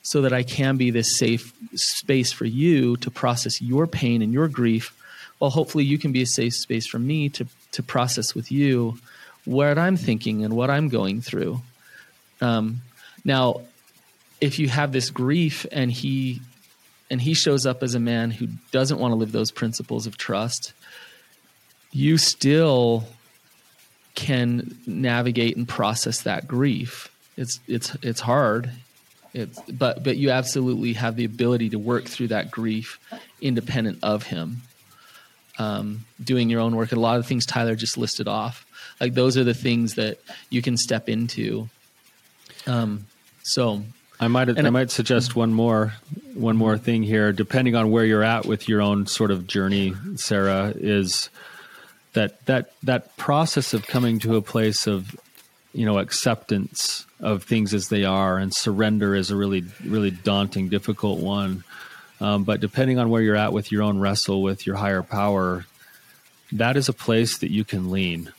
so 0.03 0.21
that 0.21 0.31
I 0.31 0.43
can 0.43 0.77
be 0.77 0.91
this 0.91 1.17
safe 1.17 1.51
space 1.73 2.31
for 2.31 2.45
you 2.45 2.95
to 2.97 3.11
process 3.11 3.61
your 3.61 3.87
pain 3.87 4.21
and 4.21 4.31
your 4.31 4.47
grief, 4.47 4.95
while 5.39 5.51
hopefully 5.51 5.83
you 5.83 5.97
can 5.97 6.13
be 6.13 6.21
a 6.21 6.25
safe 6.25 6.53
space 6.53 6.87
for 6.87 6.99
me 6.99 7.27
to 7.29 7.45
to 7.73 7.83
process 7.83 8.33
with 8.33 8.51
you 8.51 8.97
what 9.43 9.77
I'm 9.77 9.97
thinking 9.97 10.43
and 10.43 10.55
what 10.55 10.69
I'm 10.69 10.89
going 10.89 11.21
through. 11.21 11.61
Um, 12.41 12.81
now, 13.23 13.61
if 14.41 14.59
you 14.59 14.69
have 14.69 14.91
this 14.91 15.09
grief 15.09 15.65
and 15.71 15.91
he 15.91 16.41
and 17.09 17.21
he 17.21 17.33
shows 17.33 17.65
up 17.65 17.83
as 17.83 17.95
a 17.95 17.99
man 17.99 18.31
who 18.31 18.47
doesn't 18.71 18.99
want 18.99 19.11
to 19.11 19.15
live 19.15 19.31
those 19.31 19.51
principles 19.51 20.07
of 20.07 20.17
trust, 20.17 20.73
you 21.95 22.17
still 22.17 23.05
can 24.15 24.77
navigate 24.85 25.55
and 25.55 25.65
process 25.65 26.23
that 26.23 26.45
grief. 26.45 27.09
It's 27.37 27.61
it's 27.67 27.95
it's 28.01 28.19
hard. 28.19 28.69
It's 29.33 29.59
but 29.71 30.03
but 30.03 30.17
you 30.17 30.29
absolutely 30.29 30.93
have 30.93 31.15
the 31.15 31.23
ability 31.23 31.69
to 31.69 31.79
work 31.79 32.05
through 32.05 32.27
that 32.27 32.51
grief 32.51 32.99
independent 33.41 33.99
of 34.03 34.23
him. 34.23 34.61
Um, 35.57 36.03
doing 36.21 36.49
your 36.49 36.59
own 36.59 36.75
work. 36.75 36.91
A 36.91 36.97
lot 36.97 37.17
of 37.17 37.25
things 37.25 37.45
Tyler 37.45 37.75
just 37.75 37.97
listed 37.97 38.27
off. 38.27 38.65
Like 38.99 39.13
those 39.13 39.37
are 39.37 39.45
the 39.45 39.53
things 39.53 39.95
that 39.95 40.19
you 40.49 40.61
can 40.61 40.75
step 40.75 41.07
into. 41.07 41.69
Um, 42.67 43.05
so 43.43 43.83
I 44.19 44.27
might 44.27 44.49
and 44.49 44.67
I 44.67 44.69
might 44.69 44.91
suggest 44.91 45.37
one 45.37 45.53
more 45.53 45.93
one 46.33 46.57
more 46.57 46.77
thing 46.77 47.03
here, 47.03 47.31
depending 47.31 47.73
on 47.73 47.89
where 47.89 48.03
you're 48.03 48.23
at 48.23 48.45
with 48.45 48.67
your 48.67 48.81
own 48.81 49.07
sort 49.07 49.31
of 49.31 49.47
journey, 49.47 49.93
Sarah, 50.17 50.73
is 50.75 51.29
that 52.15 52.43
that 52.47 52.71
that 52.83 53.15
process 53.15 53.73
of 53.73 53.87
coming 53.87 54.19
to 54.19 54.35
a 54.35 54.41
place 54.41 54.87
of 54.87 55.15
you 55.73 55.85
know 55.85 55.99
acceptance 55.99 57.05
of 57.19 57.43
things 57.43 57.73
as 57.73 57.89
they 57.89 58.03
are 58.03 58.37
and 58.37 58.53
surrender 58.53 59.15
is 59.15 59.31
a 59.31 59.35
really 59.35 59.63
really 59.85 60.11
daunting, 60.11 60.67
difficult 60.69 61.19
one. 61.19 61.63
Um, 62.19 62.43
but 62.43 62.61
depending 62.61 62.97
on 62.97 63.09
where 63.09 63.21
you're 63.21 63.35
at 63.35 63.53
with 63.53 63.71
your 63.71 63.83
own 63.83 63.99
wrestle 63.99 64.41
with 64.41 64.65
your 64.65 64.77
higher 64.77 65.03
power, 65.03 65.65
that 66.53 66.77
is 66.77 66.89
a 66.89 66.93
place 66.93 67.39
that 67.39 67.51
you 67.51 67.65
can 67.65 67.91
lean 67.91 68.31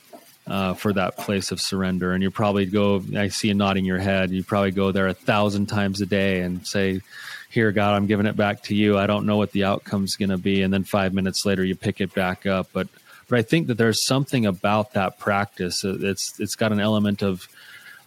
uh, 0.47 0.75
for 0.75 0.93
that 0.93 1.17
place 1.17 1.53
of 1.53 1.61
surrender. 1.61 2.13
And 2.13 2.23
you 2.23 2.31
probably 2.31 2.67
go, 2.67 3.03
I 3.17 3.29
see 3.29 3.49
you 3.49 3.55
nodding 3.55 3.85
your 3.85 3.99
head, 3.99 4.31
you 4.31 4.43
probably 4.43 4.71
go 4.71 4.93
there 4.93 5.09
a 5.09 5.15
thousand 5.15 5.67
times 5.67 6.01
a 6.01 6.07
day 6.07 6.41
and 6.41 6.67
say, 6.67 7.03
Here, 7.51 7.71
God, 7.71 7.95
I'm 7.95 8.07
giving 8.07 8.27
it 8.27 8.37
back 8.37 8.63
to 8.65 8.75
you. 8.75 8.97
I 8.97 9.07
don't 9.07 9.27
know 9.27 9.37
what 9.37 9.53
the 9.53 9.65
outcome's 9.65 10.17
going 10.17 10.31
to 10.31 10.39
be. 10.39 10.63
And 10.63 10.73
then 10.73 10.85
five 10.85 11.13
minutes 11.13 11.45
later, 11.45 11.63
you 11.63 11.75
pick 11.75 12.01
it 12.01 12.15
back 12.15 12.47
up. 12.47 12.69
But 12.73 12.89
but 13.29 13.39
I 13.39 13.43
think 13.43 13.67
that 13.67 13.79
there's 13.79 14.05
something 14.05 14.47
about 14.47 14.93
that 14.93 15.19
practice. 15.19 15.85
It's 15.85 16.39
it's 16.39 16.55
got 16.55 16.73
an 16.73 16.81
element 16.81 17.23
of 17.23 17.49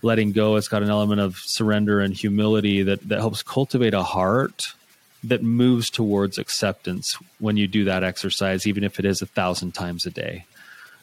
letting 0.02 0.32
go. 0.32 0.56
It's 0.56 0.68
got 0.70 0.84
an 0.84 0.90
element 0.90 1.22
of 1.22 1.38
surrender 1.38 2.00
and 2.00 2.14
humility 2.14 2.84
that 2.84 3.08
that 3.10 3.20
helps 3.20 3.44
cultivate 3.44 3.94
a 3.94 4.04
heart 4.04 4.74
that 5.24 5.44
moves 5.44 5.90
towards 5.90 6.38
acceptance 6.38 7.18
when 7.40 7.58
you 7.58 7.68
do 7.68 7.86
that 7.86 8.04
exercise, 8.04 8.66
even 8.66 8.86
if 8.86 9.00
it 9.00 9.06
is 9.06 9.22
a 9.22 9.26
thousand 9.26 9.74
times 9.74 10.06
a 10.06 10.10
day 10.10 10.46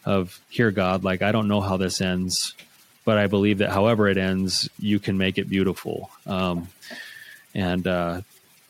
of 0.07 0.41
here 0.49 0.71
god 0.71 1.03
like 1.05 1.21
i 1.21 1.33
don't 1.33 1.49
know 1.49 1.61
how 1.61 1.77
this 1.77 2.01
ends 2.01 2.55
but 3.05 3.19
i 3.19 3.27
believe 3.27 3.59
that 3.59 3.71
however 3.71 4.09
it 4.09 4.17
ends 4.17 4.71
you 4.79 4.99
can 5.01 5.19
make 5.19 5.37
it 5.37 5.51
beautiful 5.51 6.11
um, 6.27 6.69
and 7.55 7.87
uh, 7.87 8.21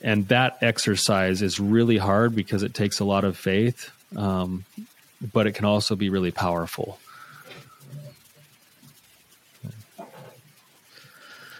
and 0.00 0.26
that 0.28 0.56
exercise 0.62 1.42
is 1.42 1.60
really 1.60 1.98
hard 1.98 2.34
because 2.34 2.62
it 2.62 2.72
takes 2.72 3.00
a 3.00 3.04
lot 3.04 3.22
of 3.24 3.36
faith 3.36 3.90
um, 4.16 4.64
but 5.32 5.46
it 5.46 5.52
can 5.52 5.64
also 5.64 5.96
be 5.96 6.08
really 6.08 6.30
powerful 6.30 6.98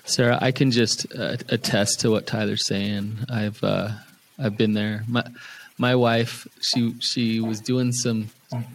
sarah 0.04 0.38
i 0.40 0.50
can 0.52 0.70
just 0.70 1.06
uh, 1.14 1.36
attest 1.48 2.00
to 2.00 2.10
what 2.10 2.26
tyler's 2.26 2.66
saying 2.66 3.18
i've 3.30 3.62
uh, 3.64 3.90
i've 4.38 4.56
been 4.56 4.74
there 4.74 5.02
my 5.08 5.24
my 5.78 5.94
wife 5.94 6.46
she 6.60 6.94
she 7.00 7.40
was 7.40 7.60
doing 7.60 7.92
some 7.92 8.30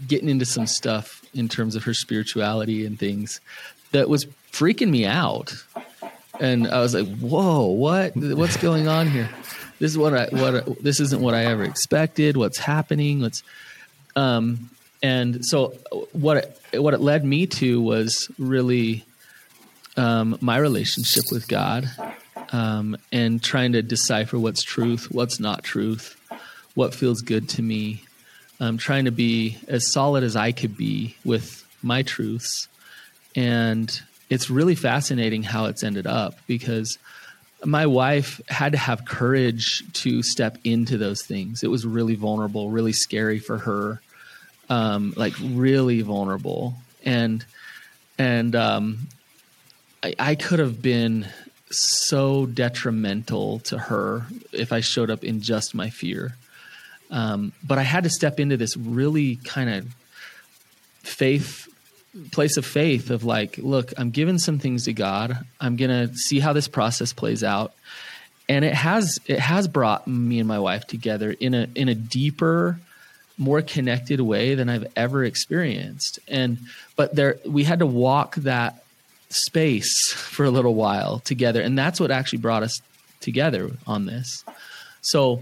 getting 0.07 0.29
into 0.29 0.45
some 0.45 0.67
stuff 0.67 1.21
in 1.33 1.47
terms 1.47 1.75
of 1.75 1.83
her 1.83 1.93
spirituality 1.93 2.85
and 2.85 2.99
things 2.99 3.39
that 3.91 4.09
was 4.09 4.25
freaking 4.51 4.89
me 4.89 5.05
out. 5.05 5.53
And 6.39 6.67
I 6.67 6.79
was 6.79 6.93
like, 6.93 7.07
"Whoa, 7.19 7.65
what? 7.67 8.15
What's 8.15 8.57
going 8.57 8.87
on 8.87 9.07
here? 9.07 9.29
This 9.79 9.91
is 9.91 9.97
what 9.97 10.13
I 10.13 10.27
what 10.31 10.83
this 10.83 10.99
isn't 10.99 11.21
what 11.21 11.33
I 11.33 11.45
ever 11.45 11.63
expected. 11.63 12.37
What's 12.37 12.57
happening? 12.57 13.21
What's 13.21 13.43
um 14.15 14.69
and 15.01 15.45
so 15.45 15.69
what 16.11 16.37
it, 16.37 16.81
what 16.81 16.93
it 16.93 17.01
led 17.01 17.25
me 17.25 17.47
to 17.47 17.81
was 17.81 18.29
really 18.37 19.03
um, 19.97 20.37
my 20.41 20.57
relationship 20.57 21.25
with 21.31 21.47
God 21.47 21.89
um, 22.51 22.97
and 23.11 23.41
trying 23.41 23.73
to 23.73 23.81
decipher 23.81 24.37
what's 24.37 24.63
truth, 24.63 25.07
what's 25.11 25.39
not 25.39 25.63
truth, 25.63 26.17
what 26.75 26.93
feels 26.93 27.21
good 27.21 27.49
to 27.49 27.61
me, 27.61 28.03
um, 28.59 28.77
trying 28.77 29.05
to 29.05 29.11
be 29.11 29.57
as 29.67 29.91
solid 29.91 30.23
as 30.23 30.35
I 30.35 30.51
could 30.51 30.77
be 30.77 31.15
with 31.25 31.65
my 31.81 32.03
truths. 32.03 32.67
And 33.35 33.91
it's 34.29 34.49
really 34.49 34.75
fascinating 34.75 35.43
how 35.43 35.65
it's 35.65 35.83
ended 35.83 36.07
up 36.07 36.35
because 36.47 36.97
my 37.63 37.85
wife 37.85 38.41
had 38.47 38.71
to 38.71 38.77
have 38.77 39.05
courage 39.05 39.83
to 39.93 40.23
step 40.23 40.57
into 40.63 40.97
those 40.97 41.23
things. 41.23 41.63
It 41.63 41.69
was 41.69 41.85
really 41.85 42.15
vulnerable, 42.15 42.69
really 42.69 42.93
scary 42.93 43.39
for 43.39 43.57
her, 43.59 44.01
um, 44.71 45.13
like 45.17 45.33
really 45.43 46.01
vulnerable. 46.01 46.75
And 47.03 47.45
and 48.17 48.55
um, 48.55 49.09
I, 50.01 50.15
I 50.17 50.35
could 50.35 50.59
have 50.59 50.81
been 50.81 51.27
so 51.69 52.45
detrimental 52.45 53.59
to 53.59 53.77
her 53.77 54.25
if 54.51 54.71
I 54.71 54.79
showed 54.79 55.09
up 55.09 55.23
in 55.23 55.41
just 55.41 55.75
my 55.75 55.89
fear. 55.89 56.35
Um, 57.09 57.51
but 57.63 57.77
I 57.77 57.83
had 57.83 58.05
to 58.05 58.09
step 58.09 58.39
into 58.39 58.55
this 58.55 58.77
really 58.77 59.35
kind 59.35 59.69
of 59.69 59.95
faith 61.03 61.67
place 62.31 62.57
of 62.57 62.65
faith 62.65 63.09
of 63.09 63.23
like, 63.25 63.57
look, 63.57 63.93
I'm 63.97 64.11
giving 64.11 64.37
some 64.37 64.59
things 64.59 64.85
to 64.85 64.93
God. 64.93 65.37
I'm 65.59 65.75
gonna 65.75 66.13
see 66.15 66.39
how 66.39 66.53
this 66.53 66.69
process 66.69 67.11
plays 67.11 67.43
out, 67.43 67.73
and 68.47 68.63
it 68.63 68.73
has 68.73 69.19
it 69.27 69.39
has 69.39 69.67
brought 69.67 70.07
me 70.07 70.39
and 70.39 70.47
my 70.47 70.59
wife 70.59 70.87
together 70.87 71.31
in 71.31 71.53
a 71.53 71.67
in 71.75 71.89
a 71.89 71.95
deeper, 71.95 72.79
more 73.41 73.63
connected 73.63 74.21
way 74.21 74.53
than 74.53 74.69
I've 74.69 74.85
ever 74.95 75.25
experienced. 75.25 76.19
And 76.27 76.59
but 76.95 77.15
there 77.15 77.39
we 77.45 77.63
had 77.63 77.79
to 77.79 77.85
walk 77.85 78.35
that 78.35 78.83
space 79.29 80.11
for 80.15 80.45
a 80.45 80.51
little 80.51 80.75
while 80.75 81.19
together, 81.19 81.61
and 81.61 81.77
that's 81.77 81.99
what 81.99 82.11
actually 82.11 82.39
brought 82.39 82.63
us 82.63 82.81
together 83.19 83.71
on 83.87 84.05
this. 84.05 84.43
So, 85.01 85.41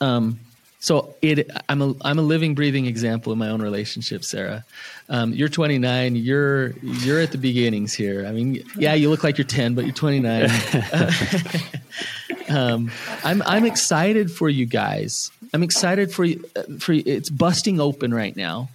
um, 0.00 0.40
so 0.86 1.14
it, 1.22 1.50
I'm 1.68 1.82
a 1.82 1.94
I'm 2.02 2.18
a 2.18 2.22
living, 2.22 2.54
breathing 2.54 2.86
example 2.86 3.32
in 3.32 3.38
my 3.38 3.48
own 3.48 3.62
relationship, 3.62 4.24
Sarah. 4.24 4.64
Um, 5.08 5.32
you're 5.32 5.48
29. 5.48 6.16
You're 6.16 6.70
you're 6.82 7.20
at 7.20 7.32
the 7.32 7.38
beginnings 7.38 7.94
here. 7.94 8.26
I 8.26 8.32
mean, 8.32 8.62
yeah, 8.76 8.94
you 8.94 9.10
look 9.10 9.24
like 9.24 9.38
you're 9.38 9.46
10, 9.46 9.74
but 9.74 9.84
you're 9.84 9.94
29. 9.94 10.50
um, 12.48 12.90
I'm 13.24 13.42
I'm 13.42 13.64
excited 13.64 14.30
for 14.30 14.48
you 14.48 14.66
guys 14.66 15.30
I'm 15.52 15.62
excited 15.62 16.12
for 16.12 16.24
you. 16.24 16.44
For 16.80 16.92
you. 16.92 17.02
It's 17.06 17.30
busting 17.30 17.80
open 17.80 18.12
right 18.12 18.36
now, 18.36 18.68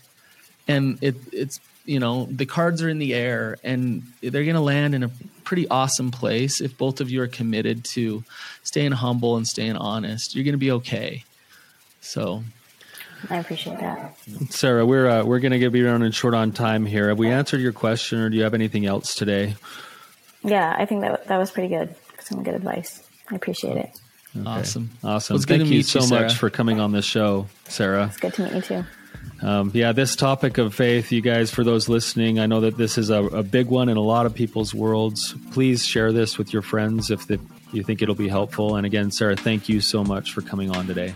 and 0.67 0.97
it, 1.01 1.15
it's 1.31 1.59
you 1.85 1.99
know 1.99 2.25
the 2.25 2.45
cards 2.45 2.81
are 2.81 2.89
in 2.89 2.99
the 2.99 3.13
air, 3.13 3.57
and 3.63 4.03
they're 4.21 4.43
going 4.43 4.55
to 4.55 4.61
land 4.61 4.95
in 4.95 5.03
a 5.03 5.11
pretty 5.43 5.67
awesome 5.67 6.11
place 6.11 6.61
if 6.61 6.77
both 6.77 7.01
of 7.01 7.09
you 7.09 7.21
are 7.21 7.27
committed 7.27 7.83
to 7.83 8.23
staying 8.63 8.93
humble 8.93 9.37
and 9.37 9.47
staying 9.47 9.75
honest. 9.75 10.35
You're 10.35 10.43
going 10.43 10.53
to 10.53 10.57
be 10.57 10.71
okay. 10.71 11.23
So 12.01 12.43
I 13.29 13.37
appreciate 13.37 13.79
that. 13.79 14.17
Sarah, 14.49 14.85
we're 14.85 15.07
uh, 15.07 15.23
we're 15.23 15.39
going 15.39 15.59
to 15.59 15.69
be 15.69 15.83
running 15.83 16.11
short 16.11 16.33
on 16.33 16.51
time 16.51 16.85
here. 16.85 17.09
Have 17.09 17.19
we 17.19 17.29
answered 17.29 17.61
your 17.61 17.71
question, 17.71 18.19
or 18.19 18.29
do 18.29 18.35
you 18.35 18.43
have 18.43 18.53
anything 18.53 18.85
else 18.85 19.15
today? 19.15 19.55
Yeah, 20.43 20.75
I 20.77 20.85
think 20.85 21.01
that 21.01 21.27
that 21.27 21.37
was 21.37 21.51
pretty 21.51 21.69
good. 21.69 21.95
Some 22.19 22.43
good 22.43 22.55
advice. 22.55 23.07
I 23.29 23.35
appreciate 23.35 23.77
it. 23.77 23.99
Okay. 24.35 24.49
Awesome, 24.49 24.89
awesome. 25.03 25.35
Well, 25.35 25.43
Thank 25.43 25.67
you 25.67 25.83
so 25.83 26.03
you, 26.03 26.09
much 26.09 26.35
for 26.35 26.49
coming 26.49 26.79
on 26.79 26.91
this 26.91 27.05
show, 27.05 27.47
Sarah. 27.67 28.07
It's 28.07 28.17
good 28.17 28.33
to 28.35 28.43
meet 28.43 28.53
you 28.55 28.61
too. 28.61 28.85
Um, 29.41 29.71
yeah, 29.73 29.91
this 29.91 30.15
topic 30.15 30.57
of 30.57 30.73
faith, 30.73 31.11
you 31.11 31.21
guys, 31.21 31.51
for 31.51 31.63
those 31.63 31.89
listening, 31.89 32.39
I 32.39 32.45
know 32.45 32.61
that 32.61 32.77
this 32.77 32.97
is 32.97 33.09
a, 33.09 33.23
a 33.23 33.43
big 33.43 33.67
one 33.67 33.89
in 33.89 33.97
a 33.97 34.01
lot 34.01 34.25
of 34.25 34.35
people's 34.35 34.73
worlds. 34.73 35.35
Please 35.51 35.85
share 35.85 36.11
this 36.11 36.37
with 36.37 36.53
your 36.53 36.61
friends 36.61 37.09
if 37.09 37.27
the, 37.27 37.39
you 37.73 37.83
think 37.83 38.01
it'll 38.01 38.15
be 38.15 38.29
helpful. 38.29 38.75
And 38.75 38.85
again, 38.85 39.11
Sarah, 39.11 39.35
thank 39.35 39.67
you 39.67 39.81
so 39.81 40.03
much 40.03 40.31
for 40.31 40.41
coming 40.41 40.69
on 40.75 40.85
today. 40.85 41.15